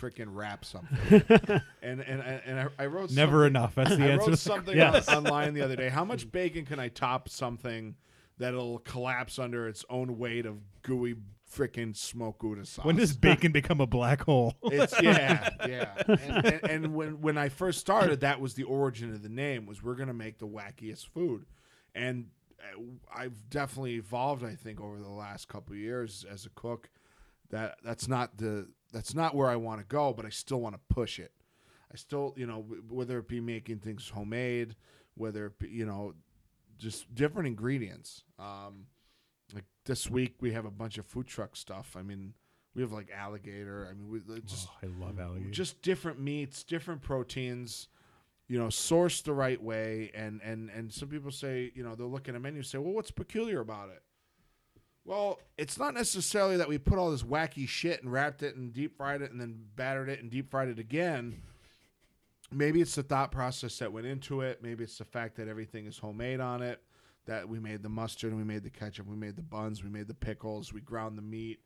[0.00, 1.22] freaking wrap something?
[1.82, 3.74] and and and I, I wrote Never something- enough.
[3.74, 4.30] That's the I answer.
[4.30, 5.08] wrote something Yes.
[5.08, 5.88] on- online the other day.
[5.88, 7.94] How much bacon can I top something
[8.38, 11.16] that'll collapse under its own weight of gooey
[11.50, 12.84] freaking smoke Gouda sauce?
[12.84, 14.54] When does bacon become a black hole?
[14.64, 16.02] It's yeah, yeah.
[16.06, 19.66] And, and, and when when I first started, that was the origin of the name.
[19.66, 21.46] Was we're gonna make the wackiest food,
[21.94, 22.26] and
[22.60, 22.80] uh,
[23.14, 24.44] I've definitely evolved.
[24.44, 26.90] I think over the last couple of years as a cook,
[27.50, 30.74] that that's not the that's not where I want to go, but I still want
[30.74, 31.32] to push it.
[31.92, 34.74] I still, you know, whether it be making things homemade,
[35.14, 36.14] whether it be, you know,
[36.78, 38.24] just different ingredients.
[38.38, 38.86] Um,
[39.54, 41.96] like this week, we have a bunch of food truck stuff.
[41.98, 42.34] I mean,
[42.74, 43.86] we have like alligator.
[43.90, 45.50] I mean, we it's just Oh, I love alligator.
[45.50, 47.88] just different meats, different proteins,
[48.48, 50.10] you know, sourced the right way.
[50.14, 52.78] And and and some people say, you know, they'll look at a menu and say,
[52.78, 54.02] well, what's peculiar about it?
[55.06, 58.72] Well, it's not necessarily that we put all this wacky shit and wrapped it and
[58.72, 61.42] deep fried it and then battered it and deep fried it again.
[62.54, 64.62] Maybe it's the thought process that went into it.
[64.62, 66.80] Maybe it's the fact that everything is homemade on it.
[67.26, 69.88] That we made the mustard, and we made the ketchup, we made the buns, we
[69.88, 71.60] made the pickles, we ground the meat,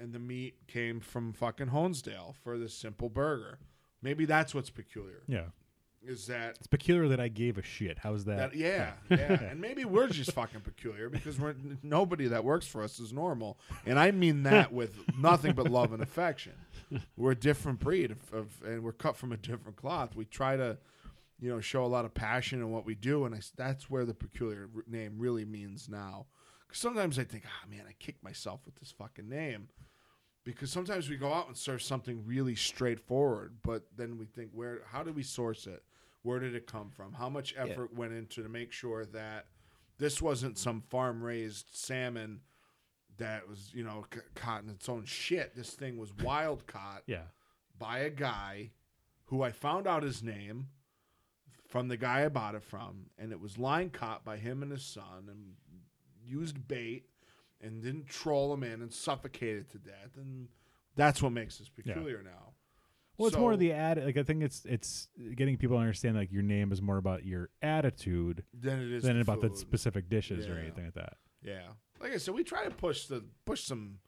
[0.00, 3.58] and the meat came from fucking Honesdale for this simple burger.
[4.02, 5.22] Maybe that's what's peculiar.
[5.26, 5.46] yeah,
[6.06, 7.98] Is that it's peculiar that I gave a shit.
[7.98, 8.36] How's that?
[8.36, 12.82] that yeah, yeah, and maybe we're just fucking peculiar because we're nobody that works for
[12.82, 16.52] us is normal, and I mean that with nothing but love and affection.
[17.16, 20.14] We're a different breed of, of, and we're cut from a different cloth.
[20.14, 20.76] We try to,
[21.40, 23.88] you know, show a lot of passion in what we do, and I s that's
[23.90, 26.26] where the peculiar r- name really means now.
[26.66, 29.68] Because sometimes I think, ah, man, I kick myself with this fucking name.
[30.44, 34.82] Because sometimes we go out and serve something really straightforward, but then we think, where?
[34.92, 35.82] How do we source it?
[36.24, 37.12] Where did it come from?
[37.12, 39.46] How much effort went into to make sure that
[39.98, 42.40] this wasn't some farm raised salmon
[43.18, 45.54] that was, you know, c- caught in its own shit.
[45.54, 47.26] This thing was wild caught yeah,
[47.78, 48.70] by a guy
[49.26, 50.68] who I found out his name
[51.68, 54.72] from the guy I bought it from, and it was line caught by him and
[54.72, 55.52] his son, and
[56.26, 57.04] used bait
[57.60, 60.48] and didn't troll him in and suffocated to death, and
[60.96, 62.43] that's what makes us peculiar now.
[63.16, 64.02] Well, it's more So- the ad.
[64.04, 67.24] Like I think it's it's getting people to understand like your name is more about
[67.24, 71.16] your attitude than it is than the about the specific dishes or anything like that.
[71.42, 71.62] Yeah,
[72.00, 73.98] like I said, we try to push the push some,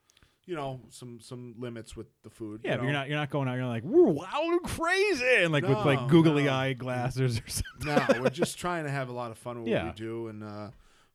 [0.47, 2.63] you know, some some limits with the food.
[2.65, 3.55] Yeah, you but you're not you're not going out.
[3.57, 6.55] You're like we're wild and crazy, and like with like googly no.
[6.55, 8.17] eye glasses or something.
[8.17, 10.43] no, we're just trying to have a lot of fun with what we do, and
[10.43, 10.71] uh,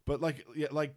[0.06, 0.96] but like, yeah, like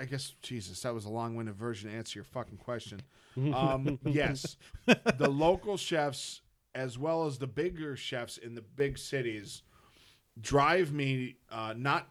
[0.00, 3.00] I guess Jesus, that was a long-winded version to answer your fucking question.
[3.36, 6.42] Um, yes, the local chefs
[6.74, 9.62] as well as the bigger chefs in the big cities
[10.40, 12.08] drive me uh, not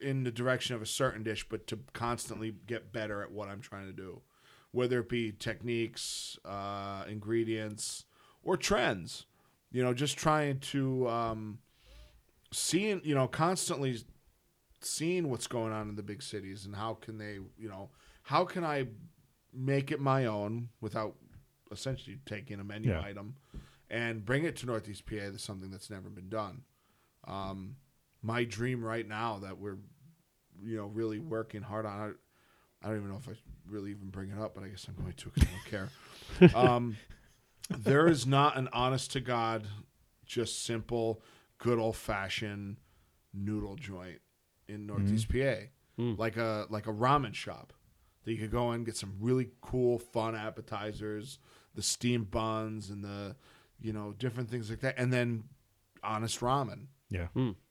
[0.00, 3.60] in the direction of a certain dish, but to constantly get better at what I'm
[3.60, 4.20] trying to do,
[4.72, 8.04] whether it be techniques, uh, ingredients,
[8.42, 9.26] or trends.
[9.70, 11.58] You know, just trying to um,
[12.52, 13.98] seeing you know constantly
[14.84, 17.90] seeing what's going on in the big cities and how can they you know
[18.22, 18.86] how can I
[19.52, 21.14] make it my own without
[21.70, 23.00] essentially taking a menu Yeah.
[23.02, 23.36] item
[23.90, 26.62] and bring it to Northeast PA to something that's never been done.
[27.26, 27.76] Um,
[28.22, 29.76] my dream right now that we're
[30.62, 32.16] you know really working hard on it.
[32.82, 33.32] I don't even know if I
[33.68, 35.88] really even bring it up, but I guess I'm going to because I don't care.
[36.54, 36.96] Um,
[37.70, 39.66] there is not an honest to God,
[40.26, 41.22] just simple,
[41.58, 42.78] good old fashioned
[43.34, 44.20] noodle joint
[44.68, 46.16] in Northeast PA, Mm.
[46.18, 47.72] like a like a ramen shop
[48.24, 51.38] that you could go in get some really cool, fun appetizers,
[51.74, 53.36] the steamed buns and the
[53.80, 55.44] you know different things like that, and then
[56.02, 57.28] honest ramen Yeah,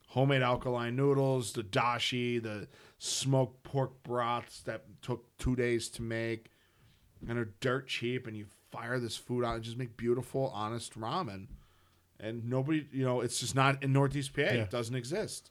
[0.07, 2.67] homemade alkaline noodles, the dashi, the
[2.99, 6.51] smoked pork broths that took two days to make,
[7.27, 8.27] and are dirt cheap.
[8.27, 11.47] And you fire this food out and just make beautiful, honest ramen.
[12.19, 14.41] and nobody, you know, it's just not in Northeast PA.
[14.41, 14.53] Yeah.
[14.63, 15.50] It doesn't exist.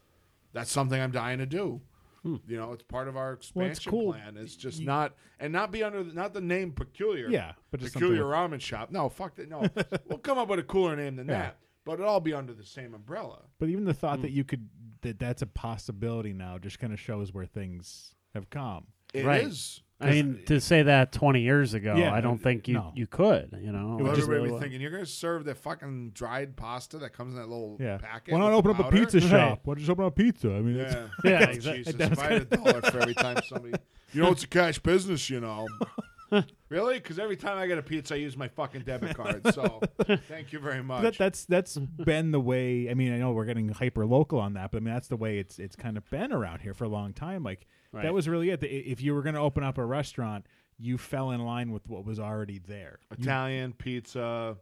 [0.52, 1.80] That's something I'm dying to do.
[2.22, 2.36] Hmm.
[2.46, 4.12] You know, it's part of our expansion it's cool.
[4.12, 4.36] plan.
[4.36, 7.28] It's just You- not and not be under the, not the name peculiar.
[7.30, 8.90] Yeah, but peculiar ramen shop.
[8.90, 9.48] No, fuck that.
[9.48, 9.66] No,
[10.08, 11.38] we'll come up with a cooler name than Yeah.
[11.38, 11.56] that.
[11.86, 13.38] But it'll all be under the same umbrella.
[13.58, 14.22] But even the thought Hmm.
[14.22, 14.68] that you could
[15.02, 18.88] that that's a possibility now just kind of shows where things have come.
[19.14, 19.82] It is.
[20.00, 20.08] Right.
[20.08, 22.92] I mean, to say that 20 years ago, Yeah, I don't think you no.
[22.96, 23.58] you could.
[23.62, 25.44] You know, It would Well, just everybody really be wa- thinking you're going to serve
[25.44, 27.98] the fucking dried pasta that comes in that little Yeah.
[27.98, 28.32] packet.
[28.32, 28.96] Why not with open up a powder?
[28.96, 29.28] pizza Right.
[29.28, 29.60] shop?
[29.64, 30.48] Why don't you just open up a pizza?
[30.54, 31.78] I mean, it's, Yeah, Yeah, exactly.
[31.84, 33.74] Jesus, That was if I had a dollar for every time somebody,
[34.12, 35.68] you know, it's a cash business, you know.
[36.68, 36.94] really?
[36.94, 39.42] Because every time I get a pizza, I use my fucking debit card.
[39.54, 39.80] So,
[40.28, 41.02] thank you very much.
[41.02, 42.88] that, that's that's been the way.
[42.90, 45.16] I mean, I know we're getting hyper local on that, but I mean that's the
[45.16, 47.42] way it's it's kind of been around here for a long time.
[47.42, 48.04] Like Right.
[48.04, 48.62] that was really it.
[48.62, 50.46] If you were going to open up a restaurant,
[50.78, 53.00] you fell in line with what was already there.
[53.10, 54.56] You- Italian pizza,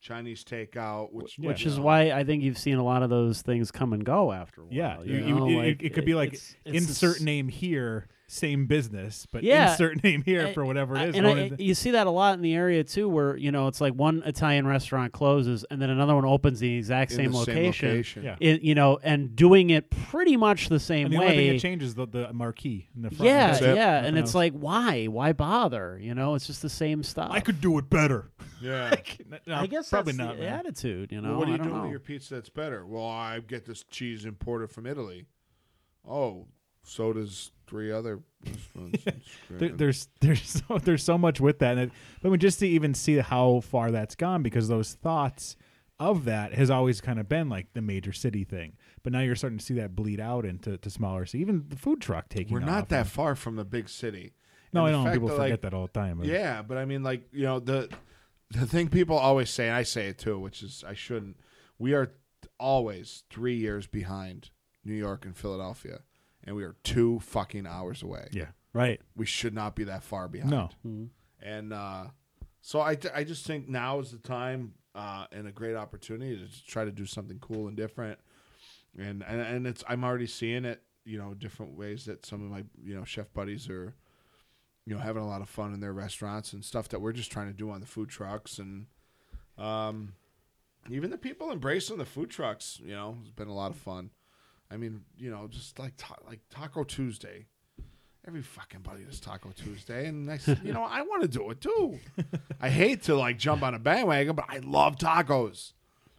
[0.00, 1.46] Chinese takeout, which Yeah.
[1.48, 4.04] which is know, why I think you've seen a lot of those things come and
[4.04, 4.74] go after a while.
[4.74, 7.22] yeah, you you- you- know, it, like, it could be like it's- it's insert this-
[7.22, 9.72] name here, same business, but Yeah.
[9.72, 11.16] insert name here I- for whatever it is.
[11.16, 13.68] and I, of you see that a lot in the area too, where you know
[13.68, 17.16] it's like one Italian restaurant closes and then another one opens in the exact in
[17.18, 17.88] same the location.
[17.90, 18.22] location.
[18.24, 18.36] Yeah.
[18.40, 21.52] It, you know, and doing it pretty much the same and the only thing way.
[21.52, 23.24] that changes the, the marquee in the front.
[23.24, 24.34] yeah, That's yeah, Nothing and it's else.
[24.34, 25.06] like, why?
[25.06, 25.98] Why bother?
[26.00, 27.28] You know, it's just the same stuff.
[27.30, 28.30] I could do it better.
[28.62, 28.94] Yeah.
[29.46, 30.36] No, I guess probably that's not.
[30.36, 30.60] the man.
[30.60, 31.10] attitude.
[31.10, 31.82] You know, well, what do I you don't know.
[31.82, 32.86] with your pizza that's better?
[32.86, 35.24] Well, I get this cheese imported from Italy.
[36.08, 36.46] Oh,
[36.84, 39.04] so does three other restaurants.
[39.58, 42.58] There, there's there's so, there's so much with that, and it, but I mean, just
[42.60, 45.56] to even see how far that's gone, because those thoughts
[45.98, 49.36] of that has always kind of been like the major city thing, but now you're
[49.36, 51.26] starting to see that bleed out into to smaller.
[51.26, 52.52] So even the food truck taking.
[52.54, 54.34] We're not that and- far from the big city.
[54.72, 56.18] No, And I know people that, forget like, that all the time.
[56.18, 57.88] but- Yeah, but I mean, like you know, the
[58.50, 61.36] the thing people always say, and I say it too, which is I shouldn't.
[61.78, 62.12] We are
[62.58, 64.50] always three years behind
[64.84, 66.00] New York and Philadelphia,
[66.44, 68.28] and we are two fucking hours away.
[68.32, 68.48] yeah.
[68.72, 69.00] right.
[69.16, 70.50] We should not be that far behind.
[70.50, 71.08] No, Mhm.
[71.40, 72.04] and uh,
[72.60, 76.66] so I, I just think now is the time uh, and a great opportunity to
[76.66, 78.18] try to do something cool and different.
[78.98, 82.50] And, and and it's I'm already seeing it, you know, different ways that some of
[82.50, 83.94] my you know chef buddies are,
[84.84, 87.32] you know, having a lot of fun in their restaurants and stuff that we're just
[87.32, 88.86] trying to do on the food trucks and,
[89.58, 90.12] um,
[90.90, 94.10] even the people embracing the food trucks, you know, has been a lot of fun.
[94.72, 97.46] I mean, you know, just like ta- like Taco Tuesday.
[98.24, 101.50] Every fucking buddy does Taco Tuesday, and I said, you know, I want to do
[101.50, 101.98] it too.
[102.60, 105.72] I hate to like jump on a bandwagon, but I love tacos.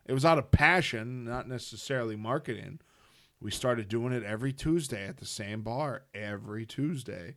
[0.05, 2.79] It was out of passion, not necessarily marketing.
[3.39, 7.35] We started doing it every Tuesday at the same bar every Tuesday,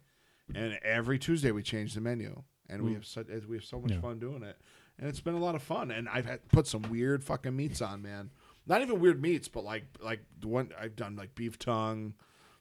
[0.53, 2.95] and every Tuesday we changed the menu, and we mm.
[2.95, 4.01] have such we have so much Yeah.
[4.01, 4.57] fun doing it,
[4.99, 5.93] and it's been a lot of fun.
[5.93, 8.31] And I've had put some weird fucking meats on, man.
[8.67, 12.15] Not even weird meats, but like like the one I've done like beef tongue,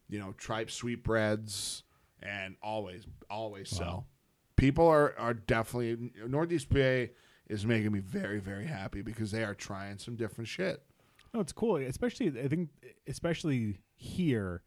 [0.08, 1.84] you know, tripe sweetbreads,
[2.22, 4.08] and always always sell.
[4.56, 7.12] People are are definitely Northeast PA
[7.48, 10.84] is making me very very happy because they are trying some different shit.
[11.34, 11.78] no, it's cool.
[11.78, 12.70] Especially, I think,
[13.08, 14.62] especially here,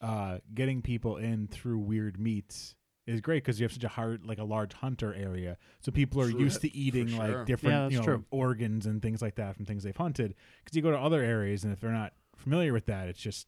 [0.00, 2.74] uh, getting people in through weird meats
[3.06, 6.20] is great because you have such a hard, like a large hunter area, so people
[6.20, 8.24] are True used to eating for like different, Yeah, you know, true.
[8.30, 10.34] organs and things like that from things they've hunted.
[10.64, 13.46] Because you go to other areas, and if they're not familiar with that, it's just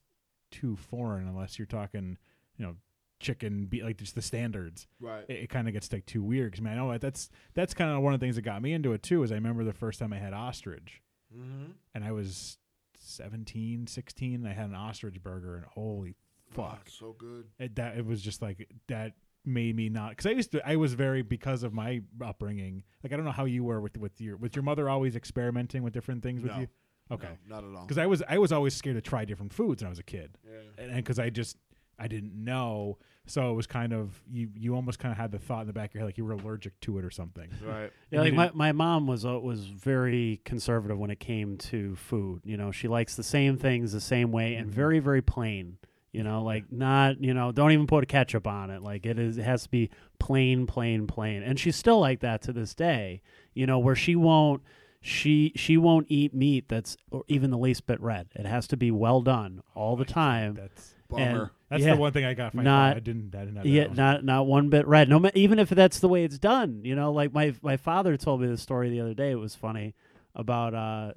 [0.50, 2.18] too foreign unless you're talking,
[2.56, 2.76] you know,
[3.20, 4.88] chicken, be like just the standards.
[5.00, 5.24] Right.
[5.28, 6.50] It, it kind of gets like too weird.
[6.52, 8.72] Because man, I know that's that's kind of one of the things that got me
[8.72, 9.22] into it too.
[9.22, 11.00] Is I remember the first time I had ostrich
[11.34, 11.70] Mm-hmm.
[11.94, 12.58] and I was
[12.98, 16.14] 17, 16, and I had an ostrich burger, and holy
[16.50, 17.46] fuck, so good.
[17.58, 20.76] it, that it was just like that made me not because I used to I
[20.76, 22.84] was very because of my upbringing.
[23.02, 25.82] Like I don't know how you were with with your with your mother always experimenting
[25.82, 26.60] with different things with No.
[26.60, 26.68] you.
[27.10, 27.82] Okay, No, not at all.
[27.82, 30.02] because I was I was always scared to try different foods when I was a
[30.04, 30.84] kid, Yeah.
[30.84, 31.56] and because I just
[31.98, 35.38] I didn't know, so it was kind of you you almost kind of had the
[35.38, 37.50] thought in the back of your head like you were allergic to it or something.
[37.64, 37.92] Right.
[38.10, 42.42] Yeah, like my, my mom was uh, was very conservative when it came to food.
[42.44, 44.74] You know, she likes the same things the same way and Mhm.
[44.74, 45.76] very very plain.
[46.12, 48.82] You know, like not you know don't even put a ketchup on it.
[48.82, 51.42] Like it is it has to be plain plain plain.
[51.42, 53.22] And she's still like that to this day.
[53.54, 54.62] You know, where she won't
[55.00, 58.28] she she won't eat meat that's or even the least bit red.
[58.34, 60.54] It has to be well done all the time.
[60.54, 61.50] That's Bummer.
[61.70, 61.94] that's Yeah.
[61.94, 62.52] the one thing I got.
[62.52, 63.96] From my Not- I didn't I didn't have Yeah, one.
[63.96, 65.08] not not one bit red.
[65.08, 66.82] No, even if that's the way it's done.
[66.84, 69.30] You know, like my my father told me the story the other day.
[69.30, 69.94] It was funny
[70.34, 71.12] about uh,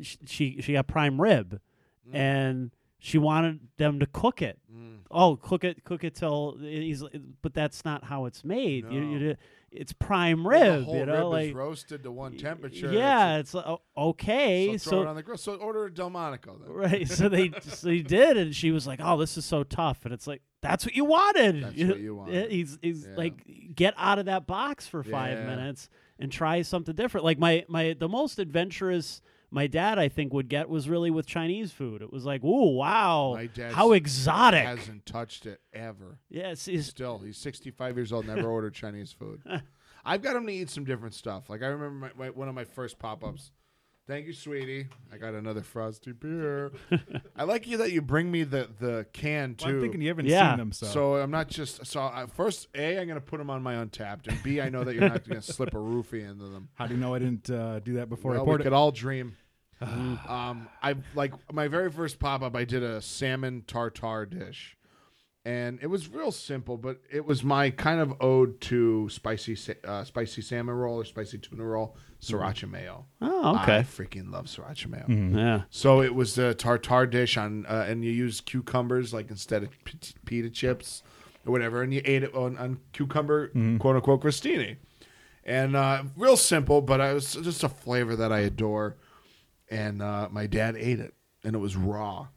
[0.00, 1.60] she she got prime rib,
[2.08, 2.14] Mm.
[2.14, 2.70] and
[3.00, 4.58] she wanted them to cook it.
[4.72, 4.98] Mm.
[5.10, 7.02] Oh, cook it, cook it till he's.
[7.42, 8.84] But that's not how it's made.
[8.84, 8.90] No.
[8.92, 9.36] you,
[9.72, 10.84] it's prime The rib.
[10.84, 12.92] whole you know, rib like is roasted to one temperature.
[12.92, 14.76] Yeah, It's uh, okay.
[14.78, 15.38] so throw So, it on the grill.
[15.38, 16.72] So order a Delmonico then.
[16.72, 20.04] right, so they so he did, and she was like, "Oh, this is so tough,"
[20.04, 21.64] and it's like that's what you wanted.
[21.64, 22.50] That's You what you wanted.
[22.52, 23.16] He's he's Yeah.
[23.16, 25.46] like get out of that box for five Yeah.
[25.46, 27.24] minutes and try something different.
[27.24, 31.26] Like my my the most adventurous my dad I think would get was really with
[31.26, 32.02] Chinese food.
[32.02, 33.38] It was like, "Ooh, wow,
[33.72, 36.18] how exotic!" Hasn't touched it ever.
[36.28, 38.26] Yes, he's Still, he's 65 years old.
[38.26, 39.42] Never ordered Chinese food.
[40.04, 41.50] I've got him to eat some different stuff.
[41.50, 43.52] Like I remember my, my, one of my first pop ups.
[44.06, 44.88] Thank you, sweetie.
[45.12, 46.72] I got another frosty beer.
[47.36, 49.66] I like you that you bring me the the can too.
[49.66, 50.50] Well, I'm thinking you haven't Yeah.
[50.50, 53.50] seen them, so, So I'm not just so uh, first a I'm gonna put them
[53.50, 56.48] on my Untappd and b I know that you're not gonna slip a roofie into
[56.48, 56.68] them.
[56.74, 58.66] how do you know I didn't uh, do that before Well, I we poured could
[58.68, 58.72] it?
[58.72, 59.36] all dream.
[59.80, 62.56] um, I like my very first pop up.
[62.56, 64.76] I did a salmon tartare dish,
[65.44, 69.72] and it was real simple, but it was my kind of ode to spicy sa-
[69.84, 73.06] uh, spicy salmon roll or spicy tuna roll, sriracha mayo.
[73.20, 73.78] oh okay.
[73.78, 75.06] I freaking love sriracha mayo.
[75.08, 79.62] yeah, So it was a tartare dish on, uh, and you use cucumbers like instead
[79.62, 81.02] of p- pita chips
[81.46, 83.48] or whatever, and you ate it on, on cucumber
[83.78, 84.76] quote unquote crostini,
[85.44, 88.96] and uh, real simple, but I was just a flavor that I adore,
[89.70, 92.28] and uh, my dad ate it, and it was raw,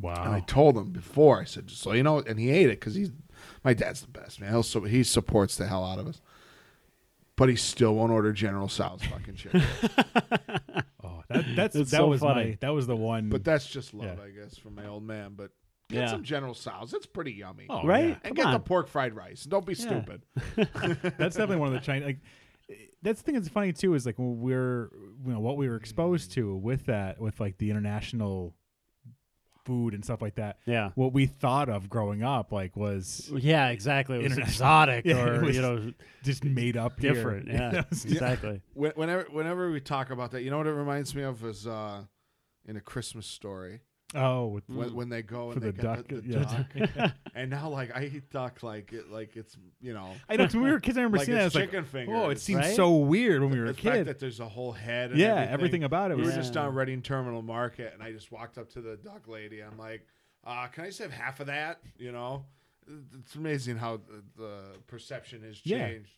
[0.00, 0.24] Wow.
[0.24, 2.94] and I told him before I said, so you know, and he ate it because
[2.94, 3.10] he's
[3.62, 4.50] my dad's the best man.
[4.50, 6.20] He'll, so he supports the hell out of us.
[7.36, 9.62] But he still won't order General Tso's fucking chicken.
[11.04, 12.50] Oh, that, that's It's that so was funny.
[12.50, 13.28] my that was the one.
[13.28, 14.24] But that's just love, Yeah.
[14.24, 15.34] I guess, from my old man.
[15.36, 15.52] But
[15.88, 16.10] get Yeah.
[16.10, 16.92] some General Tso's.
[16.92, 17.66] It's pretty yummy.
[17.70, 18.08] Oh, right.
[18.08, 18.16] yeah.
[18.24, 19.44] and Come get the pork fried rice.
[19.44, 19.86] Don't be Yeah.
[19.86, 20.22] stupid.
[21.18, 22.06] that's definitely one of the Chinese.
[22.06, 22.18] Like,
[23.02, 24.90] that's the thing that's funny too is like when we're
[25.24, 26.40] you know what we were exposed hmm.
[26.40, 28.54] to with that with like the international
[29.66, 30.58] food and stuff like that.
[30.64, 30.90] yeah.
[30.94, 34.18] What we thought of growing up like was Yeah, exactly.
[34.24, 37.12] It was exotic Yeah, or was you know just made up here.
[37.12, 37.46] different.
[37.48, 38.62] You Yeah, know, exactly.
[38.74, 41.66] When- Whenever, whenever we talk about that, you know what it reminds me of is
[41.66, 42.04] uh,
[42.64, 43.80] in a Christmas story
[44.14, 46.06] Oh, with, when, when they go for and the they duck.
[46.08, 46.96] get the, the yeah.
[46.96, 47.12] duck.
[47.34, 50.54] and now, like I eat duck like it, like it's you know I know 'cause
[50.54, 50.96] when we were kids.
[50.96, 51.46] I remember like seeing that.
[51.46, 52.16] it's I was like, chicken fingers.
[52.16, 52.76] oh, it seems Right?
[52.76, 54.06] so weird when we were the a fact kid.
[54.06, 55.10] that there's a whole head.
[55.10, 55.52] And Yeah, everything.
[55.54, 56.62] everything about it We was were just Yeah.
[56.62, 59.60] down Reading Terminal Market, and I just walked up to the duck lady.
[59.60, 60.06] I'm like,
[60.44, 62.44] uh, "Can I just have half of that?" You know,
[63.18, 65.88] it's amazing how the, the perception has Yeah.
[65.88, 66.12] changed.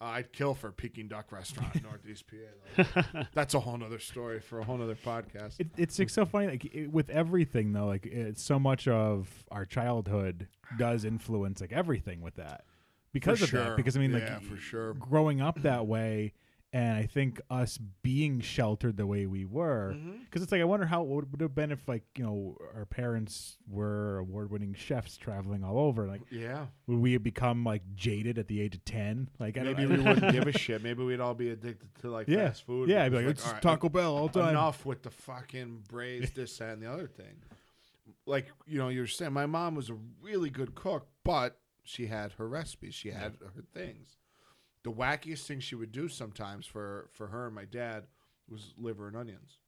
[0.00, 2.84] Uh, I'd kill for Peking Duck Restaurant in Northeast PA.
[3.04, 3.22] Though.
[3.34, 5.60] That's a whole nother story for a whole nother podcast.
[5.60, 7.86] It, it's like so funny, like it, with everything though.
[7.86, 10.48] Like it's so much of our childhood
[10.78, 12.64] does influence like everything with that
[13.12, 13.64] because For of sure.
[13.64, 13.76] that.
[13.76, 14.94] Because I mean, like Yeah, for sure.
[14.94, 16.32] growing up that way,
[16.72, 20.22] and I think us being sheltered the way we were, mm-hmm.
[20.24, 22.86] because it's like I wonder how it would, have been if like you know our
[22.86, 26.06] parents were award-winning chefs traveling all over.
[26.06, 29.28] Like Yeah, would we have become like jaded at the age of ten?
[29.40, 30.82] Like I maybe we wouldn't give a shit.
[30.82, 32.48] Maybe we'd all be addicted to like Yeah.
[32.48, 32.88] fast food.
[32.88, 34.50] Yeah, I'd be like, it's right, Taco Bell all the time.
[34.50, 37.42] enough with the fucking braised this, that, and the other thing.
[38.26, 42.32] Like, you know, you're saying my mom was a really good cook, but she had
[42.32, 42.94] her recipes.
[42.94, 44.19] She had her things.
[44.82, 48.04] The wackiest thing she would do sometimes for, for her and my dad
[48.48, 49.58] was liver and onions.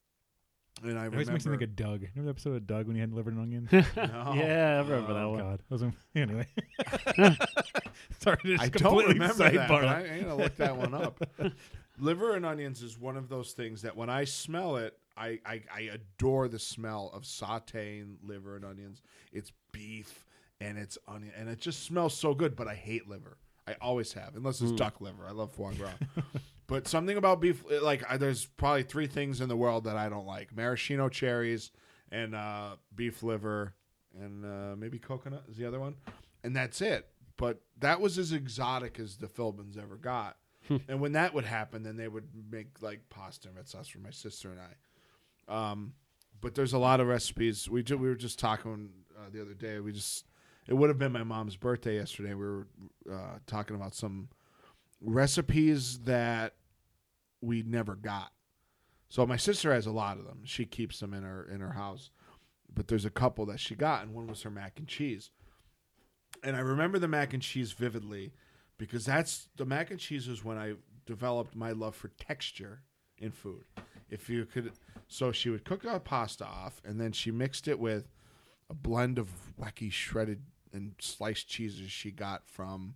[0.83, 1.33] And I It always remember.
[1.33, 2.01] makes me think of Doug.
[2.01, 3.71] Remember the episode of Doug when he had liver and onions?
[3.97, 4.33] No.
[4.35, 5.39] yeah, I remember that oh, one.
[5.39, 5.85] God, that was
[6.15, 6.47] anyway.
[8.21, 9.53] Sorry, to just I don't completely remember that.
[9.53, 9.97] sidebar But that.
[9.97, 11.23] I, I'm gonna look that one up.
[11.99, 15.63] Liver and onions is one of those things that when I smell it, I, I,
[15.73, 19.03] I adore the smell of sautéing liver and onions.
[19.31, 20.25] It's beef
[20.61, 22.57] and it's onion, and it just smells so good.
[22.57, 23.37] But I hate liver.
[23.67, 25.25] I always have, unless it's duck liver.
[25.27, 25.93] I love foie gras.
[26.67, 30.09] but something about beef, like I, there's probably three things in the world that I
[30.09, 31.71] don't like: maraschino cherries
[32.11, 33.75] and uh, beef liver,
[34.19, 35.95] and uh, maybe coconut is the other one,
[36.43, 37.09] and that's it.
[37.37, 40.37] But that was as exotic as the Philbins ever got.
[40.89, 43.99] and when that would happen, then they would make like pasta and red sauce for
[43.99, 45.71] my sister and I.
[45.71, 45.95] Um,
[46.41, 47.69] but there's a lot of recipes.
[47.69, 49.81] We ju- we were just talking uh, the other day.
[49.81, 50.27] We just
[50.67, 52.35] it would have been my mom's birthday yesterday.
[52.35, 52.67] We were
[53.11, 54.29] uh, talking about some
[55.01, 56.55] recipes that
[57.41, 58.33] we never got.
[59.09, 60.41] So my sister has a lot of them.
[60.45, 62.11] She keeps them in her in her house.
[62.75, 65.31] But there's a couple that she got, and one was her mac and cheese.
[66.43, 68.33] And I remember the mac and cheese vividly
[68.79, 70.75] because that's the mac and cheese is when I
[71.05, 72.83] developed my love for texture
[73.19, 73.65] in food.
[74.09, 74.73] If you could,
[75.09, 78.09] so she would cook our pasta off, and then she mixed it with
[78.71, 79.29] a blend of
[79.61, 80.43] wacky shredded
[80.73, 82.95] and sliced cheeses she got from.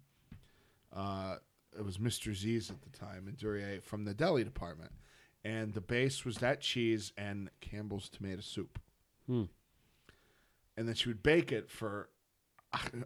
[0.95, 1.37] Uh,
[1.79, 2.35] it was Mr.
[2.35, 4.93] Z's at the time in Duryea from the deli department,
[5.45, 8.79] and the base was that cheese and Campbell's tomato soup.
[9.27, 9.45] Hmm.
[10.77, 12.11] And then she would bake it for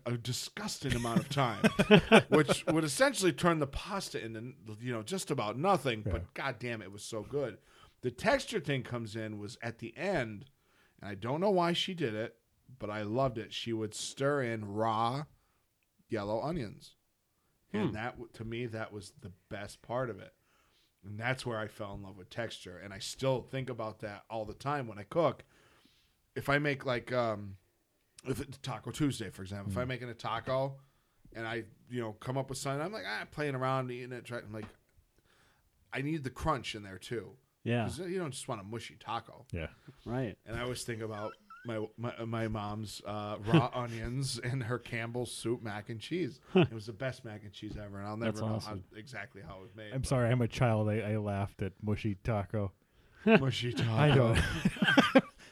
[0.07, 1.63] a disgusting amount of time,
[2.29, 6.03] which would essentially turn the pasta into you know just about nothing.
[6.05, 6.13] Yeah.
[6.13, 7.59] But god damn, it was so good.
[8.03, 10.47] The texture thing comes in was at the end,
[11.01, 12.37] and I don't know why she did it,
[12.79, 13.53] but I loved it.
[13.53, 15.25] She would stir in raw
[16.09, 16.95] yellow onions,
[17.73, 17.93] and Hmm.
[17.95, 20.35] that to me that was the best part of it.
[21.05, 24.25] And that's where I fell in love with texture, and I still think about that
[24.29, 25.45] all the time when I cook.
[26.37, 27.57] If I make like um,
[28.25, 30.77] if it's Taco Tuesday, for example, if I'm making a taco
[31.33, 34.25] and I, you know, come up with something, I'm like, ah, playing around, eating it,
[34.25, 34.67] trying, I'm like,
[35.93, 37.31] I need the crunch in there too.
[37.65, 37.89] Yeah.
[37.91, 39.45] you don't just want a mushy taco.
[39.53, 39.69] Yeah.
[40.05, 40.37] Right.
[40.47, 41.33] And I always think about
[41.65, 46.41] my my, my mom's uh, raw onions and her Campbell's soup mac and cheese.
[46.55, 48.85] It was the best mac and cheese ever, and I'll never That's know awesome.
[48.93, 49.93] how, exactly how it was made.
[49.93, 50.31] I'm sorry.
[50.31, 50.89] I'm a child.
[50.89, 52.73] I, I laughed at mushy taco.
[53.25, 53.91] mushy taco.
[53.93, 54.39] I don't.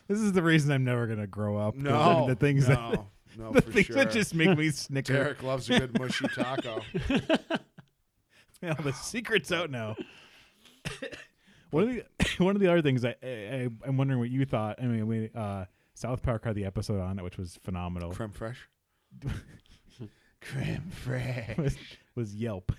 [0.09, 1.75] this is the reason I'm never gonna grow up.
[1.75, 3.97] No, the things that no, no, the for things sure.
[3.97, 5.13] that just make me snicker.
[5.13, 6.83] Derek loves a good mushy taco.
[8.63, 9.97] Yeah, the secret's out now.
[11.71, 12.05] one of the
[12.45, 14.83] one of the other things I, I I'm wondering what you thought.
[14.83, 15.67] I mean, we uh,
[15.99, 18.13] South Park had the episode on it, which was phenomenal.
[18.13, 18.57] Creme fraiche.
[20.41, 21.57] Creme fraiche.
[21.59, 21.77] was,
[22.15, 22.71] was Yelp.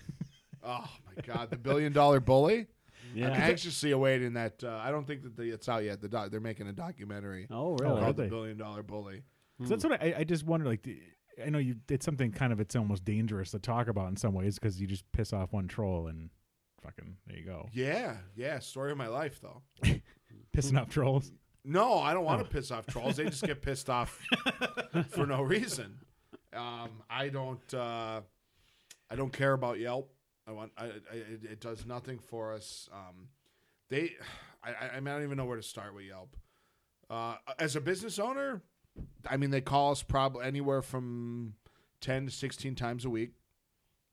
[0.64, 2.68] Oh my god, the billion dollar bully.
[3.12, 3.30] I'm Yeah.
[3.32, 4.64] anxiously awaiting that.
[4.64, 6.00] Uh, I don't think that the, it's out yet.
[6.02, 8.02] The doc, they're making a documentary Oh, really?
[8.02, 8.18] called?
[8.18, 9.24] The Billion Dollar Bully.
[9.60, 10.66] 'Cause that's what I, I just wonder.
[10.68, 10.88] Like,
[11.44, 11.76] I know you.
[11.90, 12.60] It's something kind of.
[12.62, 15.68] It's almost dangerous to talk about in some ways because you just piss off one
[15.68, 16.30] troll and
[16.82, 17.68] fucking there you go.
[17.74, 18.60] Yeah, yeah.
[18.60, 19.62] Story of my life, though.
[20.56, 21.32] Pissing off trolls.
[21.66, 22.28] No, I don't Oh.
[22.28, 23.18] want to piss off trolls.
[23.18, 24.20] They just get pissed off
[25.10, 26.00] for no reason.
[26.54, 27.74] Um, I don't.
[27.74, 28.22] Uh,
[29.12, 30.12] I don't care about Yelp.
[30.48, 30.72] I want.
[30.78, 32.90] I, I, it, it does nothing for us.
[32.92, 33.28] Um,
[33.90, 34.14] they.
[34.64, 36.36] I, I, I mean, I don't even know where to start with Yelp.
[37.10, 38.62] Uh, as a business owner,
[39.30, 41.54] I mean, they call us probably anywhere from
[42.02, 43.34] ten to sixteen times a week,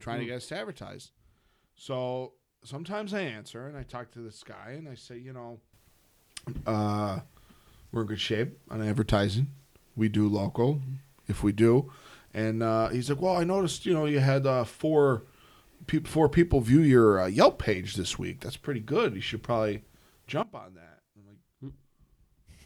[0.01, 0.31] trying to Hmm.
[0.31, 1.13] get us to advertise.
[1.75, 2.33] So
[2.65, 5.61] sometimes I answer and I talk to this guy and I say, you know,
[6.67, 7.21] uh,
[7.93, 9.49] we're in good shape on advertising.
[9.97, 10.81] We do local,
[11.29, 11.93] if we do.
[12.35, 15.23] And uh, he's like, well, I noticed, you know, you had uh, four,
[15.87, 18.41] pe- four people view your uh, Yelp page this week.
[18.41, 19.15] That's pretty good.
[19.15, 19.85] You should probably
[20.27, 21.01] jump on that.
[21.17, 21.27] I'm
[21.63, 21.73] like,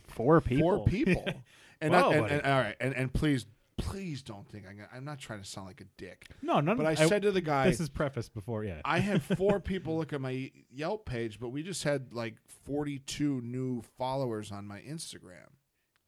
[0.09, 0.77] Four people.
[0.77, 1.25] Four people.
[1.81, 2.35] and, I, and, buddy.
[2.35, 3.47] and all right, and, and please,
[3.81, 6.27] please don't think I'm, gonna, I'm not trying to sound like a dick.
[6.43, 6.77] No, none.
[6.77, 8.65] But I, said to the guy, this is preface before.
[8.65, 8.81] Yeah.
[8.85, 13.41] I had four people look at my Yelp page, but we just had like 42
[13.43, 15.49] new followers on my Instagram.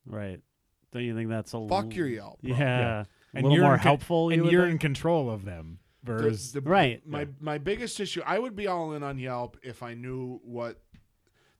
[0.06, 0.40] Right.
[0.92, 1.68] Don't you think that's a lot?
[1.68, 2.42] Fuck l- your Yelp.
[2.42, 2.54] bro.
[2.56, 3.00] Yeah.
[3.00, 4.30] A and little you're more in con- helpful.
[4.30, 4.72] and would you're think?
[4.72, 5.78] in control of them.
[6.04, 7.06] The- Versus the- Right.
[7.06, 7.26] My Yeah.
[7.40, 8.22] my biggest issue.
[8.26, 10.82] I would be all in on Yelp if I knew what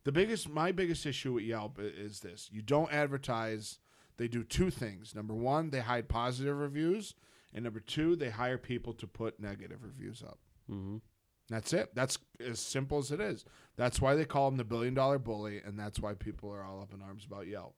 [0.05, 0.49] the biggest.
[0.49, 3.79] My biggest issue with Yelp is this: you don't advertise.
[4.17, 5.15] They do two things.
[5.15, 7.15] Number one, they hide positive reviews,
[7.53, 10.39] and number two, they hire people to put negative reviews up.
[10.69, 11.01] Mhm.
[11.49, 11.95] That's it.
[11.95, 13.45] That's as simple as it is.
[13.77, 16.81] That's why they call him the billion dollar bully, and that's why people are all
[16.81, 17.77] up in arms about Yelp.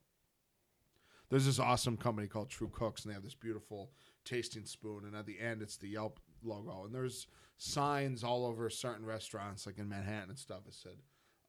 [1.31, 3.93] There's this awesome company called True Cooks, and they have this beautiful
[4.25, 6.85] tasting spoon, and at the end, it's the Yelp logo.
[6.85, 10.99] And there's signs all over certain restaurants, like in Manhattan and stuff, that said,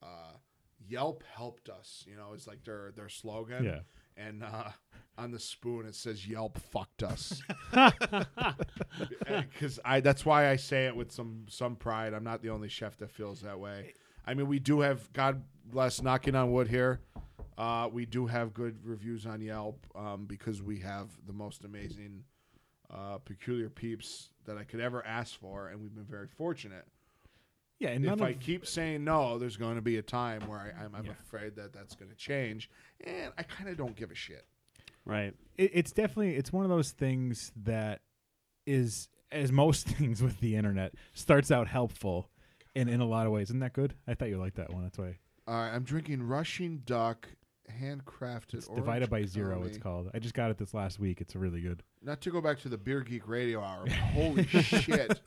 [0.02, 0.38] uh,
[0.80, 3.66] "Yelp helped us." You know, it's like their their slogan.
[3.66, 3.82] Yeah.
[4.18, 4.70] And uh,
[5.18, 7.42] on the spoon, it says "Yelp fucked us."
[9.30, 12.14] because I that's why I say it with some some pride.
[12.14, 13.94] I'm not the only chef that feels that way.
[14.26, 17.02] I mean, we do have God bless knocking on wood here.
[17.58, 22.24] Uh, we do have good reviews on Yelp um, because we have the most amazing
[22.94, 26.86] uh, peculiar peeps that I could ever ask for, and we've been very fortunate.
[27.80, 30.60] Yeah, and if I of, keep saying no, there's going to be a time where
[30.60, 31.12] I, I'm, I'm Yeah.
[31.22, 32.70] afraid that that's going to change,
[33.06, 34.46] and I kind of don't give a shit.
[35.06, 35.34] Right.
[35.58, 38.02] it, it's definitely it's one of those things that
[38.66, 42.30] is as most things with the internet starts out helpful
[42.74, 43.48] in in a lot of ways.
[43.50, 43.94] Isn't that good?
[44.08, 44.84] I thought you liked that one.
[44.84, 47.28] That's why All right, I'm drinking Rushin' Duck,
[47.70, 48.54] handcrafted.
[48.56, 49.56] it's divided by zero.
[49.58, 49.68] County.
[49.70, 50.10] It's called.
[50.14, 51.22] I just got it this last week.
[51.22, 51.84] It's really good.
[52.02, 55.20] not to go back to the Beer Geek Radio Hour, but holy shit.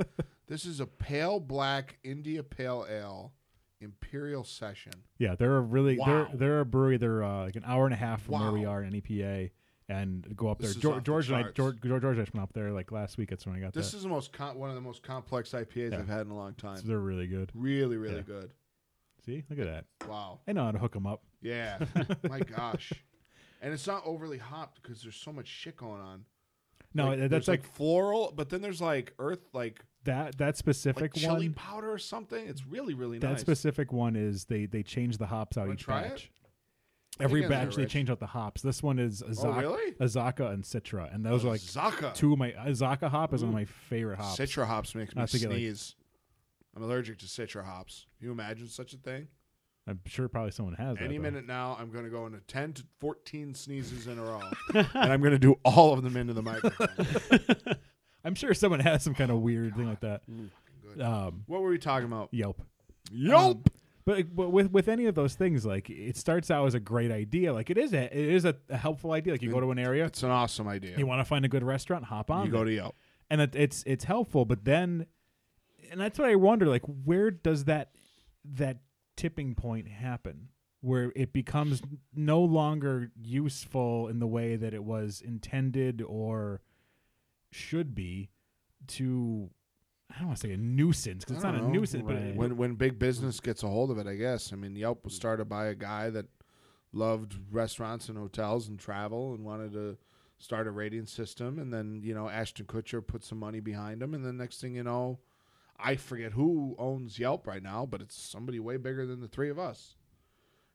[0.49, 3.33] This is a pale black India Pale Ale
[3.81, 4.93] Imperial Session.
[5.19, 6.07] Yeah, they're a really Wow.
[6.07, 6.97] they're they're a brewery.
[6.97, 9.51] They're uh, like an hour and a half from where we are in EPA,
[9.89, 10.81] and go up This there.
[10.83, 11.43] George, the George and I.
[11.53, 13.31] George, George, George I went up there like last week.
[13.31, 13.99] That's when I got This that.
[13.99, 15.99] is the most com- one of the most complex IPAs Yeah.
[15.99, 16.79] I've had in a long time.
[16.79, 17.51] So they're really good.
[17.55, 18.23] Really, really Yeah.
[18.23, 18.53] good.
[19.27, 19.85] See, look at that.
[20.09, 20.41] Wow.
[20.49, 21.23] I know how to hook them up.
[21.43, 21.79] Yeah.
[22.29, 22.93] My gosh.
[23.61, 26.25] And it's not overly hopped because there's so much shit going on.
[26.95, 30.39] No, Like, that's there's like, like floral, but then there's like earth, like that.
[30.39, 31.55] That like specific chili one.
[31.55, 32.47] powder or something.
[32.47, 33.23] It's really, really nice.
[33.23, 33.41] That nice.
[33.41, 36.31] specific one is they they change the hops out Wanna each try batch.
[37.21, 37.91] Every batch they rich.
[37.93, 38.63] change out the hops.
[38.63, 39.93] This one is oh, Azacca, really?
[40.01, 42.15] Azacca and Citra, and those are like Zaka.
[42.15, 44.39] two of my Azacca hop is one of my favorite hops.
[44.39, 45.95] Citra hops makes me it, like- sneeze.
[46.77, 48.07] I'm allergic to citra hops.
[48.19, 49.27] Can you imagine such a thing?
[49.89, 50.99] I'm sure probably someone has.
[51.01, 51.23] Any though.
[51.23, 54.43] minute now, I'm going to go into 10 to 14 sneezes in a row,
[54.75, 56.89] and I'm going to do all of them into the microphone.
[58.25, 60.23] I'm sure someone has some kind of weird thing like that.
[61.01, 62.29] Um, What were we talking about?
[62.33, 62.61] Yelp.
[63.11, 63.57] Yelp.
[63.57, 63.65] Um,
[64.05, 67.11] but, but with with any of those things, like it starts out as a great
[67.11, 67.53] idea.
[67.53, 69.35] Like it is a it is a, a helpful idea.
[69.35, 70.97] Like you go to an area, It's an awesome idea.
[70.97, 72.47] you want to find a good restaurant, hop on.
[72.47, 72.95] You go to Yelp.
[73.29, 74.47] and it, it's it's helpful.
[74.47, 75.05] But then,
[75.91, 76.65] and that's what I wonder.
[76.67, 77.91] Like where does that
[78.55, 78.79] that
[79.19, 80.49] tipping point happen?
[80.81, 81.83] Where it becomes
[82.15, 86.61] no longer useful in the way that it was intended or
[87.51, 88.31] should be
[88.89, 89.51] to
[90.11, 91.79] I don't want to say a nuisance because it's I not a don't know.
[91.81, 94.53] nuisance, but it- when when big business gets a hold of it, I guess.
[94.53, 96.27] I mean, Yelp was started by a guy that
[96.93, 99.99] loved restaurants and hotels and travel and wanted to
[100.39, 101.59] start a rating system.
[101.59, 104.77] And then you know Ashton Kutcher put some money behind him, and then next thing
[104.77, 105.19] you know,
[105.79, 109.51] I forget who owns Yelp right now, but it's somebody way bigger than the three
[109.51, 109.95] of us.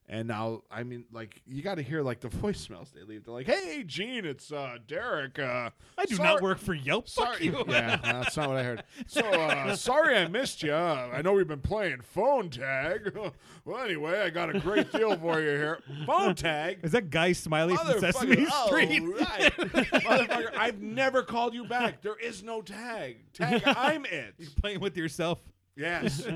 [0.10, 3.24] And now, I mean, like you got to hear like the voicemails they leave.
[3.24, 5.40] They're like, "Hey, Gene, it's uh, Derek.
[5.40, 7.08] Uh, I do sorry- not work for Yelp.
[7.08, 7.46] Fuck Sorry.
[7.46, 7.64] you.
[7.70, 8.84] yeah, that's not what I heard.
[9.08, 10.74] So uh, sorry I missed you.
[10.74, 13.18] I know we've been playing phone tag.
[13.66, 15.80] well, anyway, I got a great deal for you here.
[16.06, 16.80] Phone tag.
[16.84, 19.02] Is that Guy Smiley from Sesame Motherfucker, oh, Street?
[19.02, 19.58] right.
[19.58, 22.02] Motherfucker, I've never called you back.
[22.02, 23.18] There is no tag.
[23.34, 24.36] Tag, I'm it.
[24.38, 25.40] You're playing with yourself.
[25.76, 26.28] Yes.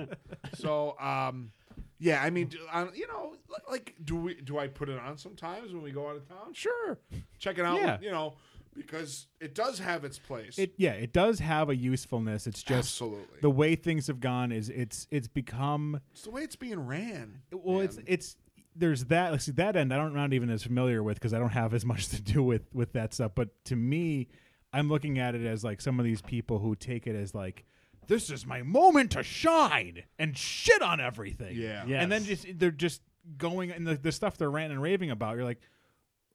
[0.56, 1.52] so, um,
[2.00, 2.52] yeah, I mean,
[2.94, 3.36] you know,
[3.70, 6.54] like, do we do I put it on sometimes when we go out of town?
[6.54, 7.00] Sure,
[7.40, 7.80] check it out.
[7.80, 7.98] Yeah.
[8.02, 8.36] You know,
[8.76, 10.58] because it does have its place.
[10.60, 12.48] It yeah, it does have a usefulness.
[12.48, 13.40] It's just Absolutely.
[13.42, 17.42] the way things have gone is it's it's become It's the way it's being ran.
[17.52, 18.06] well it's man.
[18.08, 18.36] it's
[18.76, 21.40] there's that see that end I don't I'm not even as familiar with because I
[21.40, 23.32] don't have as much to do with with that stuff.
[23.34, 24.28] But to me,
[24.72, 27.66] I'm looking at it as like some of these people who take it as like
[28.08, 31.56] this is my moment to shine and shit on everything.
[31.56, 31.84] Yeah.
[31.86, 32.04] Yes.
[32.04, 33.02] And then just they're just
[33.38, 35.36] going and the, the stuff they're ranting and raving about.
[35.36, 35.62] You're like,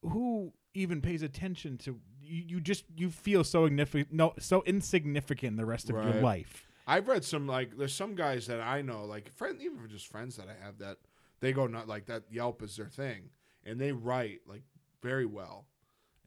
[0.01, 2.43] who even pays attention to you?
[2.47, 6.67] You just you feel so ignificant, no, so insignificant the rest of your life.
[6.85, 10.35] I've read some like there's some guys that I know like friend even just friends
[10.37, 10.97] that I have that
[11.39, 13.29] they go not like that Yelp is their thing
[13.65, 14.63] and they write like
[15.01, 15.65] very well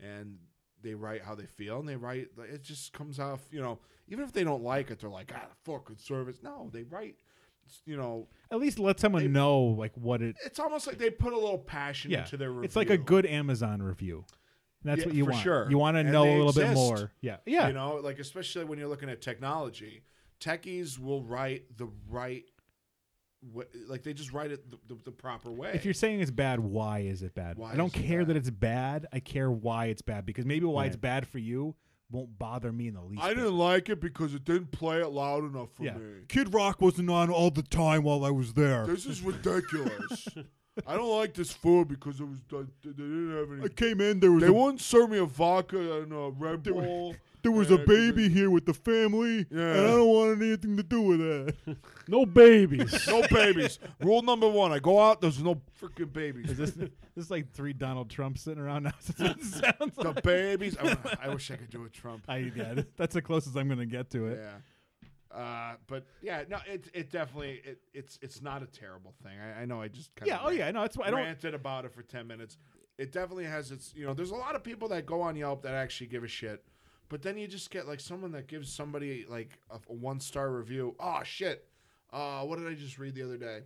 [0.01, 0.39] and
[0.83, 3.79] they write how they feel and they write like, it just comes off you know
[4.09, 7.17] even if they don't like it they're like ah fuck good service no they write
[7.85, 10.37] you know At least let someone They- know like what it.
[10.45, 12.99] it's almost like they put a little passion Yeah, into their review it's like a
[12.99, 14.25] good Amazon review.
[14.85, 15.43] That's Yeah, what you for want.
[15.43, 15.67] sure.
[15.71, 17.11] You want to know a little bit more.
[17.21, 17.67] Yeah, yeah.
[17.67, 20.05] You know, like especially when you're looking at technology,
[20.39, 22.45] techies will write the right,
[23.53, 25.71] wa- like they just write it the, the, the proper way.
[25.75, 27.57] if you're saying it's bad, why is it bad?
[27.59, 29.07] Why I don't is it care that it's bad.
[29.13, 31.75] I care why it's bad because maybe why it's bad for you
[32.11, 33.21] won't bother me in the least.
[33.23, 35.95] I didn't like it because it didn't play it loud enough for Yeah.
[35.95, 36.23] me.
[36.29, 38.87] Kid Rock wasn't on all the time while I was there.
[38.87, 40.29] This is ridiculous.
[40.87, 42.59] I don't like this food because it was they
[42.91, 43.65] they didn't have any.
[43.65, 44.21] I came in.
[44.21, 47.15] There was They wouldn't serve me a vodka and a Red There were- Bull.
[47.47, 51.01] there was a baby here with the family, and I don't want anything to do
[51.01, 51.77] with that.
[52.09, 53.07] no babies.
[53.09, 53.79] no babies.
[54.01, 55.21] Rule number one: I go out.
[55.21, 56.51] There's no freaking babies.
[56.51, 58.93] Is this this is like three Donald Trumps sitting around now?
[59.07, 60.23] That's what it sounds the like.
[60.25, 60.77] babies.
[60.77, 62.25] I, I wish I could do a Trump.
[62.27, 64.41] I yeah, that's the closest I'm gonna get to it.
[64.43, 65.39] Yeah.
[65.41, 69.35] Uh, but yeah, no, it it definitely it, it's it's not a terrible thing.
[69.39, 70.45] I, I know I just kind of Yeah.
[70.45, 70.69] Oh yeah.
[70.73, 71.21] No, it's I don't.
[71.21, 72.59] ranted about it for ten minutes.
[72.99, 74.15] It definitely has its you know.
[74.15, 76.65] There's a lot of people that go on Yelp that actually give a shit,
[77.09, 80.51] but then you just get like someone that gives somebody like a, a one star
[80.51, 80.95] review.
[81.01, 81.67] Oh shit!
[82.13, 83.61] Uh, what did I just read the other day?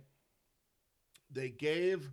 [1.31, 2.09] They gave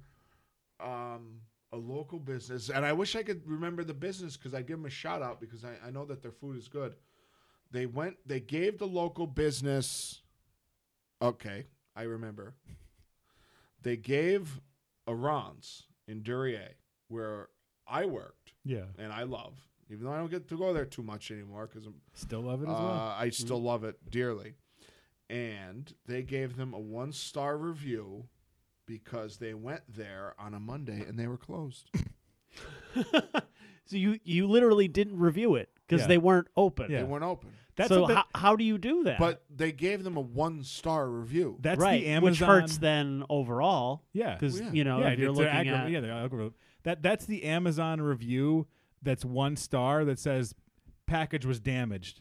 [0.81, 1.41] um,
[1.73, 4.87] a local business, and I wish I could remember the business because I give them
[4.87, 6.95] a shout out because I, I know that their food is good.
[7.71, 10.23] They went, they gave the local business.
[11.21, 12.55] Okay, I remember.
[13.83, 14.61] They gave
[15.07, 16.71] a Ron's in Duryea,
[17.09, 17.49] where
[17.87, 18.85] I worked Yeah.
[18.99, 19.55] and I love,
[19.91, 22.63] even though I don't get to go there too much anymore because I'm Still love
[22.63, 23.15] it as uh, well.
[23.19, 24.55] I still love it dearly.
[25.31, 28.25] And they gave them a one star review
[28.87, 31.91] because they went there on a Monday and they were closed.
[32.95, 36.09] so you you literally didn't review it because Yeah.
[36.09, 36.91] they weren't open.
[36.91, 36.99] Yeah.
[36.99, 37.51] They weren't open.
[37.77, 39.19] That's so what the- how, how do you do that?
[39.19, 41.59] But they gave them a one star review.
[41.61, 42.31] that's right, the Amazon.
[42.31, 44.03] which hurts then overall.
[44.13, 44.35] Yeah.
[44.35, 44.73] because Well, yeah.
[44.73, 46.55] you know yeah, if you're it's their looking algori- at yeah, their algorithm.
[46.85, 48.67] That that's the Amazon review.
[49.03, 50.55] That's one star that says
[51.07, 52.21] package was damaged.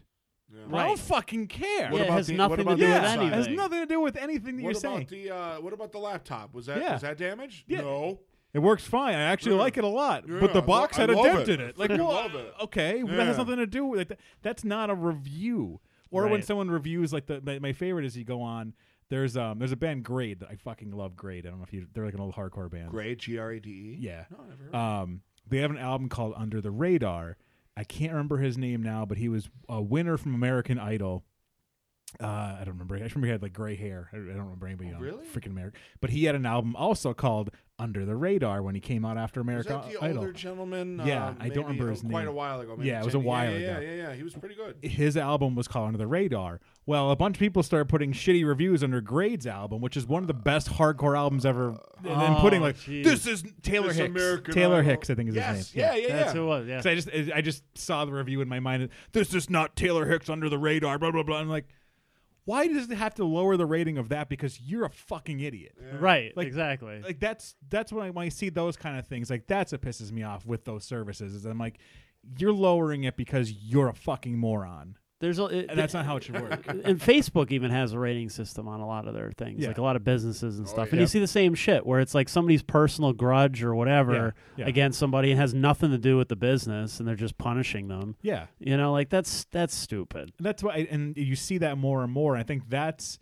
[0.54, 0.62] Yeah.
[0.70, 1.91] Well, I don't fucking care.
[1.94, 3.28] Yeah, it has the- what nothing to about do the with anything.
[3.28, 5.24] It has nothing to do with anything that What you're about saying.
[5.26, 6.54] the uh, what about the laptop?
[6.54, 6.94] Was that Yeah.
[6.94, 7.66] was that damaged?
[7.68, 7.82] Yeah.
[7.82, 8.20] No.
[8.54, 9.14] It works fine.
[9.16, 9.62] I actually Yeah.
[9.62, 10.24] like it a lot.
[10.28, 11.60] Yeah, but the box I had a dent it.
[11.60, 11.78] in it.
[11.78, 12.54] Like, well, love it.
[12.62, 14.08] okay, that has nothing to do with it.
[14.08, 15.82] Th- That's not a review.
[16.12, 18.74] Or when someone reviews, like the, my- my favorite is you go on.
[19.10, 21.16] There's um there's a band Grade that I fucking love.
[21.18, 21.45] Grade.
[21.45, 22.90] I don't know if you they're like an old hardcore band.
[22.90, 23.98] Grade G R A D E.
[23.99, 24.26] Yeah.
[24.32, 24.76] No, I never heard.
[24.76, 27.38] Um, they have an album called Under the Radar.
[27.76, 31.24] I can't remember his name now, but he was a winner from American Idol.
[32.22, 32.95] Uh, I don't remember.
[32.95, 34.10] I just remember he had like gray hair.
[34.14, 35.26] I, I don't remember anybody Oh, on really?
[35.26, 35.78] freaking America.
[35.99, 39.40] But he had an album also called Under the Radar when he came out after
[39.40, 40.20] America Was American that the Idol.
[40.22, 41.02] older gentleman?
[41.06, 42.28] Yeah, uh, I don't remember uh, his Quite name.
[42.30, 42.76] a while ago.
[42.76, 43.80] maybe Yeah, it was a while yeah, ago.
[43.82, 44.14] Yeah, yeah, yeah.
[44.16, 44.78] He was pretty good.
[44.82, 46.60] His album was called Under the Radar.
[46.88, 50.24] Well, a bunch of people started putting shitty reviews under Grade's album, which is one
[50.24, 51.78] of the best hardcore albums ever.
[52.04, 53.04] And then putting Oh, like, jeez.
[53.04, 54.10] this is Taylor This Hicks.
[54.10, 54.90] American Taylor Idol.
[54.90, 55.86] Hicks, I think is yes, his name.
[55.86, 56.16] Yeah, yeah, yeah.
[56.16, 56.68] That's who it was.
[56.68, 56.76] Yeah.
[56.78, 58.90] 'Cause I just I just saw the review in my mind.
[59.12, 60.98] This is not Taylor Hicks under the radar.
[60.98, 61.38] Blah blah blah.
[61.38, 61.66] I'm like,
[62.48, 64.30] why does it have to lower the rating of that?
[64.30, 65.74] Because you're a fucking idiot.
[65.99, 66.36] Right.
[66.38, 67.02] Like- exactly.
[67.02, 69.30] Like that's that's when I, when I see those kind of things.
[69.30, 71.36] Like that's what pisses me off with those services.
[71.36, 71.80] Is I'm like,
[72.38, 76.18] you're lowering it because you're a fucking moron, There's a, it, and that's not how
[76.18, 76.65] it should work.
[76.68, 79.69] and Facebook even has a rating system on a lot of their things, Yeah.
[79.69, 80.88] like a lot of businesses and Oh, stuff.
[80.88, 80.91] yeah.
[80.94, 84.65] And you see the same shit where it's like somebody's personal grudge or whatever Yeah,
[84.65, 84.68] yeah.
[84.68, 88.15] against somebody and has nothing to do with the business, and they're just punishing them.
[88.22, 90.34] yeah, You know, like that's that's stupid.
[90.38, 92.35] And that's why, and you see that more and more.
[92.38, 93.18] I think that's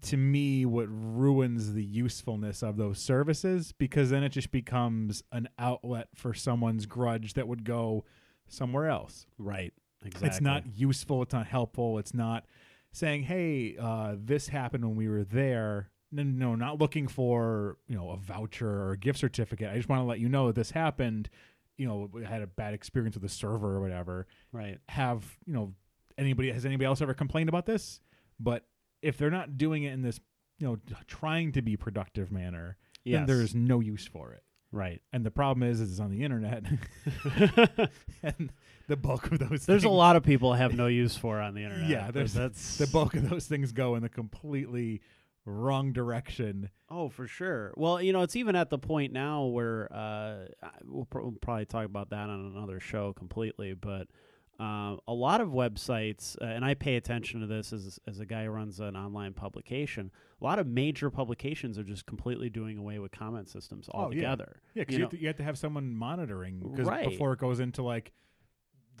[0.00, 5.48] to me what ruins the usefulness of those services because then it just becomes an
[5.58, 8.04] outlet for someone's grudge that would go
[8.46, 9.26] somewhere else.
[9.38, 9.74] Right.
[10.04, 10.28] Exactly.
[10.28, 11.22] It's not useful.
[11.22, 11.98] It's not helpful.
[11.98, 12.44] It's not
[12.92, 17.96] saying, "Hey, uh, this happened when we were there." No, no, not looking for you
[17.96, 19.70] know a voucher or a gift certificate.
[19.70, 21.28] I just want to let you know that this happened.
[21.76, 24.78] You know, we had a bad experience with the server or whatever right.
[24.88, 25.74] have you know
[26.16, 28.00] anybody has anybody else ever complained about this
[28.40, 28.64] but
[29.02, 30.18] if they're not doing it in this
[30.58, 30.76] you know
[31.06, 33.18] trying to be productive manner Yes.
[33.20, 34.42] then there's no use for it
[34.72, 35.00] right.
[35.12, 36.64] and the problem is, is it's on the internet
[38.24, 38.52] and
[38.88, 41.54] the bulk of those There's a lot of people I have no use for on
[41.54, 41.88] the internet.
[41.88, 45.00] Yeah, there's- that's the bulk of those things go in the completely
[45.44, 47.72] wrong direction Oh, for sure.
[47.76, 50.46] Well, you know, it's even at the point now where uh,
[50.84, 53.74] we'll, pro- we'll probably talk about that on another show completely.
[53.74, 54.08] But
[54.58, 58.26] uh, a lot of websites, uh, and I pay attention to this as as a
[58.26, 60.10] guy who runs an online publication.
[60.40, 64.04] A lot of major publications are just completely doing away with comment systems Oh, yeah.
[64.04, 64.60] altogether.
[64.74, 67.06] yeah because You you, have to, have someone monitoring Right.
[67.08, 68.12] before it goes into like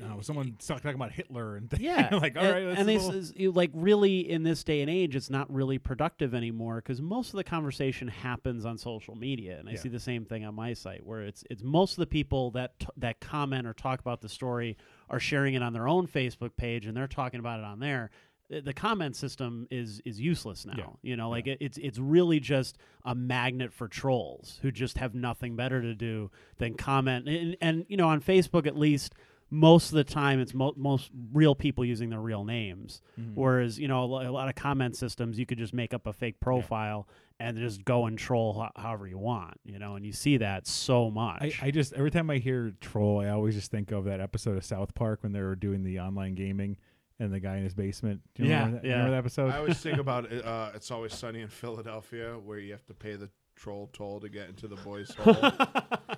[0.06, 1.82] know, someone start talking about Hitler and things.
[1.88, 4.80] Yeah, like all and, right, and this little- is you, like really in this day
[4.82, 9.14] and age, it's not really productive anymore because most of the conversation happens on social
[9.16, 9.78] media, and I Yeah.
[9.78, 12.78] see the same thing on my site where it's it's most of the people that
[12.78, 14.76] t- that comment or talk about the story
[15.10, 18.10] are sharing it on their own Facebook page, and they're talking about it on there.
[18.50, 20.74] The the comment system is is useless now.
[20.78, 21.10] Yeah.
[21.10, 25.14] You know, like it, it's it's really just a magnet for trolls who just have
[25.14, 27.28] nothing better to do than comment.
[27.28, 29.14] And, and you know, on Facebook at least,
[29.50, 33.00] most of the time it's mo- most real people using their real names.
[33.18, 33.32] Mhm.
[33.34, 36.40] Whereas you know a lot of comment systems, you could just make up a fake
[36.40, 37.08] profile
[37.40, 39.58] and just go and troll ho- however you want.
[39.64, 41.62] You know, and you see that so much.
[41.62, 44.56] I, I just every time I hear troll, I always just think of that episode
[44.56, 46.76] of South Park when they were doing the online gaming
[47.20, 48.20] and the guy in his basement.
[48.34, 48.92] Do you Yeah, remember that, yeah.
[48.94, 49.50] remember that episode?
[49.52, 52.94] I always think about it, uh, It's Always Sunny in Philadelphia, where you have to
[52.94, 55.34] pay the troll toll to get into the boys' hole.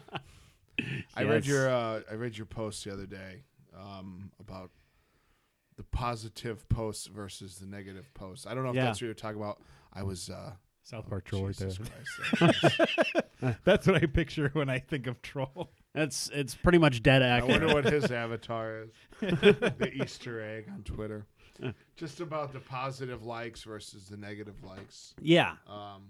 [1.16, 3.42] I read your uh, I read your post the other day
[3.78, 4.70] um, about
[5.76, 8.46] the positive posts versus the negative posts.
[8.46, 8.84] I don't know if Yeah.
[8.86, 9.60] that's what you're talking about.
[9.92, 10.52] I was uh,
[10.82, 11.68] South Park troll right there.
[11.70, 11.88] Jesus
[12.34, 12.80] Christ.
[13.64, 15.70] That's what I picture when I think of troll.
[15.94, 17.62] It's it's pretty much dead I accurate.
[17.62, 18.90] wonder what his avatar is.
[19.20, 21.26] the Easter egg on Twitter.
[21.96, 25.14] Just about the positive likes versus the negative likes.
[25.20, 26.04] yeah, Um,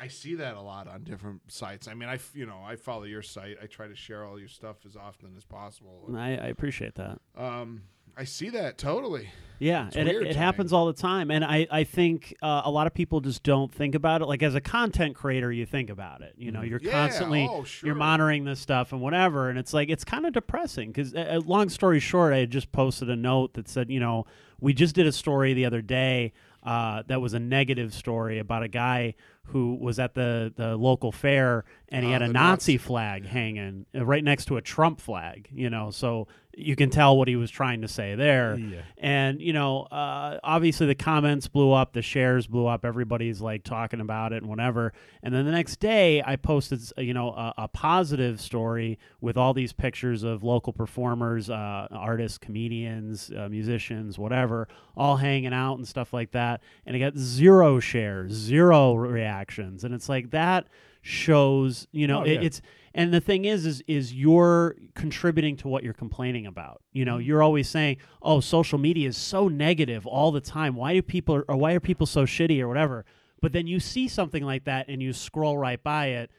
[0.00, 1.86] I see that a lot on different sites.
[1.86, 3.58] I mean, I you know I follow your site.
[3.62, 6.08] I try to share all your stuff as often as possible.
[6.16, 7.20] I, I appreciate that.
[7.36, 7.82] Um,
[8.16, 9.28] I see that totally.
[9.58, 12.86] Yeah, It's it, it happens all the time, and I I think uh, a lot
[12.86, 14.24] of people just don't think about it.
[14.24, 16.34] Like as a content creator, you think about it.
[16.38, 16.80] You know, you're.
[16.82, 17.88] Yeah, constantly oh, sure.
[17.88, 20.92] you're monitoring this stuff and whatever, and it's like it's kind of depressing.
[20.92, 24.24] Because uh, long story short, I had just posted a note that said, you know,
[24.60, 26.32] we just did a story the other day
[26.62, 29.14] uh, that was a negative story about a guy
[29.50, 33.26] who was at the, the local fair and he Ah, had a Nazi Nazi- flag
[33.26, 37.26] hanging uh, right next to a Trump flag, you know, so you can tell what
[37.28, 38.56] he was trying to say there.
[38.58, 38.80] Yeah.
[38.98, 43.62] And, you know, uh, obviously the comments blew up, the shares blew up, everybody's like
[43.64, 44.92] talking about it and whatever.
[45.22, 49.36] And then the next day I posted, uh, you know, a, a positive story with
[49.36, 55.76] all these pictures of local performers, uh, artists, comedians, uh, musicians, whatever, all hanging out
[55.76, 56.60] and stuff like that.
[56.84, 60.66] And it got zero shares, zero reactions actions, and it's like that
[61.02, 62.40] shows you know Oh, it, yeah.
[62.46, 62.60] it's
[62.94, 66.82] and the thing is is is you're contributing to what you're complaining about.
[66.92, 67.10] You Mm-hmm.
[67.10, 70.74] know you're always saying oh social media is so negative all the time.
[70.76, 73.04] Why do people or why are people so shitty or whatever?
[73.42, 76.30] But then you see something like that and you scroll right by it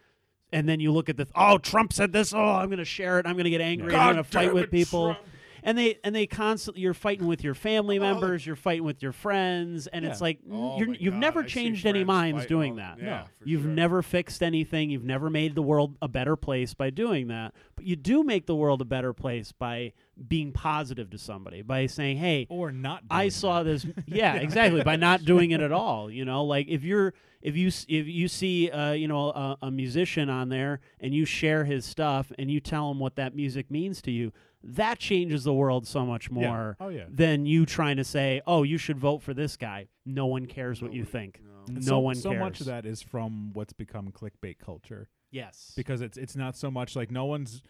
[0.53, 2.33] and then you look at the oh Trump said this.
[2.33, 3.25] Oh I'm going to share it.
[3.25, 3.95] I'm going to get angry.
[3.95, 5.13] I'm going to fight damn with people.
[5.13, 5.27] Trump.
[5.63, 9.11] And they and they constantly you're fighting with your family members you're fighting with your
[9.11, 12.07] friends and it's like Oh you're, my you've God, never I see changed any friends
[12.07, 13.71] minds fighting doing all- that yeah, for you've sure.
[13.71, 17.85] never fixed anything you've never made the world a better place by doing that but
[17.85, 19.93] you do make the world a better place by
[20.27, 23.01] being positive to somebody by saying hey or not.
[23.09, 23.69] I doing saw that.
[23.71, 23.85] this.
[24.05, 24.83] Yeah, exactly.
[24.83, 28.05] By not doing it at all, you know, like if you're if you s- if
[28.07, 32.31] you see uh, you know a, a musician on there and you share his stuff
[32.37, 34.31] and you tell him what that music means to you,
[34.63, 36.33] that changes the world so much Yeah.
[36.47, 37.05] more Oh, yeah.
[37.09, 40.81] than you trying to say, "Oh, you should vote for this guy." No one cares
[40.81, 41.41] what you think.
[41.43, 41.73] no.
[41.75, 42.23] No so, one cares.
[42.23, 45.73] so much of that is from what's become clickbait culture Yes.
[45.75, 47.61] because it's it's not so much like no one's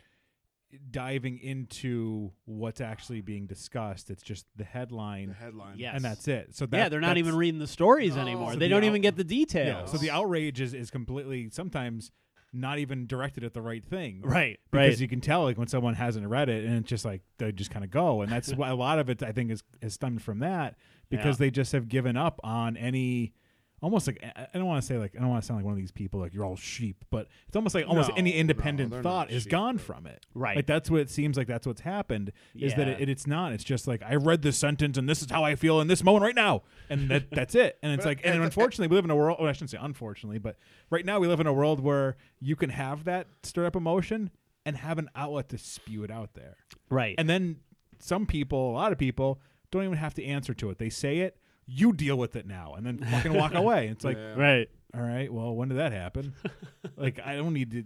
[0.89, 4.09] diving into what's actually being discussed.
[4.09, 5.77] It's just the headline, The headline.
[5.77, 5.95] Yes.
[5.95, 6.55] and that's it.
[6.55, 8.21] So that, yeah, they're not even reading the stories No.
[8.21, 8.53] anymore.
[8.53, 9.27] So they the don't out- even get the Yeah.
[9.27, 9.91] details.
[9.91, 12.11] So the outrage is, is completely sometimes
[12.53, 14.21] not even directed at the right thing.
[14.23, 14.99] right, Because right.
[14.99, 17.71] you can tell like when someone hasn't read it and it's just like they just
[17.71, 20.21] kind of go and that's why a lot of it I think is is stemmed
[20.21, 20.75] from that
[21.09, 21.45] because Yeah.
[21.45, 23.33] they just have given up on any
[23.81, 25.65] almost like I I don't want to say like I don't want to sound like
[25.65, 28.31] one of these people like you're all sheep but it's almost like almost No, any
[28.33, 30.25] independent they're thought is sheep, gone but- from it.
[30.33, 30.55] Right.
[30.55, 32.93] Like that's what it seems like that's what's happened is that Yeah.
[32.99, 35.55] it, it's not it's just like I read this sentence and this is how I
[35.55, 38.87] feel in this moment right now and that that's it and it's like and unfortunately
[38.87, 40.57] we live in a world well, I shouldn't say unfortunately but
[40.89, 44.29] right now we live in a world where you can have that stir up emotion
[44.65, 46.55] and have an outlet to spew it out there
[46.89, 47.15] right.
[47.17, 47.57] and then
[47.99, 49.39] some people a lot of people
[49.71, 51.37] don't even have to answer to it they say it
[51.73, 54.35] you deal with it now and then fucking walk away it's like Yeah.
[54.35, 54.69] right.
[54.93, 56.33] all right well when did that happen
[56.97, 57.83] like i don't need to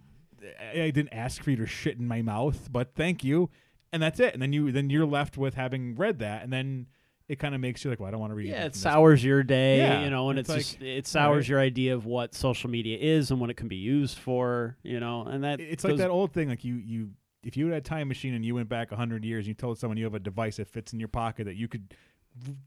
[0.73, 3.49] I, I didn't ask for you to shit in my mouth but thank you
[3.93, 6.87] and that's it and then you then you're left with having read that and then
[7.27, 8.49] it kind of makes you like well i don't want to read it.
[8.49, 10.81] Yeah, anything it from this sours your day, Yeah, you know, and it's it's, just,
[10.81, 11.49] it sours right.
[11.49, 14.99] your idea of what social media is and what it can be used for, you
[14.99, 17.09] know, and that it's like goes- that old thing like you you
[17.43, 19.77] if you had a time machine and you went back 100 years and you told
[19.79, 21.95] someone you have a device that fits in your pocket that you could v-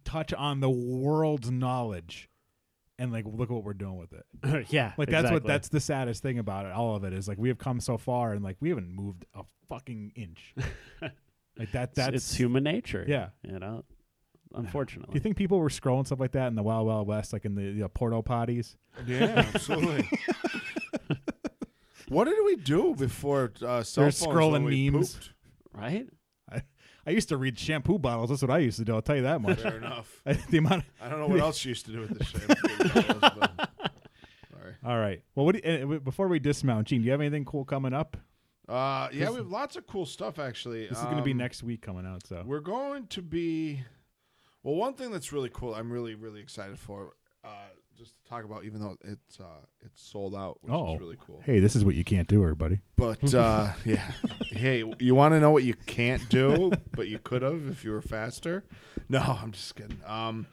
[0.05, 2.29] touch on the world's knowledge
[2.99, 5.81] and like look at what we're doing with it yeah, like that's what that's the
[5.81, 8.43] saddest thing about it all of it is like we have come so far and
[8.43, 10.55] like we haven't moved a fucking inch
[11.59, 13.05] like that that's it's human nature.
[13.07, 13.85] yeah you know,
[14.55, 15.13] Unfortunately.
[15.13, 17.45] do you think people were scrolling stuff like that in the wild wild west like
[17.45, 18.77] in the, the porto potties
[19.07, 20.09] Yeah, absolutely.
[22.09, 25.15] what did we do before uh, cell They're phones when scrolling we memes.
[25.15, 25.31] pooped?
[25.75, 26.09] right?
[27.09, 29.23] I used to read shampoo bottles that's what i used to do i'll tell you
[29.23, 30.21] that much Fair enough.
[30.51, 33.15] the amount I don't know what else you used to do with the shampoo.
[33.21, 33.71] bottles, but-
[34.53, 34.75] Sorry.
[34.85, 35.23] All right.
[35.35, 37.01] Well, what you, uh, before we dismount, Gene?
[37.01, 38.17] Do you have anything cool coming up?
[38.69, 40.87] Uh, yeah, This- we have lots of cool stuff actually.
[40.87, 42.27] This is going to be Um, next week coming out.
[42.27, 43.83] So We're going to be.
[44.63, 47.15] Well, one thing that's really cool, I'm really, really excited for,
[47.45, 47.49] uh,
[47.99, 49.45] just to talk about, even though it's uh,
[49.85, 50.95] it's sold out, which Oh.
[50.95, 51.43] is really cool.
[51.45, 52.81] hey, this is what you can't do, everybody.
[52.97, 54.11] But uh, yeah,
[54.51, 57.91] hey, you want to know what you can't do, but you could have if you
[57.91, 58.65] were faster?
[59.09, 60.01] No, I'm just kidding.
[60.07, 60.47] Um,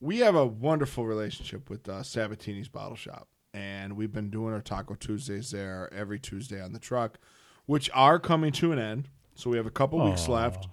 [0.00, 4.60] we have a wonderful relationship with uh, Sabatini's Bottle Shop, and we've been doing our
[4.60, 7.18] Taco Tuesdays there every Tuesday on the truck,
[7.66, 9.08] which are coming to an end.
[9.34, 10.66] So we have a couple weeks left.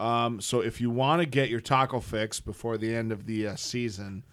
[0.00, 3.46] Um, so if you want to get your taco fix before the end of the
[3.46, 4.24] uh, season,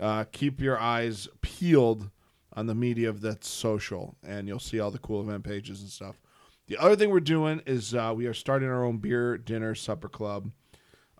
[0.00, 2.10] uh, keep your eyes peeled
[2.52, 5.90] on the media of that social, and you'll see all the cool event pages and
[5.90, 6.20] stuff.
[6.66, 10.08] The other thing we're doing is uh, we are starting our own beer dinner supper
[10.08, 10.50] club.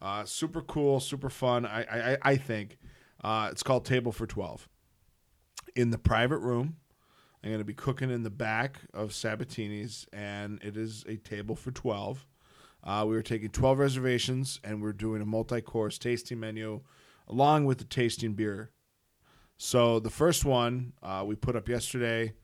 [0.00, 1.66] Uh, super cool, super fun.
[1.66, 2.78] I I, I think
[3.22, 4.68] uh, it's called Table for Twelve.
[5.74, 6.76] In the private room,
[7.42, 11.56] I'm going to be cooking in the back of Sabatini's, and it is a table
[11.56, 12.26] for twelve.
[12.84, 16.82] Uh, we are taking 12 reservations and we're doing a multi course tasting menu
[17.28, 18.70] along with the tasting beer.
[19.56, 22.34] So the first one uh, we put up yesterday,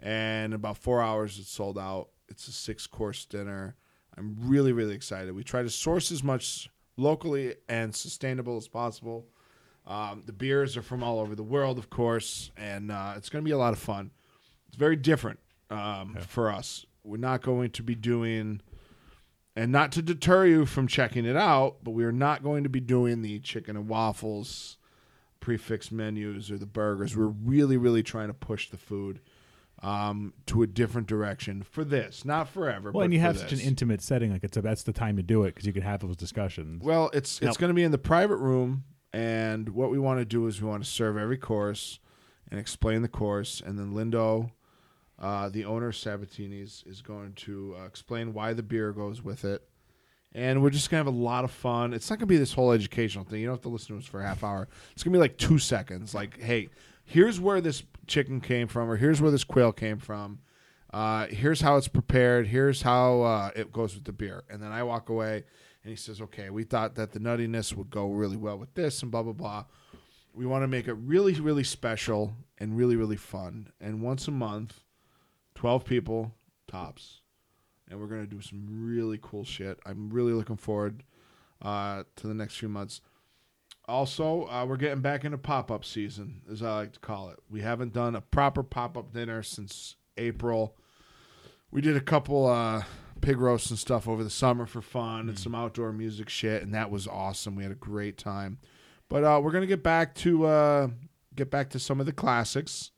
[0.00, 2.08] and about four hours it sold out.
[2.28, 3.76] It's a six course dinner.
[4.16, 5.34] I'm really, really excited.
[5.34, 9.26] We try to source as much locally and sustainable as possible.
[9.86, 13.42] Um, the beers are from all over the world, of course, and uh, it's going
[13.42, 14.10] to be a lot of fun.
[14.68, 15.40] It's very different
[15.70, 16.84] um, for us.
[17.02, 18.60] We're not going to be doing
[19.60, 22.70] and not to deter you from checking it out, but we are not going to
[22.70, 24.78] be doing the chicken and waffles
[25.38, 27.14] prix fixe menus or the burgers.
[27.14, 29.20] We're really, really trying to push the food
[29.82, 32.90] um, to a different direction for this, not forever.
[32.90, 35.16] Well, but and you have such an intimate setting, like it's a, that's the time
[35.16, 36.82] to do it because you can have those discussions.
[36.82, 40.24] Well, it's it's going to be in the private room, and what we want to
[40.24, 41.98] do is we want to serve every course
[42.50, 44.52] and explain the course, and then Lindo,
[45.20, 49.62] uh, the owner Sabatini's, is going to uh, explain why the beer goes with it.
[50.32, 51.92] And we're just gonna have a lot of fun.
[51.92, 53.40] It's not gonna be this whole educational thing.
[53.40, 54.68] You don't have to listen to us for a half hour.
[54.92, 56.14] It's gonna be like two seconds.
[56.14, 56.68] Like, hey,
[57.04, 60.38] here's where this chicken came from, or here's where this quail came from.
[60.92, 62.46] Uh, here's how it's prepared.
[62.46, 64.44] Here's how uh, it goes with the beer.
[64.48, 65.44] And then I walk away,
[65.82, 69.02] and he says, "Okay, we thought that the nuttiness would go really well with this,
[69.02, 69.64] and blah blah blah.
[70.32, 73.72] We want to make it really, really special and really, really fun.
[73.80, 74.80] And once a month,
[75.60, 76.34] twelve people
[76.66, 77.20] tops."
[77.90, 79.78] and we're gonna do some really cool shit.
[79.84, 81.02] I'm really looking forward
[81.60, 83.00] uh, to the next few months.
[83.86, 87.40] Also, uh, we're getting back into pop up season, as I like to call it.
[87.50, 90.76] We haven't done a proper pop up dinner since April.
[91.72, 92.84] We did a couple uh,
[93.20, 96.72] pig roasts and stuff over the summer for fun and some outdoor music shit, and
[96.74, 97.56] that was awesome.
[97.56, 98.58] We had a great time.
[99.08, 100.88] But uh, we're gonna get back to uh,
[101.34, 102.92] get back to some of the classics.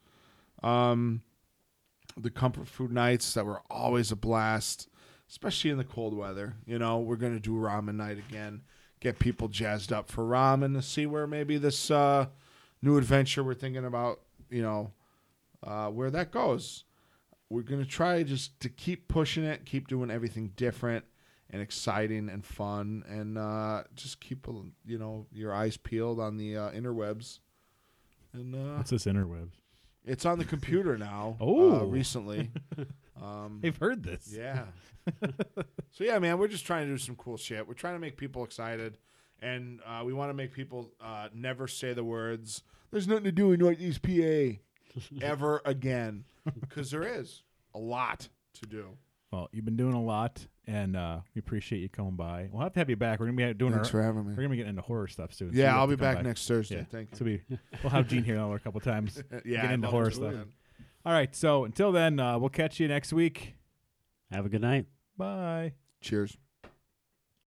[0.63, 1.23] Um,
[2.17, 4.89] the comfort food nights that were always a blast,
[5.29, 6.55] especially in the cold weather.
[6.67, 8.63] You know, we're gonna do ramen night again,
[9.01, 12.27] get people jazzed up for ramen to see where maybe this uh,
[12.81, 14.21] new adventure we're thinking about,
[14.51, 14.93] you know,
[15.63, 16.85] uh, where that goes.
[17.49, 21.05] We're gonna try just to keep pushing it, keep doing everything different
[21.51, 24.47] and exciting and fun, and uh, just keep
[24.87, 27.41] you know your eyes peeled on the uh, interwebs.
[28.33, 29.51] And uh, What's this interwebs?
[30.05, 31.37] It's on the computer now.
[31.41, 31.81] Oh.
[31.81, 32.51] uh, recently.
[33.23, 34.35] Um, They've heard this.
[34.37, 34.65] yeah.
[35.93, 37.69] so yeah, man, we're just trying to do some cool shit.
[37.69, 38.99] We're trying to make people excited,
[39.41, 43.31] and uh, we want to make people uh, never say the words "There's nothing to
[43.31, 44.59] do in Northeast PA"
[45.23, 46.25] ever again,
[46.59, 47.43] because there is
[47.75, 48.97] a lot to do.
[49.31, 52.49] Well, you've been doing a lot, and uh, we appreciate you coming by.
[52.51, 53.21] We'll have to have you back.
[53.21, 54.31] We're gonna be doing Thanks our, for having me.
[54.31, 55.51] we're gonna be getting into horror stuff soon.
[55.53, 56.23] Yeah, have I'll be back by.
[56.23, 56.77] next Thursday.
[56.77, 56.85] Yeah.
[56.91, 57.17] Thank you.
[57.17, 57.43] So we
[57.83, 59.23] we'll have Gene here another couple times.
[59.45, 60.35] yeah, get into horror stuff.
[60.35, 60.53] man.
[61.05, 61.35] All right.
[61.35, 63.55] So until then, uh, we'll catch you next week.
[64.31, 64.87] Have a good night.
[65.17, 65.73] Bye.
[66.01, 66.37] Cheers.